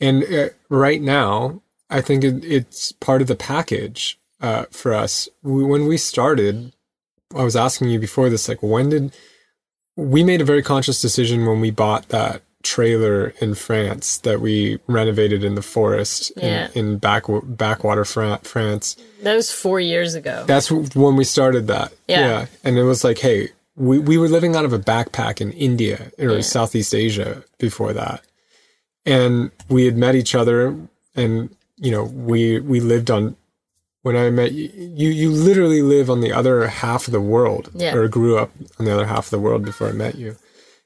And 0.00 0.24
uh, 0.24 0.48
right 0.68 1.00
now 1.00 1.62
i 1.88 2.00
think 2.00 2.24
it, 2.24 2.44
it's 2.44 2.90
part 2.90 3.22
of 3.22 3.28
the 3.28 3.36
package 3.36 4.18
uh, 4.40 4.64
for 4.72 4.92
us. 4.92 5.28
We, 5.44 5.62
when 5.62 5.86
we 5.86 5.96
started 5.96 6.72
i 7.36 7.44
was 7.44 7.54
asking 7.54 7.90
you 7.90 8.00
before 8.00 8.28
this 8.28 8.48
like 8.48 8.62
when 8.62 8.88
did 8.88 9.14
we 9.94 10.24
made 10.24 10.40
a 10.40 10.44
very 10.44 10.62
conscious 10.62 11.00
decision 11.00 11.46
when 11.46 11.60
we 11.60 11.70
bought 11.70 12.08
that 12.08 12.42
trailer 12.62 13.34
in 13.40 13.54
france 13.54 14.18
that 14.18 14.40
we 14.40 14.78
renovated 14.86 15.42
in 15.44 15.54
the 15.54 15.62
forest 15.62 16.30
Yeah. 16.36 16.68
in, 16.74 16.92
in 16.92 16.98
back, 16.98 17.24
backwater 17.44 18.04
france 18.04 18.96
That 19.22 19.34
was 19.34 19.50
four 19.52 19.80
years 19.80 20.14
ago. 20.14 20.44
that's 20.46 20.70
when 20.70 21.16
we 21.16 21.24
started 21.24 21.66
that. 21.68 21.92
Yeah. 22.08 22.46
And 22.64 22.78
it 22.78 22.84
was 22.84 23.04
like, 23.04 23.18
hey, 23.18 23.48
we, 23.76 23.98
we 23.98 24.18
were 24.18 24.28
living 24.28 24.54
out 24.56 24.64
of 24.64 24.72
a 24.72 24.78
backpack 24.78 25.40
in 25.40 25.52
India 25.52 26.10
or 26.18 26.42
Southeast 26.42 26.94
Asia 26.94 27.42
before 27.58 27.92
that. 27.94 28.22
And 29.04 29.50
we 29.68 29.84
had 29.86 29.96
met 29.96 30.14
each 30.14 30.34
other 30.34 30.76
and, 31.16 31.54
you 31.76 31.90
know, 31.90 32.04
we, 32.04 32.60
we 32.60 32.80
lived 32.80 33.10
on, 33.10 33.36
when 34.02 34.16
I 34.16 34.30
met 34.30 34.52
you, 34.52 34.70
you, 34.74 35.08
you 35.08 35.30
literally 35.30 35.80
live 35.82 36.10
on 36.10 36.20
the 36.20 36.32
other 36.32 36.66
half 36.66 37.06
of 37.08 37.12
the 37.12 37.20
world 37.20 37.70
Yeah. 37.74 37.94
or 37.94 38.08
grew 38.08 38.36
up 38.38 38.50
on 38.78 38.84
the 38.84 38.92
other 38.92 39.06
half 39.06 39.26
of 39.26 39.30
the 39.30 39.38
world 39.38 39.64
before 39.64 39.88
I 39.88 39.92
met 39.92 40.16
you. 40.16 40.36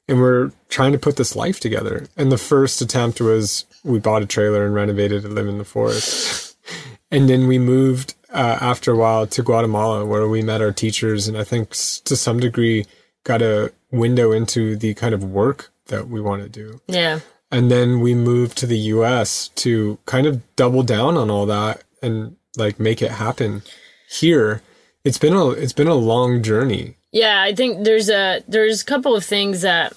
And 0.08 0.20
we're 0.20 0.52
trying 0.68 0.92
to 0.92 0.98
put 0.98 1.16
this 1.16 1.34
life 1.34 1.58
together. 1.58 2.06
And 2.16 2.30
the 2.30 2.38
first 2.38 2.80
attempt 2.80 3.20
was 3.20 3.64
we 3.82 3.98
bought 3.98 4.22
a 4.22 4.26
trailer 4.26 4.64
and 4.64 4.74
renovated 4.74 5.22
to 5.22 5.28
live 5.28 5.48
in 5.48 5.58
the 5.58 5.64
forest. 5.64 6.56
and 7.10 7.28
then 7.28 7.46
we 7.48 7.58
moved 7.58 8.14
uh, 8.32 8.58
after 8.60 8.92
a 8.92 8.96
while 8.96 9.26
to 9.26 9.42
Guatemala, 9.42 10.04
where 10.04 10.28
we 10.28 10.42
met 10.42 10.60
our 10.62 10.72
teachers, 10.72 11.26
and 11.26 11.36
I 11.36 11.44
think 11.44 11.70
s- 11.72 12.00
to 12.00 12.16
some 12.16 12.38
degree 12.38 12.86
got 13.24 13.42
a 13.42 13.72
window 13.90 14.30
into 14.32 14.76
the 14.76 14.94
kind 14.94 15.14
of 15.14 15.24
work 15.24 15.70
that 15.86 16.08
we 16.08 16.20
want 16.20 16.42
to 16.42 16.48
do. 16.48 16.80
Yeah. 16.86 17.20
And 17.50 17.70
then 17.70 18.00
we 18.00 18.14
moved 18.14 18.58
to 18.58 18.66
the 18.66 18.78
U.S. 18.78 19.48
to 19.56 19.98
kind 20.06 20.26
of 20.26 20.42
double 20.56 20.82
down 20.82 21.16
on 21.16 21.30
all 21.30 21.46
that 21.46 21.82
and 22.02 22.36
like 22.56 22.78
make 22.80 23.00
it 23.02 23.12
happen 23.12 23.62
here. 24.08 24.62
It's 25.04 25.18
been 25.18 25.34
a 25.34 25.50
it's 25.50 25.72
been 25.72 25.86
a 25.88 25.94
long 25.94 26.42
journey. 26.42 26.96
Yeah, 27.12 27.40
I 27.40 27.54
think 27.54 27.84
there's 27.84 28.08
a 28.08 28.42
there's 28.48 28.82
a 28.82 28.84
couple 28.84 29.14
of 29.14 29.24
things 29.24 29.62
that 29.62 29.94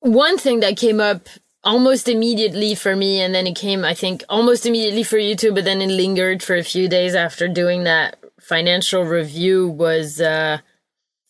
one 0.00 0.38
thing 0.38 0.60
that 0.60 0.76
came 0.76 1.00
up 1.00 1.28
almost 1.64 2.08
immediately 2.08 2.74
for 2.74 2.96
me 2.96 3.20
and 3.20 3.34
then 3.34 3.46
it 3.46 3.54
came 3.54 3.84
I 3.84 3.94
think 3.94 4.24
almost 4.28 4.66
immediately 4.66 5.04
for 5.04 5.18
you 5.18 5.36
too, 5.36 5.52
but 5.52 5.64
then 5.64 5.80
it 5.80 5.88
lingered 5.88 6.42
for 6.42 6.56
a 6.56 6.64
few 6.64 6.88
days 6.88 7.14
after 7.14 7.46
doing 7.46 7.84
that 7.84 8.18
financial 8.40 9.04
review 9.04 9.68
was 9.68 10.20
uh 10.20 10.58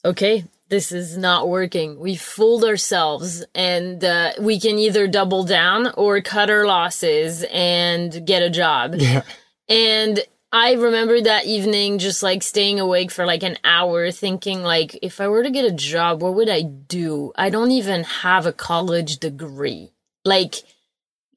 okay, 0.05 0.45
this 0.73 0.91
is 0.91 1.19
not 1.19 1.51
working. 1.51 1.99
We 1.99 2.17
fooled 2.17 2.65
ourselves 2.65 3.45
and 3.55 4.03
uh, 4.03 4.33
we 4.41 4.59
can 4.59 4.79
either 4.79 5.07
double 5.07 5.45
down 5.45 5.93
or 5.99 6.23
cut 6.23 6.49
our 6.49 6.67
losses 6.67 7.45
and 7.53 8.27
get 8.27 8.43
a 8.43 8.49
job. 8.49 8.95
Yeah. 8.95 9.23
And 9.69 10.21
I 10.53 10.73
remember 10.73 11.19
that 11.23 11.47
evening 11.47 11.99
just 11.99 12.23
like 12.23 12.43
staying 12.43 12.79
awake 12.79 13.11
for 13.11 13.25
like 13.25 13.43
an 13.43 13.57
hour 13.65 14.11
thinking 14.11 14.63
like 14.63 14.99
if 15.01 15.19
I 15.19 15.29
were 15.29 15.43
to 15.43 15.51
get 15.51 15.65
a 15.65 15.73
job, 15.73 16.21
what 16.21 16.35
would 16.35 16.51
I 16.51 16.61
do? 16.61 17.33
I 17.37 17.49
don't 17.49 17.71
even 17.71 18.05
have 18.05 18.45
a 18.45 18.53
college 18.53 19.17
degree. 19.19 19.93
Like 20.27 20.57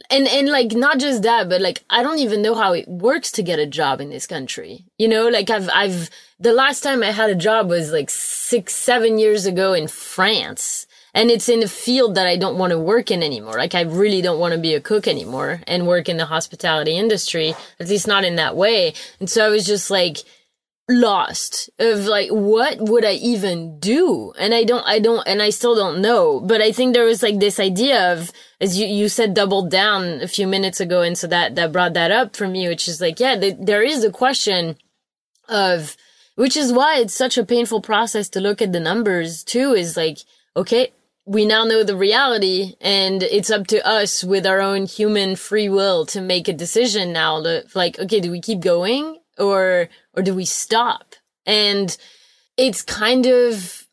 and 0.09 0.27
and 0.27 0.49
like 0.49 0.73
not 0.73 0.99
just 0.99 1.23
that, 1.23 1.47
but 1.47 1.61
like 1.61 1.83
I 1.89 2.03
don't 2.03 2.19
even 2.19 2.41
know 2.41 2.55
how 2.55 2.73
it 2.73 2.89
works 2.89 3.31
to 3.33 3.43
get 3.43 3.57
a 3.57 3.65
job 3.65 4.01
in 4.01 4.09
this 4.09 4.27
country. 4.27 4.85
You 4.97 5.07
know, 5.07 5.29
like 5.29 5.49
I've 5.49 5.69
I've 5.73 6.09
the 6.37 6.51
last 6.51 6.81
time 6.81 7.01
I 7.01 7.11
had 7.11 7.29
a 7.29 7.35
job 7.35 7.69
was 7.69 7.93
like 7.93 8.09
6 8.09 8.75
7 8.75 9.17
years 9.17 9.45
ago 9.45 9.73
in 9.73 9.87
France. 9.87 10.84
And 11.15 11.31
it's 11.31 11.47
in 11.47 11.63
a 11.63 11.67
field 11.67 12.15
that 12.15 12.27
I 12.27 12.35
don't 12.35 12.57
want 12.57 12.71
to 12.71 12.77
work 12.77 13.09
in 13.09 13.23
anymore. 13.23 13.57
Like 13.57 13.73
I 13.73 13.81
really 13.81 14.21
don't 14.21 14.39
want 14.39 14.53
to 14.53 14.59
be 14.59 14.75
a 14.75 14.81
cook 14.81 15.07
anymore 15.07 15.61
and 15.65 15.87
work 15.87 16.09
in 16.09 16.17
the 16.17 16.25
hospitality 16.25 16.97
industry, 16.97 17.55
at 17.79 17.87
least 17.87 18.05
not 18.05 18.25
in 18.25 18.35
that 18.35 18.57
way. 18.57 18.93
And 19.21 19.29
so 19.29 19.45
I 19.45 19.49
was 19.49 19.65
just 19.65 19.89
like 19.89 20.17
lost 20.87 21.69
of 21.79 22.05
like 22.05 22.29
what 22.29 22.79
would 22.79 23.03
I 23.05 23.13
even 23.13 23.79
do? 23.79 24.33
And 24.37 24.53
I 24.53 24.63
don't 24.65 24.85
I 24.85 24.99
don't 24.99 25.25
and 25.27 25.41
I 25.41 25.49
still 25.49 25.73
don't 25.73 26.01
know. 26.01 26.41
But 26.41 26.61
I 26.61 26.73
think 26.73 26.93
there 26.93 27.05
was 27.05 27.23
like 27.23 27.39
this 27.39 27.59
idea 27.59 28.11
of 28.13 28.31
as 28.59 28.77
you 28.77 28.85
you 28.85 29.07
said 29.09 29.33
double 29.33 29.67
down 29.67 30.21
a 30.21 30.27
few 30.27 30.47
minutes 30.47 30.79
ago 30.79 31.01
and 31.01 31.17
so 31.17 31.27
that 31.27 31.55
that 31.55 31.71
brought 31.71 31.93
that 31.93 32.11
up 32.11 32.35
for 32.35 32.47
me 32.47 32.67
which 32.67 32.87
is 32.87 32.99
like 32.99 33.21
yeah, 33.21 33.39
th- 33.39 33.57
there 33.59 33.81
is 33.81 34.03
a 34.03 34.11
question 34.11 34.75
of 35.47 35.95
which 36.35 36.57
is 36.57 36.73
why 36.73 36.97
it's 36.97 37.13
such 37.13 37.37
a 37.37 37.45
painful 37.45 37.79
process 37.79 38.27
to 38.29 38.41
look 38.41 38.61
at 38.61 38.73
the 38.73 38.79
numbers 38.79 39.43
too 39.43 39.73
is 39.73 39.95
like 39.95 40.19
okay 40.57 40.91
we 41.25 41.45
now 41.45 41.63
know 41.63 41.83
the 41.83 41.95
reality 41.97 42.73
and 42.81 43.23
it's 43.23 43.49
up 43.49 43.67
to 43.67 43.85
us 43.85 44.23
with 44.23 44.45
our 44.45 44.61
own 44.61 44.85
human 44.85 45.35
free 45.35 45.69
will 45.69 46.05
to 46.05 46.21
make 46.21 46.47
a 46.47 46.53
decision 46.53 47.11
now 47.11 47.41
to 47.41 47.63
like 47.73 47.97
okay 47.99 48.19
do 48.19 48.31
we 48.31 48.39
keep 48.39 48.59
going 48.59 49.17
or 49.37 49.89
or 50.13 50.21
do 50.21 50.35
we 50.35 50.45
stop 50.45 51.15
and 51.45 51.97
it's 52.57 52.81
kind 52.81 53.25
of 53.25 53.87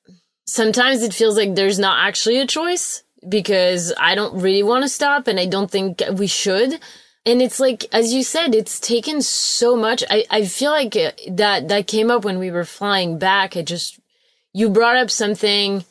sometimes 0.46 1.02
it 1.02 1.14
feels 1.14 1.36
like 1.36 1.54
there's 1.54 1.78
not 1.78 2.06
actually 2.06 2.38
a 2.38 2.46
choice 2.46 3.02
because 3.28 3.92
I 3.98 4.14
don't 4.14 4.40
really 4.40 4.62
want 4.62 4.84
to 4.84 4.88
stop 4.88 5.26
and 5.26 5.38
I 5.38 5.46
don't 5.46 5.70
think 5.70 6.02
we 6.12 6.26
should. 6.26 6.80
And 7.24 7.40
it's 7.40 7.60
like, 7.60 7.84
as 7.92 8.12
you 8.12 8.24
said, 8.24 8.54
it's 8.54 8.80
taken 8.80 9.22
so 9.22 9.76
much. 9.76 10.02
I, 10.10 10.24
I 10.28 10.44
feel 10.44 10.72
like 10.72 10.96
uh, 10.96 11.12
that, 11.30 11.68
that 11.68 11.86
came 11.86 12.10
up 12.10 12.24
when 12.24 12.38
we 12.38 12.50
were 12.50 12.64
flying 12.64 13.18
back. 13.18 13.56
It 13.56 13.66
just, 13.66 14.00
you 14.52 14.68
brought 14.68 14.96
up 14.96 15.10
something 15.10 15.84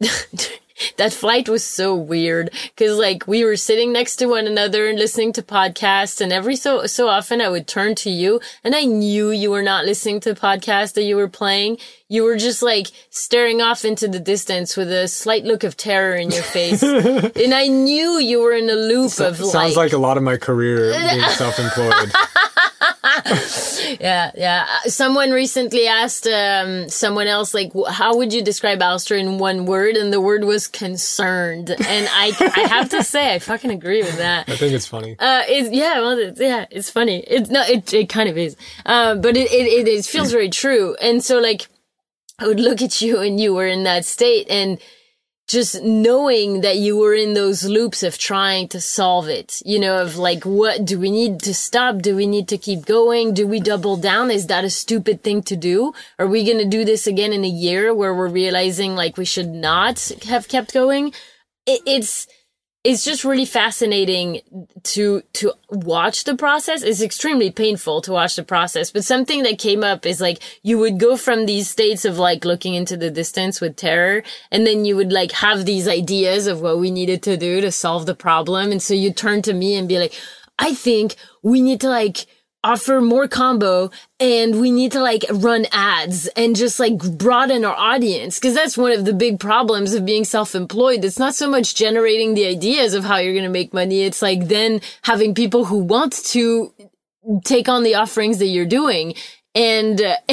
that 0.96 1.12
flight 1.12 1.48
was 1.48 1.64
so 1.64 1.94
weird 1.94 2.50
because 2.74 2.98
like 2.98 3.26
we 3.26 3.44
were 3.44 3.56
sitting 3.56 3.92
next 3.92 4.16
to 4.16 4.26
one 4.26 4.46
another 4.46 4.88
and 4.88 4.98
listening 4.98 5.32
to 5.34 5.42
podcasts 5.42 6.20
and 6.20 6.32
every 6.32 6.56
so 6.56 6.86
so 6.86 7.08
often 7.08 7.40
I 7.40 7.48
would 7.48 7.66
turn 7.66 7.94
to 7.96 8.10
you 8.10 8.40
and 8.64 8.74
I 8.74 8.84
knew 8.84 9.30
you 9.30 9.50
were 9.50 9.62
not 9.62 9.84
listening 9.84 10.20
to 10.20 10.34
the 10.34 10.40
podcast 10.40 10.94
that 10.94 11.02
you 11.04 11.16
were 11.16 11.28
playing. 11.28 11.78
You 12.08 12.22
were 12.22 12.36
just 12.36 12.62
like 12.62 12.88
staring 13.10 13.60
off 13.60 13.84
into 13.84 14.06
the 14.06 14.20
distance 14.20 14.76
with 14.76 14.92
a 14.92 15.08
slight 15.08 15.44
look 15.44 15.64
of 15.64 15.76
terror 15.76 16.14
in 16.14 16.30
your 16.30 16.42
face. 16.42 16.82
and 16.82 17.52
I 17.54 17.66
knew 17.66 18.18
you 18.18 18.40
were 18.40 18.52
in 18.52 18.70
a 18.70 18.74
loop 18.74 19.18
of 19.18 19.40
like 19.40 19.50
Sounds 19.50 19.76
like 19.76 19.92
a 19.92 19.98
lot 19.98 20.16
of 20.16 20.22
my 20.22 20.36
career 20.36 20.92
being 20.92 21.28
self-employed. 21.30 22.12
Yeah, 24.00 24.30
yeah. 24.36 24.66
Someone 24.86 25.30
recently 25.30 25.86
asked 25.86 26.26
um, 26.26 26.88
someone 26.88 27.26
else, 27.28 27.54
like, 27.54 27.72
how 27.88 28.16
would 28.16 28.32
you 28.32 28.42
describe 28.42 28.82
Alistair 28.82 29.16
in 29.16 29.38
one 29.38 29.64
word? 29.64 29.96
And 29.96 30.12
the 30.12 30.20
word 30.20 30.44
was 30.44 30.66
concerned. 30.66 31.70
And 31.70 32.08
I, 32.10 32.32
I 32.56 32.60
have 32.68 32.88
to 32.90 33.02
say, 33.04 33.34
I 33.34 33.38
fucking 33.38 33.70
agree 33.70 34.02
with 34.02 34.16
that. 34.18 34.48
I 34.48 34.56
think 34.56 34.72
it's 34.72 34.86
funny. 34.86 35.16
Uh, 35.18 35.42
it's, 35.46 35.70
yeah, 35.70 36.00
well, 36.00 36.18
it's, 36.18 36.40
yeah, 36.40 36.66
it's 36.70 36.90
funny. 36.90 37.20
It's 37.20 37.48
no, 37.48 37.62
it, 37.62 37.92
it 37.94 38.08
kind 38.08 38.28
of 38.28 38.36
is. 38.36 38.56
Uh, 38.84 39.14
but 39.14 39.36
it, 39.36 39.50
it, 39.52 39.66
it, 39.66 39.88
is- 39.88 40.08
feels 40.08 40.32
very 40.32 40.50
true. 40.50 40.96
And 41.00 41.22
so, 41.24 41.38
like, 41.38 41.68
I 42.38 42.46
would 42.46 42.60
look 42.60 42.82
at 42.82 43.00
you 43.00 43.20
and 43.20 43.40
you 43.40 43.54
were 43.54 43.66
in 43.66 43.84
that 43.84 44.04
state 44.04 44.46
and 44.50 44.78
just 45.46 45.82
knowing 45.82 46.62
that 46.62 46.76
you 46.76 46.96
were 46.96 47.14
in 47.14 47.34
those 47.34 47.64
loops 47.64 48.02
of 48.02 48.18
trying 48.18 48.66
to 48.68 48.80
solve 48.80 49.28
it, 49.28 49.62
you 49.64 49.78
know, 49.78 50.02
of 50.02 50.16
like, 50.16 50.44
what 50.44 50.84
do 50.84 50.98
we 50.98 51.10
need 51.10 51.40
to 51.40 51.54
stop? 51.54 51.98
Do 51.98 52.16
we 52.16 52.26
need 52.26 52.48
to 52.48 52.58
keep 52.58 52.84
going? 52.84 53.32
Do 53.32 53.46
we 53.46 53.60
double 53.60 53.96
down? 53.96 54.30
Is 54.30 54.48
that 54.48 54.64
a 54.64 54.70
stupid 54.70 55.22
thing 55.22 55.42
to 55.44 55.56
do? 55.56 55.92
Are 56.18 56.26
we 56.26 56.44
going 56.44 56.58
to 56.58 56.68
do 56.68 56.84
this 56.84 57.06
again 57.06 57.32
in 57.32 57.44
a 57.44 57.48
year 57.48 57.94
where 57.94 58.14
we're 58.14 58.28
realizing 58.28 58.96
like 58.96 59.16
we 59.16 59.24
should 59.24 59.50
not 59.50 60.10
have 60.28 60.48
kept 60.48 60.74
going? 60.74 61.12
It, 61.64 61.80
it's, 61.86 62.26
it's 62.86 63.04
just 63.04 63.24
really 63.24 63.44
fascinating 63.44 64.40
to 64.84 65.22
to 65.32 65.52
watch 65.70 66.22
the 66.22 66.36
process. 66.36 66.82
It's 66.82 67.02
extremely 67.02 67.50
painful 67.50 68.00
to 68.02 68.12
watch 68.12 68.36
the 68.36 68.44
process, 68.44 68.92
but 68.92 69.04
something 69.04 69.42
that 69.42 69.58
came 69.58 69.82
up 69.82 70.06
is 70.06 70.20
like 70.20 70.38
you 70.62 70.78
would 70.78 71.00
go 71.00 71.16
from 71.16 71.46
these 71.46 71.68
states 71.68 72.04
of 72.04 72.16
like 72.18 72.44
looking 72.44 72.74
into 72.74 72.96
the 72.96 73.10
distance 73.10 73.60
with 73.60 73.74
terror, 73.74 74.22
and 74.52 74.64
then 74.64 74.84
you 74.84 74.94
would 74.94 75.12
like 75.12 75.32
have 75.32 75.64
these 75.64 75.88
ideas 75.88 76.46
of 76.46 76.60
what 76.60 76.78
we 76.78 76.92
needed 76.92 77.24
to 77.24 77.36
do 77.36 77.60
to 77.60 77.72
solve 77.72 78.06
the 78.06 78.14
problem, 78.14 78.70
and 78.70 78.80
so 78.80 78.94
you 78.94 79.12
turn 79.12 79.42
to 79.42 79.52
me 79.52 79.74
and 79.74 79.88
be 79.88 79.98
like, 79.98 80.14
"I 80.56 80.72
think 80.72 81.16
we 81.42 81.60
need 81.60 81.80
to 81.80 81.88
like." 81.88 82.26
Offer 82.66 83.00
more 83.00 83.28
kambo 83.28 83.92
and 84.18 84.60
we 84.60 84.72
need 84.72 84.90
to 84.92 85.00
like 85.00 85.24
run 85.30 85.66
ads 85.70 86.26
and 86.28 86.56
just 86.56 86.80
like 86.80 86.98
broaden 87.16 87.64
our 87.64 87.76
audience. 87.76 88.40
Because 88.40 88.54
that's 88.54 88.76
one 88.76 88.90
of 88.90 89.04
the 89.04 89.12
big 89.12 89.38
problems 89.38 89.94
of 89.94 90.04
being 90.04 90.24
self-employed. 90.24 91.04
It's 91.04 91.18
not 91.18 91.36
so 91.36 91.48
much 91.48 91.76
generating 91.76 92.34
the 92.34 92.46
ideas 92.46 92.92
of 92.94 93.04
how 93.04 93.18
you're 93.18 93.34
going 93.34 93.44
to 93.44 93.50
make 93.50 93.72
money. 93.72 94.02
It's 94.02 94.20
like 94.20 94.48
then 94.48 94.80
having 95.02 95.32
people 95.32 95.66
who 95.66 95.78
want 95.78 96.12
to 96.34 96.74
take 97.44 97.68
on 97.68 97.84
the 97.84 97.94
offerings 97.94 98.38
that 98.38 98.46
you're 98.46 98.66
doing. 98.66 99.14
And 99.54 100.00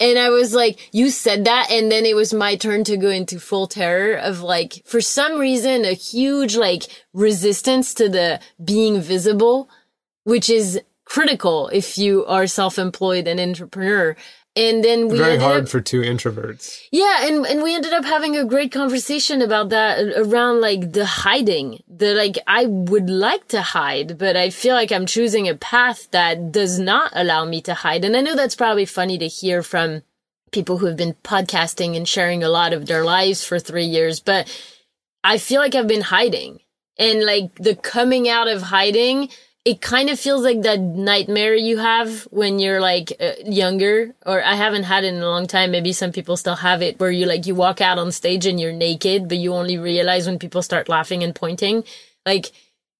and 0.00 0.18
I 0.18 0.28
was 0.28 0.54
like, 0.54 0.90
you 0.92 1.10
said 1.10 1.46
that, 1.46 1.70
and 1.70 1.90
then 1.90 2.04
it 2.04 2.14
was 2.14 2.32
my 2.32 2.54
turn 2.54 2.84
to 2.84 2.96
go 2.96 3.08
into 3.08 3.40
full 3.40 3.66
terror 3.66 4.14
of 4.14 4.40
like, 4.42 4.82
for 4.84 5.00
some 5.00 5.38
reason, 5.38 5.84
a 5.84 5.94
huge 5.94 6.54
like 6.54 6.84
resistance 7.12 7.94
to 7.94 8.08
the 8.08 8.40
being 8.62 9.00
visible, 9.00 9.68
which 10.24 10.48
is 10.48 10.80
critical 11.14 11.68
if 11.80 11.98
you 11.98 12.24
are 12.26 12.46
self-employed 12.46 13.26
and 13.26 13.40
entrepreneur. 13.40 14.16
And 14.56 14.82
then 14.82 15.06
we 15.08 15.16
Very 15.18 15.38
hard 15.38 15.64
up- 15.64 15.68
for 15.68 15.80
two 15.80 16.00
introverts. 16.12 16.80
yeah, 16.90 17.26
and 17.26 17.46
and 17.46 17.62
we 17.62 17.74
ended 17.78 17.92
up 17.92 18.04
having 18.04 18.36
a 18.36 18.44
great 18.44 18.72
conversation 18.72 19.42
about 19.42 19.68
that 19.68 19.92
around 20.24 20.60
like 20.60 20.92
the 20.92 21.06
hiding. 21.06 21.68
The 22.02 22.14
like 22.14 22.36
I 22.48 22.66
would 22.66 23.08
like 23.08 23.46
to 23.54 23.62
hide, 23.62 24.18
but 24.18 24.34
I 24.36 24.50
feel 24.50 24.74
like 24.74 24.90
I'm 24.92 25.06
choosing 25.06 25.48
a 25.48 25.54
path 25.54 26.00
that 26.10 26.50
does 26.50 26.80
not 26.80 27.12
allow 27.14 27.44
me 27.44 27.60
to 27.68 27.74
hide. 27.74 28.04
And 28.04 28.16
I 28.16 28.22
know 28.22 28.34
that's 28.34 28.56
probably 28.56 28.86
funny 28.86 29.18
to 29.18 29.28
hear 29.28 29.62
from 29.62 30.02
people 30.50 30.78
who 30.78 30.86
have 30.86 30.96
been 30.96 31.14
podcasting 31.22 31.96
and 31.96 32.08
sharing 32.08 32.42
a 32.42 32.48
lot 32.58 32.72
of 32.72 32.86
their 32.86 33.04
lives 33.04 33.44
for 33.44 33.60
3 33.60 33.84
years, 33.84 34.18
but 34.18 34.42
I 35.22 35.38
feel 35.38 35.60
like 35.60 35.76
I've 35.76 35.86
been 35.96 36.08
hiding. 36.18 36.58
And 36.98 37.24
like 37.24 37.54
the 37.54 37.76
coming 37.76 38.28
out 38.28 38.48
of 38.48 38.62
hiding 38.62 39.28
it 39.64 39.82
kind 39.82 40.08
of 40.08 40.18
feels 40.18 40.42
like 40.42 40.62
that 40.62 40.80
nightmare 40.80 41.54
you 41.54 41.76
have 41.76 42.22
when 42.30 42.58
you're 42.58 42.80
like 42.80 43.12
uh, 43.20 43.32
younger 43.44 44.14
or 44.24 44.42
i 44.42 44.54
haven't 44.54 44.84
had 44.84 45.04
it 45.04 45.12
in 45.14 45.20
a 45.20 45.28
long 45.28 45.46
time. 45.46 45.70
Maybe 45.70 45.92
some 45.92 46.12
people 46.12 46.36
still 46.36 46.56
have 46.56 46.80
it 46.82 46.98
where 46.98 47.10
you 47.10 47.26
like 47.26 47.46
you 47.46 47.54
walk 47.54 47.80
out 47.80 47.98
on 47.98 48.10
stage 48.12 48.46
and 48.46 48.58
you're 48.58 48.72
naked 48.72 49.28
but 49.28 49.38
you 49.38 49.52
only 49.52 49.76
realize 49.76 50.26
when 50.26 50.38
people 50.38 50.62
start 50.62 50.88
laughing 50.88 51.22
and 51.22 51.34
pointing. 51.34 51.84
Like 52.24 52.52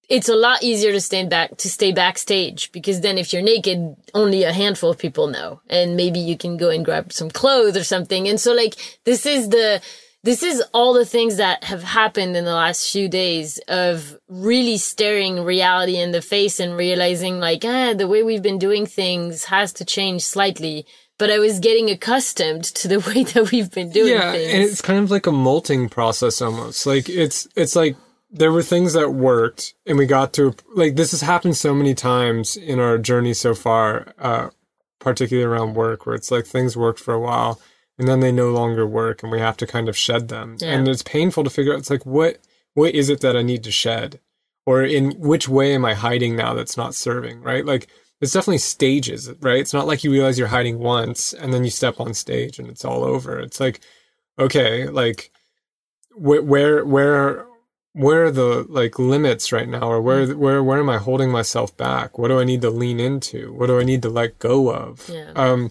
it's 0.08 0.28
a 0.28 0.34
lot 0.34 0.62
easier 0.62 0.92
to 0.92 1.00
stand 1.00 1.30
back 1.30 1.56
to 1.58 1.70
stay 1.70 1.92
backstage 1.92 2.72
because 2.72 3.00
then 3.00 3.16
if 3.16 3.32
you're 3.32 3.42
naked 3.42 3.96
only 4.12 4.42
a 4.42 4.52
handful 4.52 4.90
of 4.90 4.98
people 4.98 5.28
know 5.28 5.60
and 5.70 5.96
maybe 5.96 6.18
you 6.18 6.36
can 6.36 6.56
go 6.56 6.68
and 6.68 6.84
grab 6.84 7.12
some 7.12 7.30
clothes 7.30 7.76
or 7.76 7.84
something. 7.84 8.28
And 8.28 8.38
so 8.38 8.52
like 8.52 8.74
this 9.04 9.24
is 9.24 9.48
the 9.48 9.80
this 10.22 10.42
is 10.42 10.62
all 10.74 10.92
the 10.92 11.06
things 11.06 11.36
that 11.36 11.64
have 11.64 11.82
happened 11.82 12.36
in 12.36 12.44
the 12.44 12.54
last 12.54 12.90
few 12.90 13.08
days 13.08 13.58
of 13.68 14.18
really 14.28 14.76
staring 14.76 15.42
reality 15.44 15.96
in 15.96 16.10
the 16.12 16.20
face 16.20 16.60
and 16.60 16.76
realizing 16.76 17.40
like 17.40 17.64
ah 17.64 17.94
the 17.94 18.08
way 18.08 18.22
we've 18.22 18.42
been 18.42 18.58
doing 18.58 18.86
things 18.86 19.44
has 19.44 19.72
to 19.72 19.84
change 19.84 20.22
slightly. 20.22 20.86
But 21.18 21.30
i 21.30 21.38
was 21.38 21.58
getting 21.58 21.90
accustomed 21.90 22.64
to 22.64 22.88
the 22.88 23.00
way 23.08 23.24
that 23.24 23.50
we've 23.50 23.70
been 23.70 23.90
doing 23.90 24.14
yeah, 24.14 24.32
things. 24.32 24.52
and 24.52 24.62
it's 24.62 24.82
kind 24.82 25.02
of 25.02 25.10
like 25.10 25.26
a 25.26 25.32
molting 25.32 25.88
process 25.88 26.42
almost. 26.42 26.86
Like 26.86 27.08
it's 27.08 27.48
it's 27.56 27.76
like 27.76 27.96
there 28.30 28.52
were 28.52 28.62
things 28.62 28.92
that 28.92 29.10
worked, 29.10 29.74
and 29.86 29.98
we 29.98 30.06
got 30.06 30.32
to 30.34 30.54
like 30.74 30.96
this 30.96 31.10
has 31.10 31.22
happened 31.22 31.56
so 31.56 31.74
many 31.74 31.94
times 31.94 32.56
in 32.56 32.78
our 32.78 32.98
journey 32.98 33.34
so 33.34 33.54
far, 33.54 34.14
uh, 34.18 34.50
particularly 34.98 35.44
around 35.44 35.74
work, 35.74 36.06
where 36.06 36.14
it's 36.14 36.30
like 36.30 36.46
things 36.46 36.76
worked 36.76 37.00
for 37.00 37.12
a 37.14 37.20
while, 37.20 37.60
and 38.00 38.08
then 38.08 38.18
they 38.20 38.32
no 38.32 38.50
longer 38.50 38.84
work, 38.86 39.22
and 39.22 39.30
we 39.30 39.38
have 39.38 39.56
to 39.58 39.66
kind 39.66 39.88
of 39.88 39.96
shed 39.96 40.28
them, 40.28 40.56
Yeah. 40.60 40.72
and 40.72 40.88
it's 40.88 41.02
painful 41.04 41.44
to 41.44 41.50
figure 41.50 41.72
out. 41.72 41.78
It's 41.78 41.90
like 41.90 42.04
what 42.06 42.38
what 42.74 42.94
is 42.94 43.08
it 43.10 43.20
that 43.20 43.36
I 43.36 43.42
need 43.42 43.62
to 43.64 43.70
shed, 43.70 44.18
or 44.66 44.82
in 44.82 45.12
which 45.20 45.48
way 45.48 45.74
am 45.74 45.84
I 45.84 45.94
hiding 45.94 46.34
now 46.36 46.54
that's 46.54 46.76
not 46.76 46.94
serving, 46.94 47.42
right? 47.42 47.64
Like 47.64 47.86
it's 48.20 48.32
definitely 48.32 48.58
stages, 48.58 49.30
right? 49.40 49.60
It's 49.60 49.72
not 49.72 49.86
like 49.86 50.02
you 50.04 50.10
realize 50.12 50.38
you're 50.38 50.48
hiding 50.48 50.78
once 50.78 51.32
and 51.32 51.52
then 51.52 51.64
you 51.64 51.70
step 51.70 52.00
on 52.00 52.12
stage 52.14 52.58
and 52.58 52.68
it's 52.68 52.84
all 52.84 53.02
over. 53.04 53.38
It's 53.38 53.60
like, 53.60 53.80
okay, 54.38 54.88
like 54.88 55.30
wh- 56.14 56.44
where 56.44 56.84
where 56.84 57.46
where 57.92 58.26
are 58.26 58.30
the 58.30 58.64
like 58.68 58.98
limits 58.98 59.52
right 59.52 59.68
now, 59.68 59.90
or 59.90 60.00
where 60.00 60.26
where 60.34 60.62
where 60.62 60.78
am 60.78 60.88
I 60.90 60.98
holding 60.98 61.30
myself 61.30 61.76
back? 61.76 62.18
What 62.18 62.28
do 62.28 62.38
I 62.38 62.44
need 62.44 62.62
to 62.62 62.70
lean 62.70 63.00
into? 63.00 63.52
What 63.52 63.66
do 63.66 63.80
I 63.80 63.84
need 63.84 64.02
to 64.02 64.10
let 64.10 64.38
go 64.38 64.70
of? 64.72 65.08
Yeah. 65.12 65.32
Um, 65.34 65.70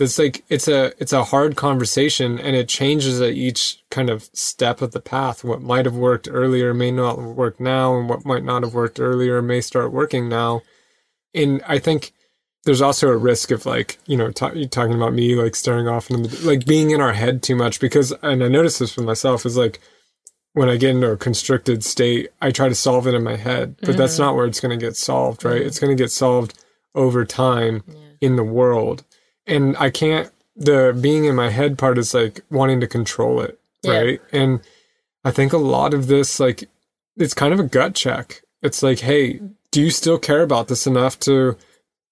that's 0.00 0.18
like 0.18 0.42
it's 0.48 0.66
a 0.66 0.94
it's 0.98 1.12
a 1.12 1.24
hard 1.24 1.56
conversation, 1.56 2.38
and 2.38 2.56
it 2.56 2.70
changes 2.70 3.20
at 3.20 3.34
each 3.34 3.84
kind 3.90 4.08
of 4.08 4.30
step 4.32 4.80
of 4.80 4.92
the 4.92 5.00
path. 5.00 5.44
What 5.44 5.60
might 5.60 5.84
have 5.84 5.94
worked 5.94 6.26
earlier 6.30 6.72
may 6.72 6.90
not 6.90 7.20
work 7.20 7.60
now, 7.60 7.98
and 7.98 8.08
what 8.08 8.24
might 8.24 8.42
not 8.42 8.62
have 8.62 8.72
worked 8.72 8.98
earlier 8.98 9.42
may 9.42 9.60
start 9.60 9.92
working 9.92 10.26
now. 10.26 10.62
And 11.34 11.62
I 11.68 11.78
think 11.78 12.12
there's 12.64 12.80
also 12.80 13.08
a 13.08 13.16
risk 13.16 13.50
of 13.50 13.66
like 13.66 13.98
you 14.06 14.16
know 14.16 14.32
you 14.54 14.66
talking 14.66 14.94
about 14.94 15.12
me 15.12 15.34
like 15.34 15.54
staring 15.54 15.86
off 15.86 16.08
into 16.08 16.30
the 16.30 16.46
like 16.46 16.64
being 16.64 16.92
in 16.92 17.02
our 17.02 17.12
head 17.12 17.42
too 17.42 17.54
much 17.54 17.78
because 17.78 18.10
and 18.22 18.42
I 18.42 18.48
notice 18.48 18.78
this 18.78 18.96
with 18.96 19.04
myself 19.04 19.44
is 19.44 19.58
like 19.58 19.80
when 20.54 20.70
I 20.70 20.78
get 20.78 20.90
into 20.94 21.10
a 21.10 21.16
constricted 21.18 21.84
state 21.84 22.30
I 22.40 22.50
try 22.50 22.70
to 22.70 22.74
solve 22.74 23.06
it 23.06 23.14
in 23.14 23.22
my 23.22 23.36
head 23.36 23.76
but 23.82 23.98
that's 23.98 24.14
mm-hmm. 24.14 24.22
not 24.22 24.34
where 24.34 24.46
it's 24.46 24.60
going 24.60 24.78
to 24.78 24.82
get 24.82 24.96
solved 24.96 25.44
right? 25.44 25.56
Mm-hmm. 25.56 25.66
It's 25.66 25.78
going 25.78 25.94
to 25.94 26.02
get 26.02 26.10
solved 26.10 26.58
over 26.94 27.24
time 27.24 27.82
in 28.20 28.36
the 28.36 28.44
world 28.44 29.04
and 29.50 29.76
I 29.76 29.90
can't 29.90 30.30
the 30.56 30.96
being 31.00 31.24
in 31.26 31.34
my 31.36 31.50
head 31.50 31.76
part 31.78 31.98
is 31.98 32.14
like 32.14 32.40
wanting 32.50 32.80
to 32.80 32.86
control 32.86 33.40
it 33.40 33.58
Yeah. 33.82 33.98
right? 33.98 34.20
And 34.32 34.60
I 35.24 35.30
think 35.30 35.52
a 35.52 35.58
lot 35.58 35.92
of 35.94 36.06
this 36.06 36.40
like 36.40 36.68
it's 37.16 37.34
kind 37.34 37.52
of 37.52 37.60
a 37.60 37.64
gut 37.64 37.94
check. 37.94 38.42
It's 38.62 38.82
like 38.82 39.00
hey 39.00 39.40
do 39.70 39.80
you 39.82 39.90
still 39.90 40.18
care 40.18 40.42
about 40.42 40.68
this 40.68 40.86
enough 40.86 41.18
to 41.20 41.56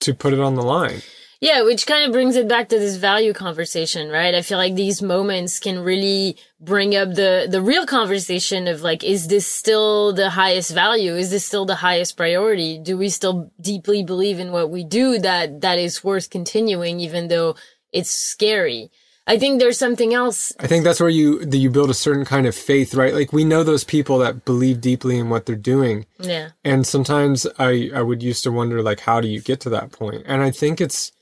to 0.00 0.14
put 0.14 0.32
it 0.32 0.40
on 0.40 0.54
the 0.54 0.62
line 0.62 1.02
Yeah, 1.40 1.62
which 1.62 1.86
kind 1.86 2.04
of 2.04 2.12
brings 2.12 2.34
it 2.34 2.48
back 2.48 2.68
to 2.70 2.78
this 2.80 2.96
value 2.96 3.32
conversation, 3.32 4.08
right? 4.08 4.34
I 4.34 4.42
feel 4.42 4.58
like 4.58 4.74
these 4.74 5.00
moments 5.00 5.60
can 5.60 5.78
really 5.78 6.36
bring 6.60 6.96
up 6.96 7.14
the 7.14 7.46
the 7.48 7.62
real 7.62 7.86
conversation 7.86 8.66
of 8.66 8.82
like 8.82 9.04
is 9.04 9.28
this 9.28 9.46
still 9.46 10.12
the 10.12 10.30
highest 10.30 10.72
value? 10.74 11.14
Is 11.14 11.30
this 11.30 11.46
still 11.46 11.64
the 11.64 11.76
highest 11.76 12.16
priority? 12.16 12.78
Do 12.78 12.98
we 12.98 13.08
still 13.08 13.52
deeply 13.60 14.02
believe 14.02 14.40
in 14.40 14.50
what 14.50 14.70
we 14.70 14.82
do 14.82 15.18
that 15.20 15.60
that 15.60 15.78
is 15.78 16.02
worth 16.02 16.28
continuing 16.28 16.98
even 16.98 17.28
though 17.28 17.54
it's 17.92 18.10
scary? 18.10 18.90
I 19.28 19.38
think 19.38 19.60
there's 19.60 19.78
something 19.78 20.14
else 20.14 20.54
I 20.58 20.66
think 20.66 20.84
that's 20.84 21.00
where 21.00 21.10
you 21.10 21.44
that 21.44 21.58
you 21.58 21.70
build 21.70 21.90
a 21.90 21.94
certain 21.94 22.24
kind 22.24 22.48
of 22.48 22.54
faith, 22.56 22.94
right? 22.94 23.14
Like 23.14 23.32
we 23.32 23.44
know 23.44 23.62
those 23.62 23.84
people 23.84 24.18
that 24.18 24.44
believe 24.44 24.80
deeply 24.80 25.18
in 25.18 25.28
what 25.28 25.46
they're 25.46 25.54
doing, 25.54 26.06
yeah. 26.18 26.48
and 26.64 26.84
sometimes 26.84 27.46
I 27.60 27.90
I 27.94 28.02
would 28.02 28.24
used 28.24 28.42
to 28.44 28.50
wonder 28.50 28.82
like 28.82 29.00
how 29.00 29.20
do 29.20 29.28
you 29.28 29.40
get 29.40 29.60
to 29.60 29.70
that 29.70 29.92
point? 29.92 30.24
And 30.26 30.42
I 30.42 30.50
think 30.50 30.80
it's 30.80 31.12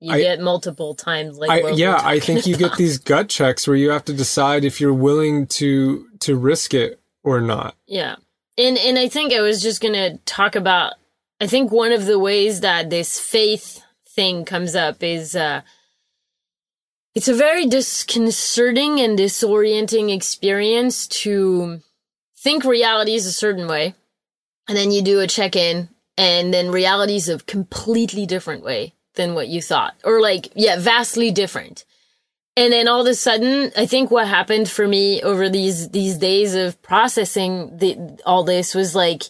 You 0.00 0.14
I- 0.14 0.20
get 0.20 0.40
multiple 0.40 0.94
times 0.94 1.38
like 1.38 1.50
I 1.50 1.70
yeah 1.70 2.00
I 2.02 2.20
think 2.20 2.46
you 2.46 2.56
get 2.56 2.76
these 2.76 2.98
gut 2.98 3.28
checks 3.28 3.68
where 3.68 3.76
you 3.76 3.90
have 3.90 4.04
to 4.06 4.14
decide 4.14 4.64
if 4.64 4.80
you're 4.80 4.94
willing 4.94 5.46
to 5.48 6.06
to 6.20 6.36
risk 6.36 6.74
it 6.74 7.00
or 7.22 7.40
not. 7.40 7.74
Yeah. 7.86 8.16
And 8.56 8.78
and 8.78 8.98
I 8.98 9.08
think 9.08 9.32
I 9.32 9.42
was 9.42 9.60
just 9.62 9.82
going 9.82 9.94
to 9.94 10.18
talk 10.24 10.56
about 10.56 10.94
I 11.40 11.46
think 11.46 11.70
one 11.70 11.92
of 11.92 12.06
the 12.06 12.18
ways 12.18 12.60
that 12.60 12.90
this 12.90 13.18
faith 13.20 13.82
thing 14.08 14.44
comes 14.44 14.74
up 14.74 15.02
is 15.02 15.36
uh 15.36 15.60
it's 17.14 17.28
a 17.28 17.34
very 17.34 17.66
disconcerting 17.66 19.00
and 19.00 19.18
disorienting 19.18 20.14
experience 20.14 21.06
to 21.08 21.80
think 22.36 22.64
reality 22.64 23.14
is 23.14 23.26
a 23.26 23.32
certain 23.32 23.68
way 23.68 23.94
and 24.68 24.76
then 24.76 24.92
you 24.92 25.02
do 25.02 25.20
a 25.20 25.26
check-in 25.26 25.88
and 26.16 26.54
then 26.54 26.70
reality 26.70 27.16
is 27.16 27.28
a 27.28 27.38
completely 27.38 28.26
different 28.26 28.64
way 28.64 28.94
than 29.14 29.34
what 29.34 29.48
you 29.48 29.60
thought 29.62 29.94
or 30.04 30.20
like 30.20 30.48
yeah 30.54 30.78
vastly 30.78 31.30
different. 31.30 31.84
And 32.56 32.72
then 32.72 32.88
all 32.88 33.00
of 33.00 33.06
a 33.06 33.14
sudden 33.14 33.72
i 33.76 33.86
think 33.86 34.10
what 34.10 34.26
happened 34.28 34.68
for 34.68 34.86
me 34.86 35.22
over 35.22 35.48
these 35.48 35.88
these 35.90 36.18
days 36.18 36.54
of 36.54 36.80
processing 36.82 37.76
the, 37.76 38.18
all 38.26 38.44
this 38.44 38.74
was 38.74 38.94
like 38.94 39.24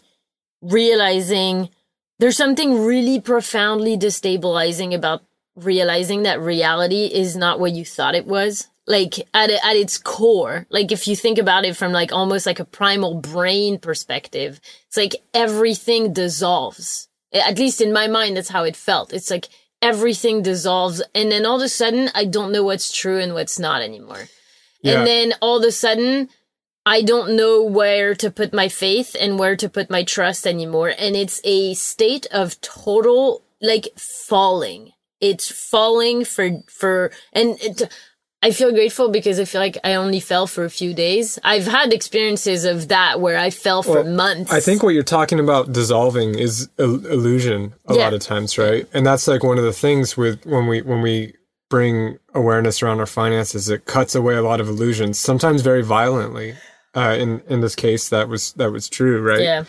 realizing 0.62 1.70
there's 2.18 2.36
something 2.36 2.84
really 2.84 3.18
profoundly 3.20 3.96
destabilizing 3.96 4.94
about 4.94 5.22
realizing 5.56 6.22
that 6.24 6.40
reality 6.40 7.06
is 7.06 7.34
not 7.36 7.58
what 7.58 7.72
you 7.72 7.84
thought 7.84 8.14
it 8.14 8.26
was. 8.26 8.68
Like 8.86 9.18
at 9.32 9.50
at 9.50 9.76
its 9.76 9.98
core 9.98 10.66
like 10.68 10.90
if 10.90 11.06
you 11.06 11.14
think 11.14 11.38
about 11.38 11.64
it 11.64 11.76
from 11.76 11.92
like 11.92 12.12
almost 12.12 12.44
like 12.44 12.58
a 12.58 12.64
primal 12.64 13.14
brain 13.20 13.78
perspective 13.78 14.60
it's 14.86 14.96
like 14.96 15.16
everything 15.32 16.12
dissolves. 16.12 17.08
At 17.32 17.58
least 17.58 17.80
in 17.80 17.92
my 17.92 18.08
mind 18.08 18.36
that's 18.36 18.48
how 18.48 18.64
it 18.64 18.76
felt. 18.76 19.12
It's 19.12 19.30
like 19.30 19.48
everything 19.82 20.42
dissolves 20.42 21.02
and 21.14 21.32
then 21.32 21.46
all 21.46 21.56
of 21.56 21.62
a 21.62 21.68
sudden 21.68 22.10
i 22.14 22.24
don't 22.24 22.52
know 22.52 22.62
what's 22.62 22.92
true 22.92 23.18
and 23.18 23.34
what's 23.34 23.58
not 23.58 23.82
anymore. 23.82 24.28
Yeah. 24.82 24.98
and 24.98 25.06
then 25.06 25.34
all 25.40 25.58
of 25.58 25.64
a 25.64 25.72
sudden 25.72 26.28
i 26.86 27.02
don't 27.02 27.36
know 27.36 27.62
where 27.62 28.14
to 28.14 28.30
put 28.30 28.52
my 28.52 28.68
faith 28.68 29.14
and 29.18 29.38
where 29.38 29.56
to 29.56 29.68
put 29.68 29.90
my 29.90 30.04
trust 30.04 30.46
anymore. 30.46 30.92
And 30.98 31.16
it's 31.16 31.40
a 31.44 31.74
state 31.74 32.26
of 32.30 32.60
total 32.60 33.42
like 33.60 33.88
falling. 33.96 34.92
It's 35.20 35.50
falling 35.50 36.24
for 36.24 36.62
for 36.68 37.10
and 37.32 37.58
it, 37.60 37.82
I 38.43 38.53
feel 38.53 38.72
grateful 38.72 39.11
because 39.11 39.38
I 39.38 39.45
feel 39.45 39.61
like 39.61 39.76
I 39.84 39.95
only 39.95 40.18
fell 40.18 40.47
for 40.47 40.64
a 40.64 40.70
few 40.70 40.95
days. 40.95 41.38
I've 41.45 41.66
had 41.66 41.93
experiences 41.93 42.64
of 42.64 42.88
that 42.88 43.20
where 43.20 43.36
I 43.38 43.51
fell 43.51 43.82
for 43.82 44.03
Well, 44.03 44.12
months. 44.14 44.51
I 44.51 44.61
think 44.61 44.82
what 44.82 44.95
you're 44.95 45.03
talking 45.03 45.38
about 45.38 45.72
dissolving 45.72 46.38
is 46.38 46.70
il- 46.78 47.07
illusion 47.07 47.74
a 47.86 47.95
Yeah. 47.95 48.05
lot 48.05 48.14
of 48.14 48.20
times, 48.20 48.57
right? 48.57 48.86
And 48.95 49.07
that's 49.07 49.28
like 49.28 49.43
one 49.43 49.59
of 49.59 49.64
the 49.64 49.74
things 49.74 50.16
with 50.16 50.47
when 50.47 50.66
we 50.66 50.80
when 50.80 51.03
we 51.03 51.34
bring 51.68 52.18
awareness 52.34 52.82
around 52.82 52.99
our 52.99 53.07
finances, 53.07 53.68
it 53.68 53.84
cuts 53.84 54.14
away 54.14 54.34
a 54.36 54.43
lot 54.43 54.59
of 54.61 54.68
illusions, 54.68 55.18
sometimes 55.18 55.61
very 55.62 55.82
violently. 55.82 56.55
Uh, 56.97 57.14
in 57.18 57.43
in 57.49 57.61
this 57.61 57.74
case, 57.76 58.09
that 58.09 58.28
was 58.28 58.53
that 58.55 58.72
was 58.72 58.88
true, 58.88 59.20
right? 59.20 59.43
yeah, 59.43 59.64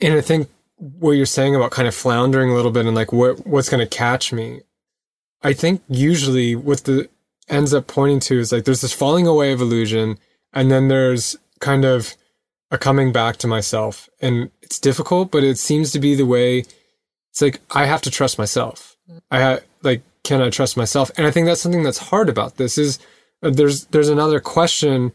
And 0.00 0.14
I 0.14 0.22
think 0.22 0.48
what 0.78 1.12
you're 1.12 1.26
saying 1.26 1.54
about 1.54 1.70
kind 1.70 1.86
of 1.86 1.94
floundering 1.94 2.48
a 2.50 2.54
little 2.54 2.70
bit 2.70 2.86
and 2.86 2.94
like 2.96 3.12
what 3.12 3.46
what's 3.46 3.68
going 3.68 3.86
to 3.86 3.96
catch 3.96 4.32
me, 4.32 4.62
I 5.42 5.52
think 5.52 5.82
usually 5.88 6.56
with 6.56 6.84
the 6.84 7.08
ends 7.50 7.74
up 7.74 7.86
pointing 7.86 8.20
to 8.20 8.38
is 8.38 8.52
like 8.52 8.64
there's 8.64 8.80
this 8.80 8.92
falling 8.92 9.26
away 9.26 9.52
of 9.52 9.60
illusion, 9.60 10.18
and 10.52 10.70
then 10.70 10.88
there's 10.88 11.36
kind 11.58 11.84
of 11.84 12.16
a 12.70 12.78
coming 12.78 13.12
back 13.12 13.36
to 13.38 13.46
myself, 13.46 14.08
and 14.20 14.50
it's 14.62 14.78
difficult, 14.78 15.30
but 15.30 15.44
it 15.44 15.58
seems 15.58 15.92
to 15.92 15.98
be 15.98 16.14
the 16.14 16.26
way. 16.26 16.64
It's 17.30 17.42
like 17.42 17.60
I 17.70 17.86
have 17.86 18.02
to 18.02 18.10
trust 18.10 18.38
myself. 18.38 18.96
I 19.30 19.60
like 19.82 20.02
can 20.22 20.42
I 20.42 20.50
trust 20.50 20.76
myself? 20.76 21.10
And 21.16 21.26
I 21.26 21.30
think 21.30 21.46
that's 21.46 21.60
something 21.60 21.82
that's 21.82 21.98
hard 21.98 22.28
about 22.28 22.56
this 22.56 22.78
is 22.78 22.98
uh, 23.42 23.50
there's 23.50 23.86
there's 23.86 24.08
another 24.08 24.40
question 24.40 25.12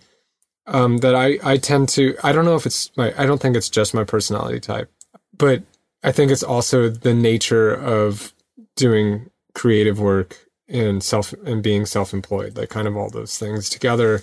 um, 0.67 0.97
that 0.97 1.15
I, 1.15 1.37
I 1.43 1.57
tend 1.57 1.89
to 1.89 2.15
I 2.23 2.31
don't 2.31 2.45
know 2.45 2.55
if 2.55 2.65
it's 2.65 2.95
my 2.97 3.13
I 3.17 3.25
don't 3.25 3.41
think 3.41 3.55
it's 3.55 3.69
just 3.69 3.93
my 3.93 4.03
personality 4.03 4.59
type, 4.59 4.91
but 5.37 5.63
I 6.03 6.11
think 6.11 6.31
it's 6.31 6.43
also 6.43 6.89
the 6.89 7.13
nature 7.13 7.73
of 7.73 8.33
doing 8.75 9.29
creative 9.53 9.99
work 9.99 10.44
and 10.67 11.03
self 11.03 11.33
and 11.45 11.61
being 11.61 11.85
self-employed, 11.85 12.57
like 12.57 12.69
kind 12.69 12.87
of 12.87 12.97
all 12.97 13.09
those 13.09 13.37
things 13.37 13.69
together. 13.69 14.21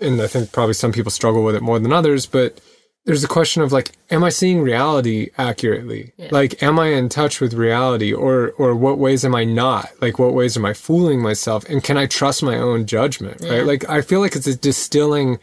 And 0.00 0.20
I 0.20 0.26
think 0.26 0.52
probably 0.52 0.74
some 0.74 0.92
people 0.92 1.10
struggle 1.10 1.44
with 1.44 1.54
it 1.54 1.62
more 1.62 1.78
than 1.78 1.92
others, 1.92 2.26
but 2.26 2.60
there's 3.04 3.24
a 3.24 3.28
question 3.28 3.62
of 3.62 3.70
like, 3.70 3.92
am 4.10 4.24
I 4.24 4.30
seeing 4.30 4.62
reality 4.62 5.30
accurately? 5.36 6.12
Like, 6.30 6.62
am 6.62 6.78
I 6.78 6.88
in 6.88 7.10
touch 7.10 7.40
with 7.40 7.52
reality 7.52 8.12
or, 8.12 8.52
or 8.52 8.74
what 8.74 8.98
ways 8.98 9.24
am 9.24 9.34
I 9.34 9.44
not? 9.44 9.90
Like, 10.00 10.18
what 10.18 10.32
ways 10.32 10.56
am 10.56 10.64
I 10.64 10.72
fooling 10.72 11.20
myself? 11.20 11.64
And 11.68 11.84
can 11.84 11.98
I 11.98 12.06
trust 12.06 12.42
my 12.42 12.56
own 12.56 12.86
judgment? 12.86 13.42
Right. 13.42 13.66
Like, 13.66 13.88
I 13.90 14.00
feel 14.00 14.20
like 14.20 14.34
it's 14.34 14.46
a 14.46 14.56
distilling 14.56 15.38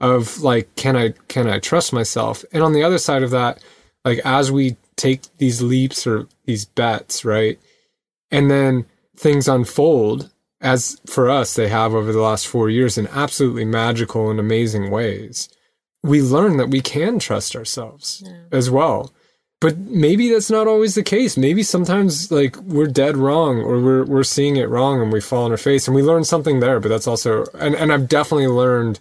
of 0.00 0.40
like, 0.40 0.74
can 0.74 0.96
I, 0.96 1.14
can 1.28 1.48
I 1.48 1.60
trust 1.60 1.92
myself? 1.92 2.44
And 2.52 2.64
on 2.64 2.72
the 2.72 2.82
other 2.82 2.98
side 2.98 3.22
of 3.22 3.30
that, 3.30 3.62
like, 4.04 4.18
as 4.24 4.50
we 4.50 4.76
take 4.96 5.22
these 5.38 5.62
leaps 5.62 6.06
or 6.06 6.26
these 6.46 6.64
bets, 6.64 7.24
right? 7.24 7.60
And 8.32 8.50
then 8.50 8.86
things 9.16 9.48
unfold 9.48 10.30
as 10.60 10.98
for 11.06 11.28
us, 11.28 11.54
they 11.54 11.68
have 11.68 11.94
over 11.94 12.12
the 12.12 12.20
last 12.22 12.46
four 12.46 12.70
years 12.70 12.96
in 12.96 13.06
absolutely 13.08 13.64
magical 13.64 14.30
and 14.30 14.40
amazing 14.40 14.90
ways 14.90 15.48
we 16.04 16.20
learn 16.20 16.58
that 16.58 16.68
we 16.68 16.82
can 16.82 17.18
trust 17.18 17.56
ourselves 17.56 18.22
as 18.52 18.70
well. 18.70 19.10
But 19.60 19.78
maybe 19.78 20.28
that's 20.28 20.50
not 20.50 20.66
always 20.68 20.94
the 20.94 21.02
case. 21.02 21.38
Maybe 21.38 21.62
sometimes 21.62 22.30
like 22.30 22.56
we're 22.58 22.86
dead 22.86 23.16
wrong 23.16 23.60
or 23.62 23.80
we're 23.80 24.04
we're 24.04 24.22
seeing 24.22 24.56
it 24.56 24.68
wrong 24.68 25.00
and 25.00 25.10
we 25.10 25.22
fall 25.22 25.46
on 25.46 25.50
our 25.50 25.56
face 25.56 25.88
and 25.88 25.94
we 25.94 26.02
learn 26.02 26.24
something 26.24 26.60
there, 26.60 26.78
but 26.78 26.90
that's 26.90 27.06
also 27.06 27.46
and, 27.54 27.74
and 27.74 27.90
I've 27.90 28.06
definitely 28.06 28.48
learned 28.48 29.00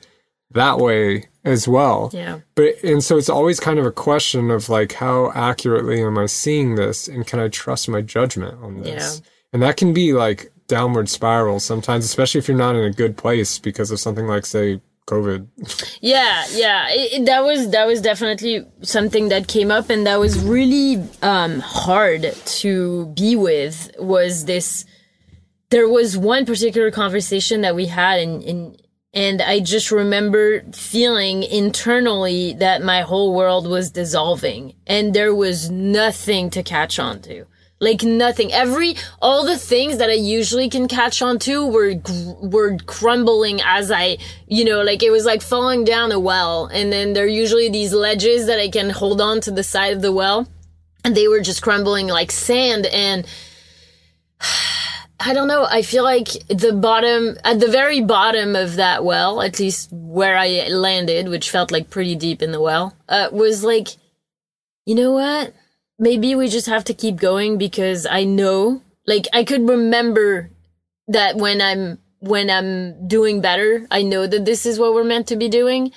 that 0.52 0.78
way 0.78 1.28
as 1.44 1.68
well. 1.68 2.10
yeah, 2.14 2.40
But 2.56 2.82
and 2.84 3.04
so 3.04 3.18
it's 3.18 3.28
always 3.28 3.60
kind 3.60 3.80
of 3.80 3.86
a 3.86 3.92
question 3.92 4.50
of 4.50 4.70
like 4.70 4.94
how 4.94 5.34
accurately 5.36 6.02
am 6.02 6.18
I 6.18 6.28
seeing 6.28 6.76
this 6.76 7.10
and 7.10 7.28
can 7.28 7.42
I 7.42 7.50
trust 7.50 7.90
my 7.90 8.00
judgment 8.00 8.64
on 8.64 8.82
this? 8.82 9.22
Yeah. 9.22 9.30
And 9.54 9.62
that 9.62 9.78
can 9.78 9.94
be 9.94 10.14
like 10.14 10.52
downward 10.68 11.08
spiral 11.08 11.60
sometimes, 11.60 12.04
especially 12.04 12.40
if 12.40 12.48
you're 12.48 12.58
not 12.58 12.76
in 12.76 12.84
a 12.84 12.92
good 12.92 13.16
place 13.16 13.60
because 13.60 13.92
of 13.92 14.00
something 14.00 14.28
like 14.28 14.46
say 14.46 14.82
COVID. 15.08 15.48
yeah, 16.02 16.46
yeah. 16.52 16.88
It, 16.90 17.26
that 17.26 17.44
was 17.44 17.70
that 17.72 17.86
was 17.86 18.02
definitely 18.02 18.66
something 18.82 19.30
that 19.30 19.48
came 19.48 19.72
up, 19.72 19.90
and 19.90 20.08
that 20.08 20.20
was 20.20 20.44
really 20.44 21.04
um, 21.22 21.60
hard 21.60 22.34
to 22.62 23.06
be 23.08 23.36
with. 23.36 23.92
Was 24.00 24.46
this? 24.46 24.86
There 25.70 25.90
was 25.90 26.18
one 26.18 26.46
particular 26.46 26.92
conversation 26.92 27.62
that 27.62 27.76
we 27.76 27.88
had, 27.88 28.20
and 28.20 28.78
and 29.14 29.42
I 29.42 29.60
just 29.60 29.92
remember 29.92 30.64
feeling 30.72 31.44
internally 31.44 32.54
that 32.54 32.82
my 32.82 33.02
whole 33.02 33.36
world 33.36 33.68
was 33.68 33.92
dissolving, 33.92 34.74
and 34.88 35.14
there 35.14 35.36
was 35.36 35.70
nothing 35.70 36.50
to 36.52 36.64
catch 36.64 36.98
on 36.98 37.22
to. 37.24 37.46
Like 37.84 38.02
nothing. 38.02 38.54
Every 38.54 38.96
all 39.22 39.46
the 39.46 39.58
things 39.58 39.98
that 39.98 40.10
I 40.10 40.14
usually 40.14 40.70
can 40.70 40.88
catch 40.88 41.22
on 41.22 41.38
to 41.40 41.68
were 41.68 41.96
were 42.42 42.78
crumbling 42.86 43.60
as 43.62 43.92
I, 43.92 44.20
you 44.48 44.64
know, 44.64 44.84
like 44.84 45.04
it 45.04 45.12
was 45.12 45.26
like 45.26 45.42
falling 45.42 45.84
down 45.84 46.14
a 46.14 46.20
well, 46.20 46.68
and 46.68 46.94
then 46.94 47.12
there 47.12 47.26
are 47.26 47.38
usually 47.44 47.68
these 47.68 47.92
ledges 47.92 48.48
that 48.48 48.58
I 48.58 48.70
can 48.70 48.90
hold 48.90 49.20
on 49.20 49.42
to 49.42 49.52
the 49.52 49.64
side 49.64 49.92
of 49.92 50.02
the 50.02 50.14
well, 50.14 50.48
and 51.04 51.14
they 51.14 51.28
were 51.28 51.42
just 51.42 51.62
crumbling 51.62 52.08
like 52.08 52.32
sand 52.32 52.86
and. 52.86 53.28
I 55.26 55.34
don't 55.34 55.48
know. 55.48 55.64
I 55.64 55.84
feel 55.84 56.04
like 56.04 56.28
the 56.50 56.74
bottom, 56.74 57.38
at 57.46 57.62
the 57.62 57.70
very 57.70 58.02
bottom 58.02 58.58
of 58.58 58.76
that 58.76 59.06
well, 59.06 59.42
at 59.42 59.58
least 59.58 59.90
where 59.94 60.36
I 60.36 60.68
landed, 60.68 61.30
which 61.30 61.50
felt 61.50 61.72
like 61.72 61.90
pretty 61.90 62.16
deep 62.16 62.42
in 62.42 62.52
the 62.52 62.60
well, 62.60 62.94
uh, 63.08 63.30
was 63.32 63.64
like, 63.64 63.88
you 64.86 64.96
know 64.96 65.14
what? 65.14 65.54
Maybe 66.04 66.36
we 66.36 66.50
just 66.50 66.68
have 66.68 66.84
to 66.86 66.94
keep 66.94 67.16
going 67.16 67.58
because 67.58 68.06
I 68.06 68.26
know, 68.26 68.82
like, 69.08 69.26
I 69.32 69.46
could 69.46 69.70
remember 69.70 70.52
that 71.08 71.38
when 71.38 71.62
I'm, 71.62 72.00
when 72.20 72.50
I'm 72.50 73.08
doing 73.08 73.40
better, 73.40 73.88
I 73.90 74.02
know 74.04 74.28
that 74.28 74.44
this 74.44 74.66
is 74.66 74.78
what 74.78 74.94
we're 74.94 75.06
meant 75.06 75.28
to 75.28 75.38
be 75.38 75.48
doing. 75.48 75.94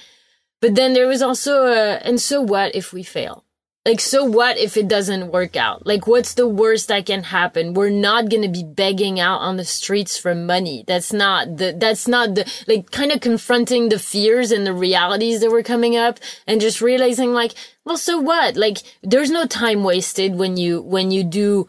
But 0.61 0.77
then 0.77 0.93
there 0.93 1.09
was 1.09 1.23
also 1.23 1.67
a, 1.67 1.99
and 2.07 2.21
so 2.21 2.41
what 2.41 2.77
if 2.77 2.93
we 2.93 3.03
fail? 3.03 3.46
Like, 3.87 4.01
so 4.01 4.25
what 4.25 4.59
if 4.59 4.77
it 4.77 4.89
doesn't 4.89 5.31
work 5.31 5.55
out? 5.55 5.87
Like, 5.87 6.09
what's 6.09 6.35
the 6.35 6.49
worst 6.49 6.89
that 6.89 7.07
can 7.07 7.23
happen? 7.23 7.73
We're 7.73 7.89
not 7.89 8.29
gonna 8.29 8.49
be 8.49 8.65
begging 8.65 9.21
out 9.21 9.39
on 9.43 9.59
the 9.59 9.65
streets 9.65 10.19
for 10.19 10.35
money. 10.35 10.83
That's 10.89 11.13
not 11.13 11.59
the, 11.59 11.73
that's 11.79 12.09
not 12.09 12.35
the, 12.35 12.53
like, 12.67 12.91
kind 12.91 13.13
of 13.13 13.21
confronting 13.21 13.89
the 13.89 14.01
fears 14.01 14.51
and 14.51 14.67
the 14.67 14.73
realities 14.73 15.41
that 15.41 15.53
were 15.53 15.63
coming 15.63 15.95
up 15.95 16.19
and 16.49 16.61
just 16.61 16.81
realizing, 16.81 17.33
like, 17.33 17.53
well, 17.85 17.97
so 17.97 18.19
what? 18.19 18.57
Like, 18.57 18.79
there's 19.05 19.31
no 19.31 19.47
time 19.47 19.85
wasted 19.85 20.35
when 20.35 20.57
you, 20.57 20.83
when 20.83 21.13
you 21.13 21.23
do, 21.23 21.69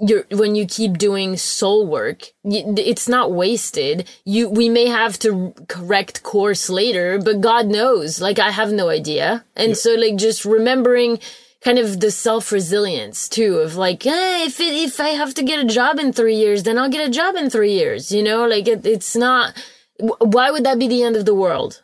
you're, 0.00 0.24
when 0.30 0.54
you 0.54 0.64
keep 0.64 0.96
doing 0.96 1.36
soul 1.36 1.86
work, 1.86 2.28
it's 2.42 3.06
not 3.06 3.32
wasted. 3.32 4.08
You, 4.24 4.48
we 4.48 4.70
may 4.70 4.86
have 4.86 5.18
to 5.18 5.52
correct 5.68 6.22
course 6.22 6.70
later, 6.70 7.18
but 7.18 7.42
God 7.42 7.66
knows, 7.66 8.18
like, 8.18 8.38
I 8.38 8.50
have 8.50 8.72
no 8.72 8.88
idea. 8.88 9.44
And 9.56 9.76
so, 9.76 9.94
like, 9.94 10.16
just 10.16 10.46
remembering 10.46 11.18
kind 11.62 11.78
of 11.78 12.00
the 12.00 12.10
self 12.10 12.52
resilience 12.52 13.28
too 13.28 13.58
of 13.58 13.76
like, 13.76 14.06
eh, 14.06 14.44
if 14.46 14.60
it, 14.60 14.72
if 14.74 15.00
I 15.00 15.10
have 15.10 15.34
to 15.34 15.42
get 15.42 15.60
a 15.64 15.68
job 15.68 15.98
in 15.98 16.12
three 16.12 16.36
years, 16.36 16.62
then 16.62 16.78
I'll 16.78 16.88
get 16.88 17.06
a 17.06 17.10
job 17.10 17.34
in 17.36 17.50
three 17.50 17.72
years, 17.72 18.10
you 18.12 18.22
know, 18.22 18.46
like 18.46 18.66
it, 18.68 18.86
it's 18.86 19.14
not, 19.14 19.54
why 19.98 20.50
would 20.50 20.64
that 20.64 20.78
be 20.78 20.88
the 20.88 21.02
end 21.02 21.16
of 21.16 21.26
the 21.26 21.34
world? 21.34 21.82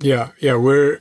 Yeah, 0.00 0.30
yeah, 0.40 0.54
we're 0.56 1.00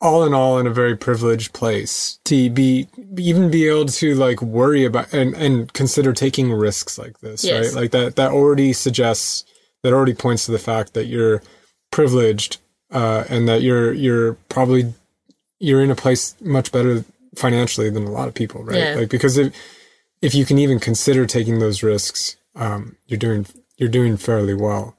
all 0.00 0.24
in 0.24 0.32
all 0.32 0.58
in 0.58 0.66
a 0.66 0.70
very 0.72 0.96
privileged 0.96 1.52
place 1.52 2.20
to 2.24 2.48
be 2.50 2.86
even 3.18 3.50
be 3.50 3.66
able 3.68 3.84
to 3.86 4.14
like 4.14 4.40
worry 4.40 4.84
about 4.84 5.12
and 5.12 5.34
and 5.34 5.72
consider 5.72 6.12
taking 6.12 6.52
risks 6.52 6.96
like 6.98 7.18
this, 7.18 7.42
Yes. 7.44 7.74
right? 7.74 7.82
Like 7.82 7.90
that 7.90 8.16
that 8.16 8.30
already 8.30 8.72
suggests 8.72 9.44
that 9.82 9.92
already 9.92 10.14
points 10.14 10.46
to 10.46 10.52
the 10.52 10.58
fact 10.58 10.94
that 10.94 11.06
you're 11.06 11.42
privileged 11.90 12.58
uh 12.92 13.24
and 13.28 13.48
that 13.48 13.60
you're 13.62 13.92
you're 13.92 14.34
probably 14.48 14.94
you're 15.58 15.82
in 15.82 15.90
a 15.90 15.96
place 15.96 16.36
much 16.40 16.70
better 16.70 17.04
financially 17.38 17.90
than 17.90 18.04
a 18.04 18.10
lot 18.10 18.28
of 18.28 18.34
people, 18.34 18.62
right? 18.64 18.76
Yeah. 18.76 18.94
Like 18.94 19.08
because 19.08 19.38
if 19.38 19.54
if 20.20 20.34
you 20.34 20.44
can 20.44 20.58
even 20.58 20.80
consider 20.80 21.26
taking 21.26 21.58
those 21.58 21.82
risks, 21.82 22.36
um 22.56 22.96
you're 23.06 23.18
doing 23.18 23.46
you're 23.76 23.88
doing 23.88 24.16
fairly 24.16 24.54
well. 24.54 24.96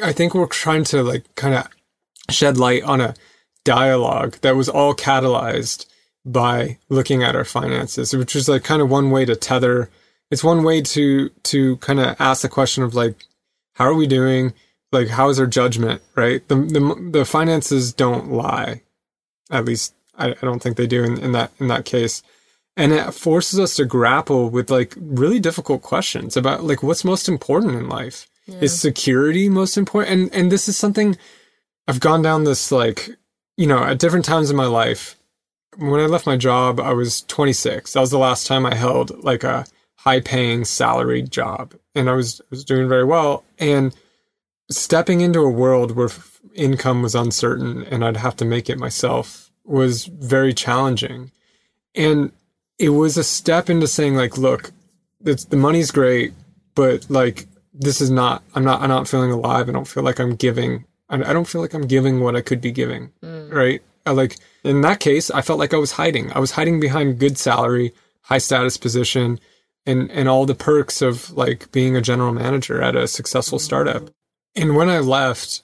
I 0.00 0.12
think 0.12 0.34
we're 0.34 0.46
trying 0.46 0.84
to 0.84 1.02
like 1.02 1.34
kind 1.34 1.54
of 1.54 1.68
shed 2.30 2.56
light 2.56 2.82
on 2.84 3.00
a 3.00 3.14
dialogue 3.64 4.38
that 4.42 4.56
was 4.56 4.68
all 4.68 4.94
catalyzed 4.94 5.86
by 6.24 6.78
looking 6.88 7.22
at 7.22 7.34
our 7.34 7.44
finances, 7.44 8.14
which 8.14 8.36
is 8.36 8.48
like 8.48 8.64
kind 8.64 8.82
of 8.82 8.90
one 8.90 9.10
way 9.10 9.24
to 9.24 9.34
tether. 9.34 9.90
It's 10.30 10.44
one 10.44 10.62
way 10.62 10.82
to 10.82 11.30
to 11.30 11.76
kind 11.78 12.00
of 12.00 12.16
ask 12.20 12.42
the 12.42 12.48
question 12.48 12.82
of 12.84 12.94
like, 12.94 13.24
how 13.74 13.86
are 13.86 13.94
we 13.94 14.06
doing? 14.06 14.52
Like, 14.92 15.08
how 15.08 15.28
is 15.30 15.40
our 15.40 15.46
judgment? 15.46 16.02
Right? 16.14 16.46
The 16.48 16.56
the 16.56 17.10
the 17.12 17.24
finances 17.24 17.92
don't 17.92 18.30
lie. 18.30 18.82
At 19.50 19.64
least 19.64 19.94
I, 20.18 20.30
I 20.30 20.40
don't 20.42 20.62
think 20.62 20.76
they 20.76 20.86
do 20.86 21.04
in, 21.04 21.18
in 21.18 21.32
that 21.32 21.52
in 21.58 21.68
that 21.68 21.84
case. 21.84 22.22
And 22.76 22.92
it 22.92 23.12
forces 23.12 23.58
us 23.58 23.74
to 23.76 23.84
grapple 23.84 24.50
with 24.50 24.70
like 24.70 24.94
really 24.96 25.40
difficult 25.40 25.82
questions 25.82 26.36
about 26.36 26.64
like 26.64 26.82
what's 26.82 27.04
most 27.04 27.28
important 27.28 27.74
in 27.74 27.88
life. 27.88 28.28
Is 28.60 28.78
security 28.80 29.48
most 29.48 29.76
important? 29.76 30.12
And 30.12 30.34
and 30.34 30.52
this 30.52 30.68
is 30.68 30.76
something 30.76 31.16
I've 31.86 32.00
gone 32.00 32.22
down 32.22 32.44
this 32.44 32.72
like, 32.72 33.10
you 33.56 33.66
know, 33.66 33.82
at 33.82 33.98
different 33.98 34.24
times 34.24 34.50
in 34.50 34.56
my 34.56 34.66
life. 34.66 35.16
When 35.76 36.00
I 36.00 36.06
left 36.06 36.26
my 36.26 36.36
job, 36.36 36.80
I 36.80 36.92
was 36.92 37.22
26. 37.22 37.92
That 37.92 38.00
was 38.00 38.10
the 38.10 38.18
last 38.18 38.46
time 38.46 38.66
I 38.66 38.74
held 38.74 39.22
like 39.22 39.44
a 39.44 39.66
high 39.96 40.20
paying 40.20 40.64
salaried 40.64 41.30
job. 41.30 41.74
And 41.94 42.08
I 42.08 42.14
was 42.14 42.40
I 42.40 42.46
was 42.50 42.64
doing 42.64 42.88
very 42.88 43.04
well 43.04 43.44
and 43.58 43.94
stepping 44.70 45.20
into 45.20 45.40
a 45.40 45.50
world 45.50 45.92
where 45.92 46.08
f- 46.08 46.40
income 46.54 47.02
was 47.02 47.14
uncertain 47.14 47.84
and 47.84 48.04
I'd 48.04 48.16
have 48.16 48.36
to 48.36 48.44
make 48.44 48.68
it 48.68 48.78
myself 48.78 49.47
was 49.68 50.06
very 50.06 50.52
challenging. 50.54 51.30
And 51.94 52.32
it 52.78 52.90
was 52.90 53.16
a 53.16 53.24
step 53.24 53.68
into 53.68 53.86
saying 53.86 54.14
like, 54.14 54.38
look, 54.38 54.72
it's, 55.24 55.44
the 55.44 55.56
money's 55.56 55.90
great, 55.90 56.32
but 56.74 57.10
like 57.10 57.46
this 57.78 58.00
is 58.00 58.10
not 58.10 58.42
i'm 58.54 58.64
not 58.64 58.80
i'm 58.82 58.88
not 58.88 59.08
feeling 59.08 59.30
alive. 59.30 59.68
I 59.68 59.72
don't 59.72 59.88
feel 59.88 60.02
like 60.02 60.18
i'm 60.18 60.34
giving 60.34 60.84
i, 61.08 61.16
I 61.16 61.32
don't 61.32 61.48
feel 61.48 61.60
like 61.60 61.74
i'm 61.74 61.86
giving 61.86 62.20
what 62.20 62.36
i 62.36 62.40
could 62.40 62.60
be 62.60 62.72
giving 62.72 63.10
mm. 63.22 63.52
right? 63.52 63.82
I 64.04 64.12
like 64.12 64.36
in 64.64 64.80
that 64.82 65.00
case 65.00 65.30
i 65.30 65.42
felt 65.42 65.58
like 65.58 65.74
i 65.74 65.78
was 65.78 65.92
hiding. 65.92 66.32
I 66.32 66.38
was 66.38 66.52
hiding 66.52 66.80
behind 66.80 67.18
good 67.18 67.38
salary 67.38 67.92
high 68.22 68.38
status 68.38 68.76
position 68.76 69.38
and 69.86 70.10
and 70.10 70.28
all 70.28 70.46
the 70.46 70.54
perks 70.54 71.00
of 71.00 71.30
like 71.36 71.70
being 71.72 71.96
a 71.96 72.00
general 72.00 72.32
manager 72.32 72.82
at 72.82 72.96
a 72.96 73.08
successful 73.08 73.58
startup. 73.58 74.02
Mm. 74.02 74.12
And 74.56 74.76
when 74.76 74.88
i 74.88 74.98
left 74.98 75.62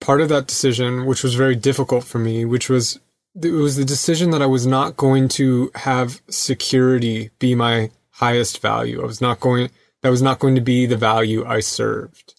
part 0.00 0.20
of 0.20 0.30
that 0.30 0.46
decision 0.46 1.04
which 1.04 1.22
was 1.22 1.34
very 1.34 1.56
difficult 1.56 2.04
for 2.04 2.18
me 2.18 2.44
which 2.44 2.70
was 2.70 2.98
it 3.42 3.50
was 3.50 3.76
the 3.76 3.84
decision 3.84 4.30
that 4.30 4.42
i 4.42 4.46
was 4.46 4.66
not 4.66 4.96
going 4.96 5.28
to 5.28 5.70
have 5.74 6.20
security 6.28 7.30
be 7.38 7.54
my 7.54 7.90
highest 8.12 8.60
value 8.60 9.02
i 9.02 9.06
was 9.06 9.20
not 9.20 9.40
going 9.40 9.70
that 10.02 10.10
was 10.10 10.22
not 10.22 10.38
going 10.38 10.54
to 10.54 10.60
be 10.60 10.86
the 10.86 10.96
value 10.96 11.44
I 11.44 11.60
served. 11.60 12.34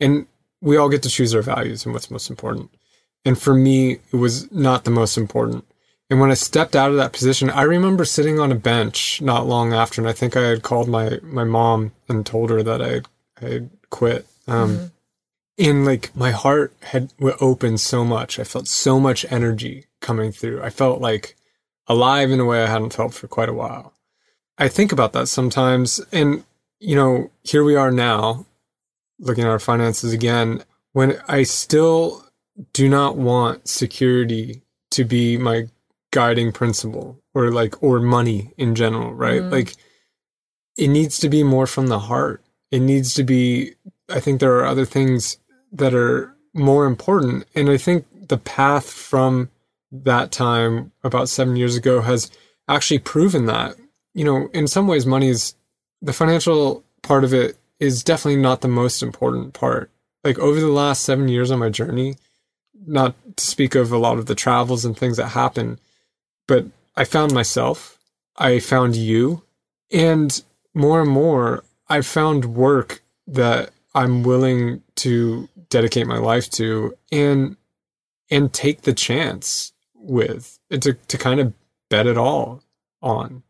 And 0.00 0.26
we 0.60 0.76
all 0.76 0.88
get 0.88 1.02
to 1.02 1.08
choose 1.10 1.34
our 1.34 1.42
values 1.42 1.84
and 1.84 1.92
what's 1.92 2.10
most 2.10 2.30
important. 2.30 2.70
And 3.24 3.40
for 3.40 3.54
me, 3.54 3.98
it 4.12 4.16
was 4.16 4.50
not 4.50 4.84
the 4.84 4.90
most 4.90 5.16
important. 5.16 5.64
And 6.10 6.20
when 6.20 6.30
I 6.30 6.34
stepped 6.34 6.76
out 6.76 6.90
of 6.90 6.96
that 6.96 7.12
position, 7.12 7.50
I 7.50 7.62
remember 7.62 8.04
sitting 8.04 8.38
on 8.38 8.52
a 8.52 8.56
bench 8.56 9.22
not 9.22 9.46
long 9.46 9.72
after, 9.72 10.00
and 10.00 10.08
I 10.08 10.12
think 10.12 10.36
I 10.36 10.42
had 10.42 10.62
called 10.62 10.88
my 10.88 11.18
my 11.22 11.44
mom 11.44 11.92
and 12.08 12.26
told 12.26 12.50
her 12.50 12.62
that 12.62 12.82
I 12.82 12.88
had, 12.88 13.08
I 13.40 13.46
had 13.46 13.70
quit. 13.90 14.26
Um, 14.46 14.90
And 15.58 15.84
like 15.84 16.14
my 16.16 16.32
heart 16.32 16.74
had 16.80 17.12
opened 17.40 17.80
so 17.80 18.04
much. 18.04 18.38
I 18.38 18.44
felt 18.44 18.66
so 18.68 18.98
much 18.98 19.24
energy 19.30 19.86
coming 20.02 20.32
through. 20.32 20.62
I 20.62 20.68
felt 20.70 21.00
like 21.00 21.36
alive 21.86 22.30
in 22.30 22.40
a 22.40 22.44
way 22.44 22.62
I 22.62 22.66
hadn't 22.66 22.92
felt 22.92 23.14
for 23.14 23.28
quite 23.28 23.48
a 23.48 23.54
while. 23.54 23.94
I 24.58 24.68
think 24.68 24.92
about 24.92 25.14
that 25.14 25.28
sometimes, 25.28 26.00
and 26.12 26.44
you 26.78 26.94
know, 26.94 27.30
here 27.42 27.64
we 27.64 27.76
are 27.76 27.90
now, 27.90 28.44
looking 29.18 29.44
at 29.44 29.50
our 29.50 29.58
finances 29.58 30.12
again. 30.12 30.62
When 30.92 31.18
I 31.26 31.44
still 31.44 32.26
do 32.72 32.88
not 32.88 33.16
want 33.16 33.66
security 33.66 34.62
to 34.90 35.04
be 35.04 35.38
my 35.38 35.68
guiding 36.10 36.52
principle, 36.52 37.18
or 37.34 37.50
like, 37.50 37.82
or 37.82 37.98
money 37.98 38.52
in 38.58 38.74
general, 38.74 39.14
right? 39.14 39.40
Mm-hmm. 39.40 39.52
Like, 39.52 39.74
it 40.76 40.88
needs 40.88 41.18
to 41.20 41.28
be 41.30 41.42
more 41.42 41.66
from 41.66 41.86
the 41.86 41.98
heart. 41.98 42.44
It 42.70 42.80
needs 42.80 43.14
to 43.14 43.24
be. 43.24 43.74
I 44.10 44.20
think 44.20 44.40
there 44.40 44.56
are 44.58 44.66
other 44.66 44.84
things 44.84 45.38
that 45.72 45.94
are 45.94 46.36
more 46.52 46.84
important, 46.84 47.46
and 47.54 47.70
I 47.70 47.78
think 47.78 48.04
the 48.28 48.38
path 48.38 48.90
from 48.90 49.50
that 49.92 50.32
time 50.32 50.90
about 51.04 51.28
seven 51.28 51.56
years 51.56 51.76
ago 51.76 52.00
has 52.00 52.30
actually 52.68 52.98
proven 52.98 53.46
that. 53.46 53.76
You 54.14 54.24
know, 54.24 54.48
in 54.52 54.66
some 54.66 54.86
ways, 54.86 55.06
money 55.06 55.28
is 55.28 55.54
the 56.00 56.12
financial 56.12 56.84
part 57.02 57.24
of 57.24 57.34
it 57.34 57.56
is 57.78 58.02
definitely 58.02 58.40
not 58.40 58.60
the 58.60 58.68
most 58.68 59.02
important 59.02 59.54
part. 59.54 59.90
Like 60.24 60.38
over 60.38 60.58
the 60.58 60.68
last 60.68 61.02
seven 61.02 61.28
years 61.28 61.50
on 61.50 61.58
my 61.58 61.68
journey, 61.68 62.16
not 62.86 63.14
to 63.36 63.44
speak 63.44 63.74
of 63.74 63.92
a 63.92 63.98
lot 63.98 64.18
of 64.18 64.26
the 64.26 64.34
travels 64.34 64.84
and 64.84 64.96
things 64.96 65.16
that 65.16 65.28
happen, 65.28 65.78
but 66.46 66.66
I 66.96 67.04
found 67.04 67.32
myself, 67.32 67.98
I 68.36 68.60
found 68.60 68.96
you, 68.96 69.42
and 69.90 70.42
more 70.74 71.00
and 71.00 71.10
more, 71.10 71.64
I 71.88 72.00
found 72.00 72.54
work 72.54 73.02
that 73.26 73.70
I'm 73.94 74.22
willing 74.22 74.82
to 74.96 75.48
dedicate 75.68 76.06
my 76.06 76.18
life 76.18 76.50
to 76.50 76.96
and 77.10 77.56
and 78.30 78.52
take 78.52 78.82
the 78.82 78.94
chance 78.94 79.71
with 80.02 80.58
and 80.70 80.82
to, 80.82 80.94
to 80.94 81.18
kind 81.18 81.40
of 81.40 81.52
bet 81.90 82.06
it 82.06 82.18
all 82.18 82.62
on. 83.00 83.42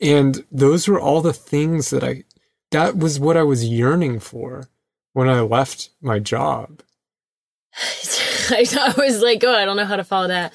And 0.00 0.44
those 0.52 0.86
were 0.86 1.00
all 1.00 1.20
the 1.20 1.32
things 1.32 1.90
that 1.90 2.04
I, 2.04 2.24
that 2.70 2.96
was 2.96 3.18
what 3.18 3.36
I 3.36 3.42
was 3.42 3.64
yearning 3.64 4.20
for 4.20 4.68
when 5.12 5.28
I 5.28 5.40
left 5.40 5.90
my 6.00 6.18
job. 6.18 6.82
I, 8.50 8.94
was 8.96 9.22
like, 9.22 9.42
oh, 9.44 9.54
I 9.54 9.64
don't 9.64 9.76
know 9.76 9.84
how 9.84 9.96
to 9.96 10.04
follow 10.04 10.28
that. 10.28 10.54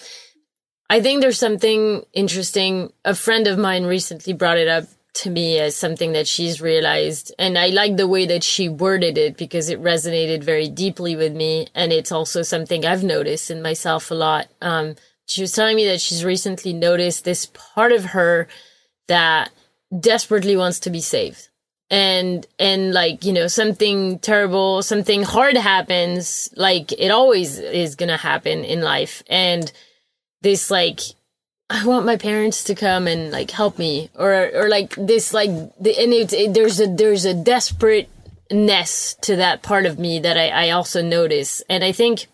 I 0.89 1.01
think 1.01 1.21
there's 1.21 1.39
something 1.39 2.03
interesting. 2.13 2.91
A 3.05 3.15
friend 3.15 3.47
of 3.47 3.57
mine 3.57 3.85
recently 3.85 4.33
brought 4.33 4.57
it 4.57 4.67
up 4.67 4.85
to 5.13 5.29
me 5.29 5.59
as 5.59 5.75
something 5.75 6.13
that 6.13 6.27
she's 6.27 6.61
realized. 6.61 7.33
And 7.37 7.57
I 7.57 7.67
like 7.67 7.97
the 7.97 8.07
way 8.07 8.25
that 8.25 8.43
she 8.43 8.67
worded 8.67 9.17
it 9.17 9.37
because 9.37 9.69
it 9.69 9.81
resonated 9.81 10.43
very 10.43 10.67
deeply 10.67 11.15
with 11.15 11.33
me. 11.33 11.67
And 11.75 11.93
it's 11.93 12.11
also 12.11 12.41
something 12.41 12.85
I've 12.85 13.03
noticed 13.03 13.51
in 13.51 13.61
myself 13.61 14.09
a 14.11 14.15
lot. 14.15 14.47
Um, 14.61 14.95
she 15.25 15.41
was 15.41 15.51
telling 15.51 15.75
me 15.75 15.85
that 15.87 16.01
she's 16.01 16.25
recently 16.25 16.73
noticed 16.73 17.23
this 17.23 17.45
part 17.47 17.91
of 17.91 18.05
her 18.05 18.47
that 19.07 19.51
desperately 19.97 20.57
wants 20.57 20.79
to 20.81 20.89
be 20.89 21.01
saved. 21.01 21.49
And 21.89 22.47
and 22.57 22.93
like 22.93 23.23
you 23.23 23.33
know 23.33 23.47
something 23.47 24.17
terrible 24.19 24.81
something 24.81 25.21
hard 25.21 25.55
happens 25.57 26.49
like 26.55 26.91
it 26.93 27.11
always 27.11 27.59
is 27.59 27.95
gonna 27.95 28.17
happen 28.17 28.63
in 28.63 28.81
life. 28.81 29.21
And 29.27 29.71
this 30.41 30.71
like 30.71 31.01
i 31.69 31.85
want 31.85 32.05
my 32.05 32.17
parents 32.17 32.63
to 32.65 32.75
come 32.75 33.07
and 33.07 33.31
like 33.31 33.51
help 33.51 33.77
me. 33.77 34.09
Or 34.15 34.49
or 34.55 34.69
like 34.69 34.95
this 34.95 35.33
like 35.33 35.51
the 35.79 35.95
and 35.99 36.13
it, 36.13 36.33
it 36.33 36.53
there's 36.53 36.79
a 36.79 36.87
there's 36.87 37.25
a 37.25 37.33
desperateness 37.33 39.15
to 39.21 39.35
that 39.35 39.61
part 39.61 39.85
of 39.85 39.99
me 39.99 40.19
that 40.19 40.37
i 40.37 40.47
i 40.47 40.69
also 40.71 41.03
notice. 41.03 41.61
And 41.69 41.83
i 41.83 41.91
think 41.91 42.25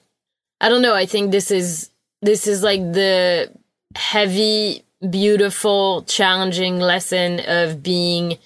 i 0.61 0.69
don't 0.69 0.81
know 0.81 0.95
i 0.95 1.05
think 1.05 1.31
this 1.31 1.51
is 1.51 1.89
this 2.22 2.47
is 2.47 2.63
like 2.63 2.82
the 2.93 3.51
heavy 3.95 4.84
beautiful 5.09 6.03
challenging 6.03 6.80
lesson 6.80 7.41
of 7.47 7.82
being 7.82 8.38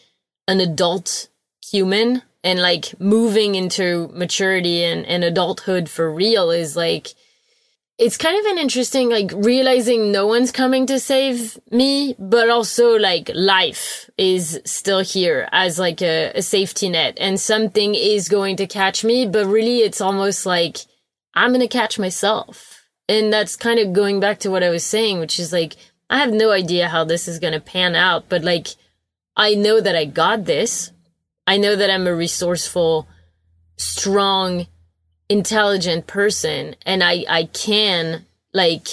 an 0.48 0.60
adult 0.60 1.28
human 1.66 2.22
and 2.44 2.62
like 2.62 3.00
moving 3.00 3.56
into 3.56 4.10
maturity 4.14 4.84
and, 4.84 5.06
and 5.06 5.24
adulthood 5.24 5.90
for 5.90 6.12
real 6.12 6.52
is 6.52 6.76
like 6.76 7.14
it's 7.98 8.18
kind 8.18 8.38
of 8.40 8.52
an 8.52 8.58
interesting 8.58 9.10
like 9.10 9.32
realizing 9.36 10.12
no 10.12 10.28
one's 10.28 10.52
coming 10.52 10.86
to 10.86 11.00
save 11.00 11.58
me 11.72 12.16
but 12.20 12.50
also 12.50 12.98
like 12.98 13.32
life 13.34 14.10
is 14.18 14.60
still 14.66 15.00
here 15.00 15.48
as 15.52 15.80
like 15.80 16.02
a, 16.02 16.32
a 16.36 16.42
safety 16.42 16.90
net. 16.90 17.18
And 17.20 17.40
something 17.40 17.96
is 17.96 18.28
going 18.30 18.58
to 18.58 18.68
catch 18.68 19.04
me 19.04 19.26
but 19.26 19.46
really 19.48 19.80
it's 19.80 20.02
almost 20.02 20.46
like 20.46 20.78
i'm 21.34 21.52
gonna 21.52 21.68
catch 21.68 21.98
myself 21.98 22.73
and 23.10 23.32
that's 23.32 23.56
kind 23.56 23.80
of 23.80 23.94
going 23.94 24.20
back 24.20 24.40
to 24.40 24.50
what 24.50 24.64
i 24.64 24.70
was 24.70 24.84
saying 24.84 25.20
which 25.20 25.40
is 25.40 25.52
like 25.52 25.76
i 26.10 26.18
have 26.18 26.34
no 26.34 26.52
idea 26.52 26.88
how 26.88 27.04
this 27.04 27.28
is 27.28 27.40
gonna 27.40 27.60
pan 27.60 27.96
out 27.96 28.30
but 28.30 28.44
like 28.44 28.68
I 29.36 29.56
know 29.56 29.82
that 29.82 29.96
I 29.96 30.06
got 30.06 30.46
this. 30.46 30.92
I 31.48 31.58
know 31.58 31.76
that 31.76 31.90
I'm 31.90 32.08
a 32.08 32.16
resourceful, 32.16 33.08
strong, 33.78 34.68
intelligent 35.30 36.06
person 36.06 36.76
and 36.86 37.04
I 37.04 37.26
I 37.28 37.46
can 37.46 38.26
like 38.54 38.88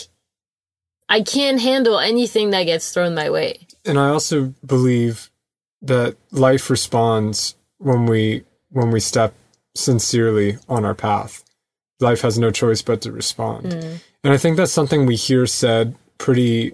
I 1.08 1.22
can 1.22 1.58
handle 1.58 1.98
anything 1.98 2.50
that 2.50 2.64
gets 2.64 2.92
thrown 2.92 3.14
my 3.14 3.28
way. 3.28 3.66
and 3.84 3.98
I 3.98 4.08
also 4.08 4.54
believe 4.64 5.28
that 5.82 6.16
life 6.30 6.70
responds 6.70 7.56
when 7.78 8.06
we 8.06 8.44
when 8.70 8.90
we 8.90 9.00
step 9.00 9.34
sincerely 9.74 10.58
on 10.68 10.84
our 10.84 10.94
path. 10.94 11.44
Life 12.00 12.22
has 12.22 12.38
no 12.38 12.50
choice 12.50 12.82
but 12.82 13.02
to 13.02 13.12
respond. 13.12 13.66
Mm. 13.66 14.00
And 14.24 14.32
I 14.32 14.36
think 14.36 14.56
that's 14.56 14.72
something 14.72 15.06
we 15.06 15.16
hear 15.16 15.46
said 15.46 15.94
pretty 16.18 16.72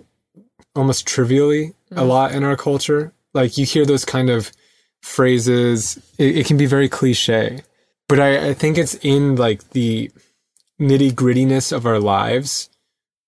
almost 0.75 1.07
trivially 1.07 1.75
a 1.91 2.03
mm. 2.03 2.09
lot 2.09 2.33
in 2.33 2.45
our 2.45 2.57
culture. 2.57 3.13
Like 3.35 3.59
you 3.59 3.67
hear 3.67 3.85
those 3.85 4.05
kind 4.05 4.31
of 4.31 4.53
phrases, 5.03 5.97
it, 6.19 6.39
it 6.39 6.47
can 6.47 6.57
be 6.57 6.67
very 6.67 6.89
cliche. 6.89 7.63
But 8.09 8.21
I, 8.21 8.51
I 8.51 8.55
think 8.55 8.79
it's 8.79 8.95
in 8.97 9.37
like 9.37 9.71
the 9.71 10.11
nitty 10.81 11.13
grittiness 11.13 11.73
of 11.73 11.87
our 11.87 11.99
lives 11.99 12.71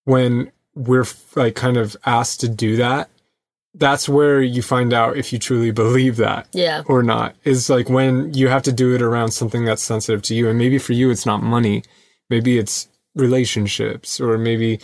when 0.04 0.52
we're 0.74 1.06
like 1.34 1.54
kind 1.54 1.76
of 1.76 1.96
asked 2.06 2.40
to 2.40 2.48
do 2.48 2.76
that 2.76 3.10
that's 3.78 4.08
where 4.08 4.40
you 4.42 4.60
find 4.62 4.92
out 4.92 5.16
if 5.16 5.32
you 5.32 5.38
truly 5.38 5.70
believe 5.70 6.16
that 6.16 6.48
Yeah. 6.52 6.82
or 6.86 7.02
not 7.02 7.36
is 7.44 7.70
like 7.70 7.88
when 7.88 8.34
you 8.34 8.48
have 8.48 8.62
to 8.64 8.72
do 8.72 8.94
it 8.94 9.02
around 9.02 9.30
something 9.30 9.64
that's 9.64 9.82
sensitive 9.82 10.22
to 10.22 10.34
you. 10.34 10.48
And 10.48 10.58
maybe 10.58 10.78
for 10.78 10.92
you 10.94 11.10
it's 11.10 11.24
not 11.26 11.42
money. 11.42 11.82
Maybe 12.28 12.58
it's 12.58 12.88
relationships 13.14 14.20
or 14.20 14.36
maybe 14.38 14.80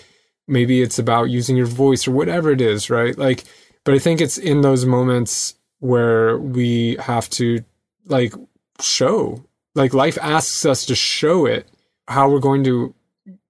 maybe 0.46 0.82
it's 0.82 0.98
about 0.98 1.24
using 1.30 1.56
your 1.56 1.66
voice 1.66 2.06
or 2.06 2.12
whatever 2.12 2.50
it 2.50 2.60
is 2.60 2.88
right? 2.90 3.16
Like 3.18 3.44
but 3.84 3.94
i 3.94 3.98
think 3.98 4.20
it's 4.20 4.38
in 4.38 4.60
those 4.62 4.84
moments 4.86 5.54
where 5.80 6.38
we 6.38 6.96
have 7.00 7.28
to 7.30 7.62
like 8.06 8.32
show 8.80 9.44
like 9.74 9.92
life 9.92 10.18
asks 10.22 10.64
us 10.64 10.84
to 10.86 10.94
show 10.94 11.46
it 11.46 11.68
how 12.08 12.28
we're 12.30 12.38
going 12.50 12.64
to 12.64 12.94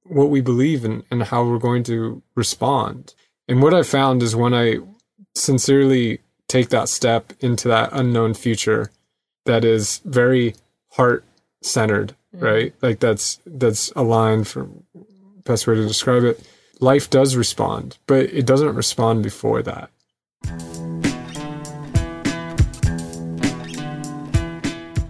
what 0.05 0.31
we 0.31 0.41
believe 0.41 0.85
in 0.85 1.03
and 1.11 1.23
how 1.25 1.45
we're 1.45 1.59
going 1.59 1.83
to 1.85 2.23
respond. 2.37 3.15
And 3.49 3.63
what 3.63 3.75
i 3.75 3.83
found 3.83 4.23
is 4.23 4.35
when 4.37 4.55
i 4.55 4.79
sincerely 5.35 6.21
take 6.49 6.69
that 6.69 6.89
step 6.89 7.33
into 7.41 7.69
that 7.69 7.91
unknown 7.93 8.35
future 8.35 8.91
that 9.45 9.65
is 9.65 10.01
very 10.05 10.55
heart 10.93 11.25
centered 11.63 12.15
mm. 12.37 12.43
right? 12.43 12.75
Like 12.83 13.01
that's 13.01 13.41
that's 13.47 13.91
aligned 13.97 14.49
for 14.49 14.69
best 15.45 15.67
way 15.67 15.75
to 15.75 15.87
describe 15.87 16.25
it. 16.25 16.47
Life 16.81 17.11
does 17.11 17.37
respond 17.37 17.99
but 18.07 18.27
it 18.27 18.47
doesn't 18.47 18.75
respond 18.75 19.23
before 19.23 19.63
that. 19.63 19.91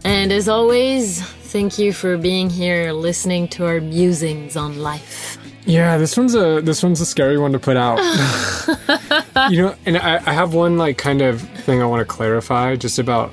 And 0.06 0.32
as 0.32 0.48
always, 0.48 1.22
thank 1.22 1.78
you 1.78 1.92
for 1.92 2.16
being 2.18 2.50
here 2.50 2.92
listening 2.92 3.48
to 3.48 3.66
our 3.66 3.80
musings 3.80 4.56
on 4.56 4.78
life. 4.78 5.33
Yeah 5.66 5.96
this 5.98 6.16
one's 6.16 6.34
a 6.34 6.60
this 6.60 6.82
one's 6.82 7.00
a 7.00 7.06
scary 7.06 7.38
one 7.38 7.52
to 7.52 7.58
put 7.58 7.76
out. 7.76 7.98
You 9.50 9.62
know 9.62 9.74
and 9.84 9.98
I, 9.98 10.16
I 10.26 10.32
have 10.32 10.54
one 10.54 10.78
like 10.78 10.96
kind 10.96 11.20
of 11.20 11.40
thing 11.64 11.82
i 11.82 11.84
want 11.84 12.00
to 12.00 12.04
clarify 12.06 12.76
just 12.76 12.98
about 12.98 13.32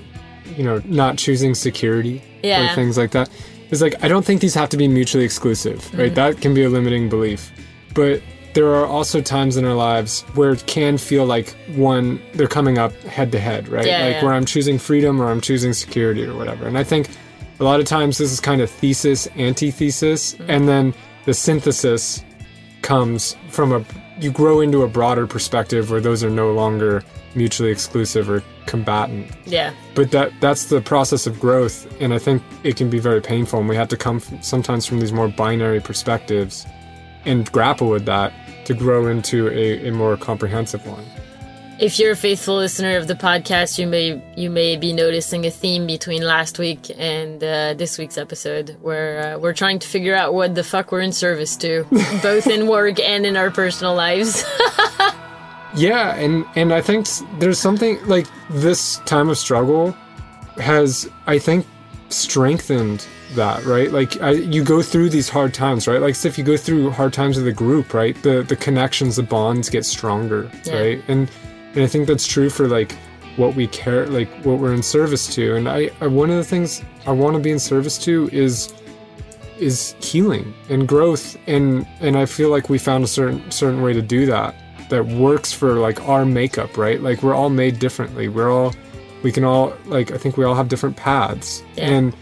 you 0.57 0.63
know 0.63 0.81
not 0.85 1.17
choosing 1.17 1.53
security 1.55 2.21
Yeah. 2.43 2.71
or 2.71 2.75
things 2.75 2.97
like 2.97 3.11
that. 3.11 3.29
Is 3.69 3.81
like 3.81 3.95
i 4.03 4.07
don't 4.07 4.25
think 4.25 4.41
these 4.41 4.55
have 4.55 4.67
to 4.69 4.77
be 4.77 4.87
mutually 4.87 5.23
exclusive 5.23 5.79
right? 5.97 6.11
Mm. 6.11 6.15
That 6.15 6.41
can 6.41 6.53
be 6.53 6.63
a 6.63 6.69
limiting 6.69 7.07
belief. 7.07 7.51
But 7.93 8.21
there 8.53 8.67
are 8.75 8.85
also 8.85 9.21
times 9.21 9.55
in 9.57 9.63
our 9.63 9.75
lives 9.75 10.23
where 10.33 10.51
it 10.51 10.65
can 10.67 10.97
feel 10.97 11.25
like 11.25 11.55
one 11.75 12.19
they're 12.33 12.47
coming 12.47 12.77
up 12.77 12.91
head 13.03 13.31
to 13.31 13.39
head 13.39 13.69
right? 13.69 13.85
Yeah, 13.85 14.03
like 14.05 14.15
yeah. 14.15 14.23
where 14.25 14.33
i'm 14.33 14.45
choosing 14.45 14.77
freedom 14.79 15.21
or 15.21 15.29
i'm 15.31 15.39
choosing 15.41 15.71
security 15.73 16.25
or 16.25 16.35
whatever. 16.35 16.67
And 16.67 16.77
i 16.77 16.83
think 16.83 17.07
a 17.59 17.63
lot 17.63 17.79
of 17.79 17.85
times 17.85 18.17
this 18.17 18.31
is 18.31 18.39
kind 18.39 18.59
of 18.59 18.69
thesis 18.69 19.27
antithesis. 19.37 20.33
Mm. 20.35 20.45
And 20.49 20.67
then 20.67 20.93
the 21.25 21.33
synthesis 21.33 22.23
comes 22.81 23.35
from 23.49 23.71
a 23.71 23.85
you 24.19 24.31
grow 24.31 24.59
into 24.61 24.83
a 24.83 24.87
broader 24.87 25.25
perspective 25.25 25.89
where 25.89 26.01
those 26.01 26.23
are 26.23 26.29
no 26.29 26.51
longer 26.51 27.03
mutually 27.35 27.71
exclusive 27.71 28.29
or 28.29 28.43
combatant 28.65 29.31
Yeah. 29.45 29.73
but 29.95 30.11
that 30.11 30.31
that's 30.41 30.65
the 30.65 30.81
process 30.81 31.25
of 31.27 31.39
growth 31.39 31.87
and 32.01 32.13
i 32.13 32.19
think 32.19 32.41
it 32.63 32.75
can 32.75 32.89
be 32.89 32.99
very 32.99 33.21
painful 33.21 33.59
and 33.59 33.69
we 33.69 33.75
have 33.75 33.87
to 33.89 33.97
come 33.97 34.19
from, 34.19 34.41
sometimes 34.41 34.85
from 34.85 34.99
these 34.99 35.13
more 35.13 35.27
binary 35.27 35.79
perspectives 35.79 36.65
and 37.25 37.49
grapple 37.51 37.89
with 37.89 38.05
that 38.05 38.33
to 38.65 38.73
grow 38.73 39.07
into 39.07 39.47
a, 39.49 39.87
a 39.87 39.91
more 39.91 40.17
comprehensive 40.17 40.85
one 40.85 41.05
If 41.81 41.97
you're 41.97 42.11
a 42.11 42.15
faithful 42.15 42.57
listener 42.57 42.95
of 42.95 43.07
the 43.07 43.15
podcast, 43.15 43.79
you 43.79 43.87
may 43.87 44.21
you 44.37 44.51
may 44.51 44.77
be 44.77 44.93
noticing 44.93 45.47
a 45.47 45.49
theme 45.49 45.87
between 45.87 46.21
last 46.21 46.59
week 46.59 46.91
and 46.95 47.43
uh, 47.43 47.73
this 47.73 47.97
week's 47.97 48.19
episode, 48.19 48.77
where 48.81 49.35
uh, 49.35 49.39
we're 49.39 49.53
trying 49.53 49.79
to 49.79 49.87
figure 49.87 50.13
out 50.13 50.35
what 50.35 50.53
the 50.53 50.63
fuck 50.63 50.91
we're 50.91 51.01
in 51.01 51.11
service 51.11 51.55
to, 51.57 51.85
both 52.21 52.45
in 52.45 52.67
work 52.67 52.99
and 52.99 53.25
in 53.25 53.35
our 53.35 53.49
personal 53.49 53.95
lives. 53.95 54.43
yeah 55.73 56.13
and 56.15 56.45
and 56.57 56.73
i 56.73 56.81
think 56.81 57.07
there's 57.39 57.57
something 57.57 57.97
like 58.05 58.27
this 58.49 58.97
time 59.05 59.29
of 59.29 59.37
struggle 59.37 59.93
has 60.57 61.09
i 61.27 61.39
think 61.39 61.65
strengthened 62.09 63.07
that 63.35 63.63
right 63.63 63.93
like 63.93 64.21
I, 64.21 64.31
you 64.31 64.65
go 64.65 64.81
through 64.81 65.07
these 65.11 65.29
hard 65.29 65.53
times 65.53 65.87
right 65.87 66.01
like 66.01 66.15
so 66.15 66.27
if 66.27 66.37
you 66.37 66.43
go 66.43 66.57
through 66.57 66.89
hard 66.89 67.13
times 67.13 67.37
with 67.37 67.47
a 67.47 67.53
group 67.53 67.93
right 67.93 68.21
the 68.21 68.43
the 68.43 68.57
connections 68.57 69.15
the 69.15 69.23
bonds 69.23 69.69
get 69.69 69.85
stronger 69.85 70.51
Yeah. 70.65 70.73
right 70.77 71.03
and 71.07 71.31
and 71.73 71.83
i 71.83 71.87
think 71.87 72.07
that's 72.07 72.27
true 72.27 72.49
for 72.49 72.67
like 72.67 72.97
what 73.37 73.55
we 73.55 73.67
care 73.67 74.07
like 74.07 74.29
what 74.43 74.59
we're 74.59 74.73
in 74.73 74.83
service 74.83 75.33
to 75.33 75.55
and 75.55 75.69
i, 75.69 75.89
I 76.01 76.07
one 76.07 76.29
of 76.29 76.37
the 76.37 76.43
things 76.43 76.83
i 77.05 77.11
want 77.11 77.35
to 77.35 77.41
be 77.41 77.51
in 77.51 77.59
service 77.59 77.97
to 77.99 78.29
is 78.31 78.73
is 79.61 79.95
healing 80.01 80.53
and 80.69 80.87
growth 80.87 81.37
and 81.47 81.87
and 82.01 82.17
I 82.17 82.25
feel 82.25 82.49
like 82.49 82.67
we 82.67 82.77
found 82.77 83.03
a 83.03 83.07
certain 83.07 83.49
certain 83.51 83.81
way 83.81 83.93
to 83.93 84.01
do 84.01 84.25
that 84.25 84.55
that 84.89 85.05
works 85.05 85.53
for 85.53 85.75
like 85.75 86.01
our 86.09 86.25
makeup, 86.25 86.75
right? 86.77 86.99
Like 86.99 87.23
we're 87.23 87.35
all 87.35 87.49
made 87.49 87.79
differently. 87.79 88.27
We're 88.27 88.51
all 88.51 88.73
we 89.23 89.31
can 89.31 89.43
all 89.43 89.73
like 89.85 90.11
I 90.11 90.17
think 90.17 90.35
we 90.35 90.43
all 90.43 90.55
have 90.55 90.67
different 90.67 90.97
paths. 90.97 91.63
Yeah. 91.75 91.91
And 91.91 92.15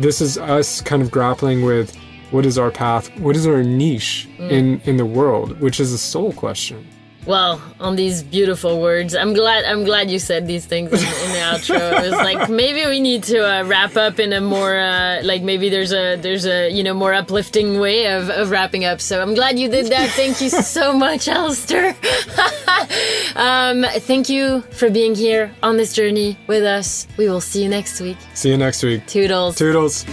this 0.00 0.20
is 0.20 0.38
us 0.38 0.80
kind 0.80 1.02
of 1.02 1.10
grappling 1.10 1.64
with 1.64 1.94
what 2.30 2.44
is 2.44 2.58
our 2.58 2.70
path? 2.70 3.16
What 3.20 3.36
is 3.36 3.46
our 3.46 3.62
niche 3.62 4.28
mm. 4.38 4.50
in 4.50 4.80
in 4.80 4.96
the 4.96 5.06
world, 5.06 5.60
which 5.60 5.78
is 5.78 5.92
a 5.92 5.98
soul 5.98 6.32
question. 6.32 6.86
Well, 7.26 7.60
on 7.80 7.96
these 7.96 8.22
beautiful 8.22 8.80
words, 8.80 9.14
I'm 9.14 9.34
glad 9.34 9.64
I'm 9.64 9.84
glad 9.84 10.10
you 10.10 10.18
said 10.18 10.46
these 10.46 10.64
things 10.64 10.92
in, 10.92 10.98
in 10.98 11.32
the 11.32 11.42
outro. 11.42 12.04
It 12.04 12.10
was 12.10 12.12
like 12.12 12.48
maybe 12.62 12.88
we 12.88 13.00
need 13.00 13.24
to 13.24 13.38
uh, 13.38 13.64
wrap 13.64 13.96
up 13.96 14.18
in 14.18 14.32
a 14.32 14.40
more 14.40 14.76
uh, 14.76 15.22
like 15.22 15.42
maybe 15.42 15.68
there's 15.68 15.92
a 15.92 16.16
there's 16.16 16.46
a 16.46 16.70
you 16.70 16.84
know 16.84 16.94
more 16.94 17.12
uplifting 17.12 17.80
way 17.80 18.06
of, 18.12 18.30
of 18.30 18.50
wrapping 18.50 18.84
up. 18.84 19.00
So 19.00 19.20
I'm 19.20 19.34
glad 19.34 19.58
you 19.58 19.68
did 19.68 19.86
that. 19.86 20.10
Thank 20.10 20.40
you 20.40 20.48
so 20.48 20.92
much, 21.06 21.28
Alistair. 21.28 21.96
um, 23.36 23.84
thank 24.00 24.28
you 24.28 24.60
for 24.70 24.88
being 24.90 25.14
here 25.14 25.52
on 25.62 25.76
this 25.76 25.92
journey 25.92 26.38
with 26.46 26.64
us. 26.64 27.06
We 27.16 27.28
will 27.28 27.40
see 27.40 27.62
you 27.62 27.68
next 27.68 28.00
week. 28.00 28.18
See 28.34 28.50
you 28.50 28.56
next 28.56 28.82
week. 28.82 29.06
Toodles. 29.06 29.56
Toodles. 29.56 30.04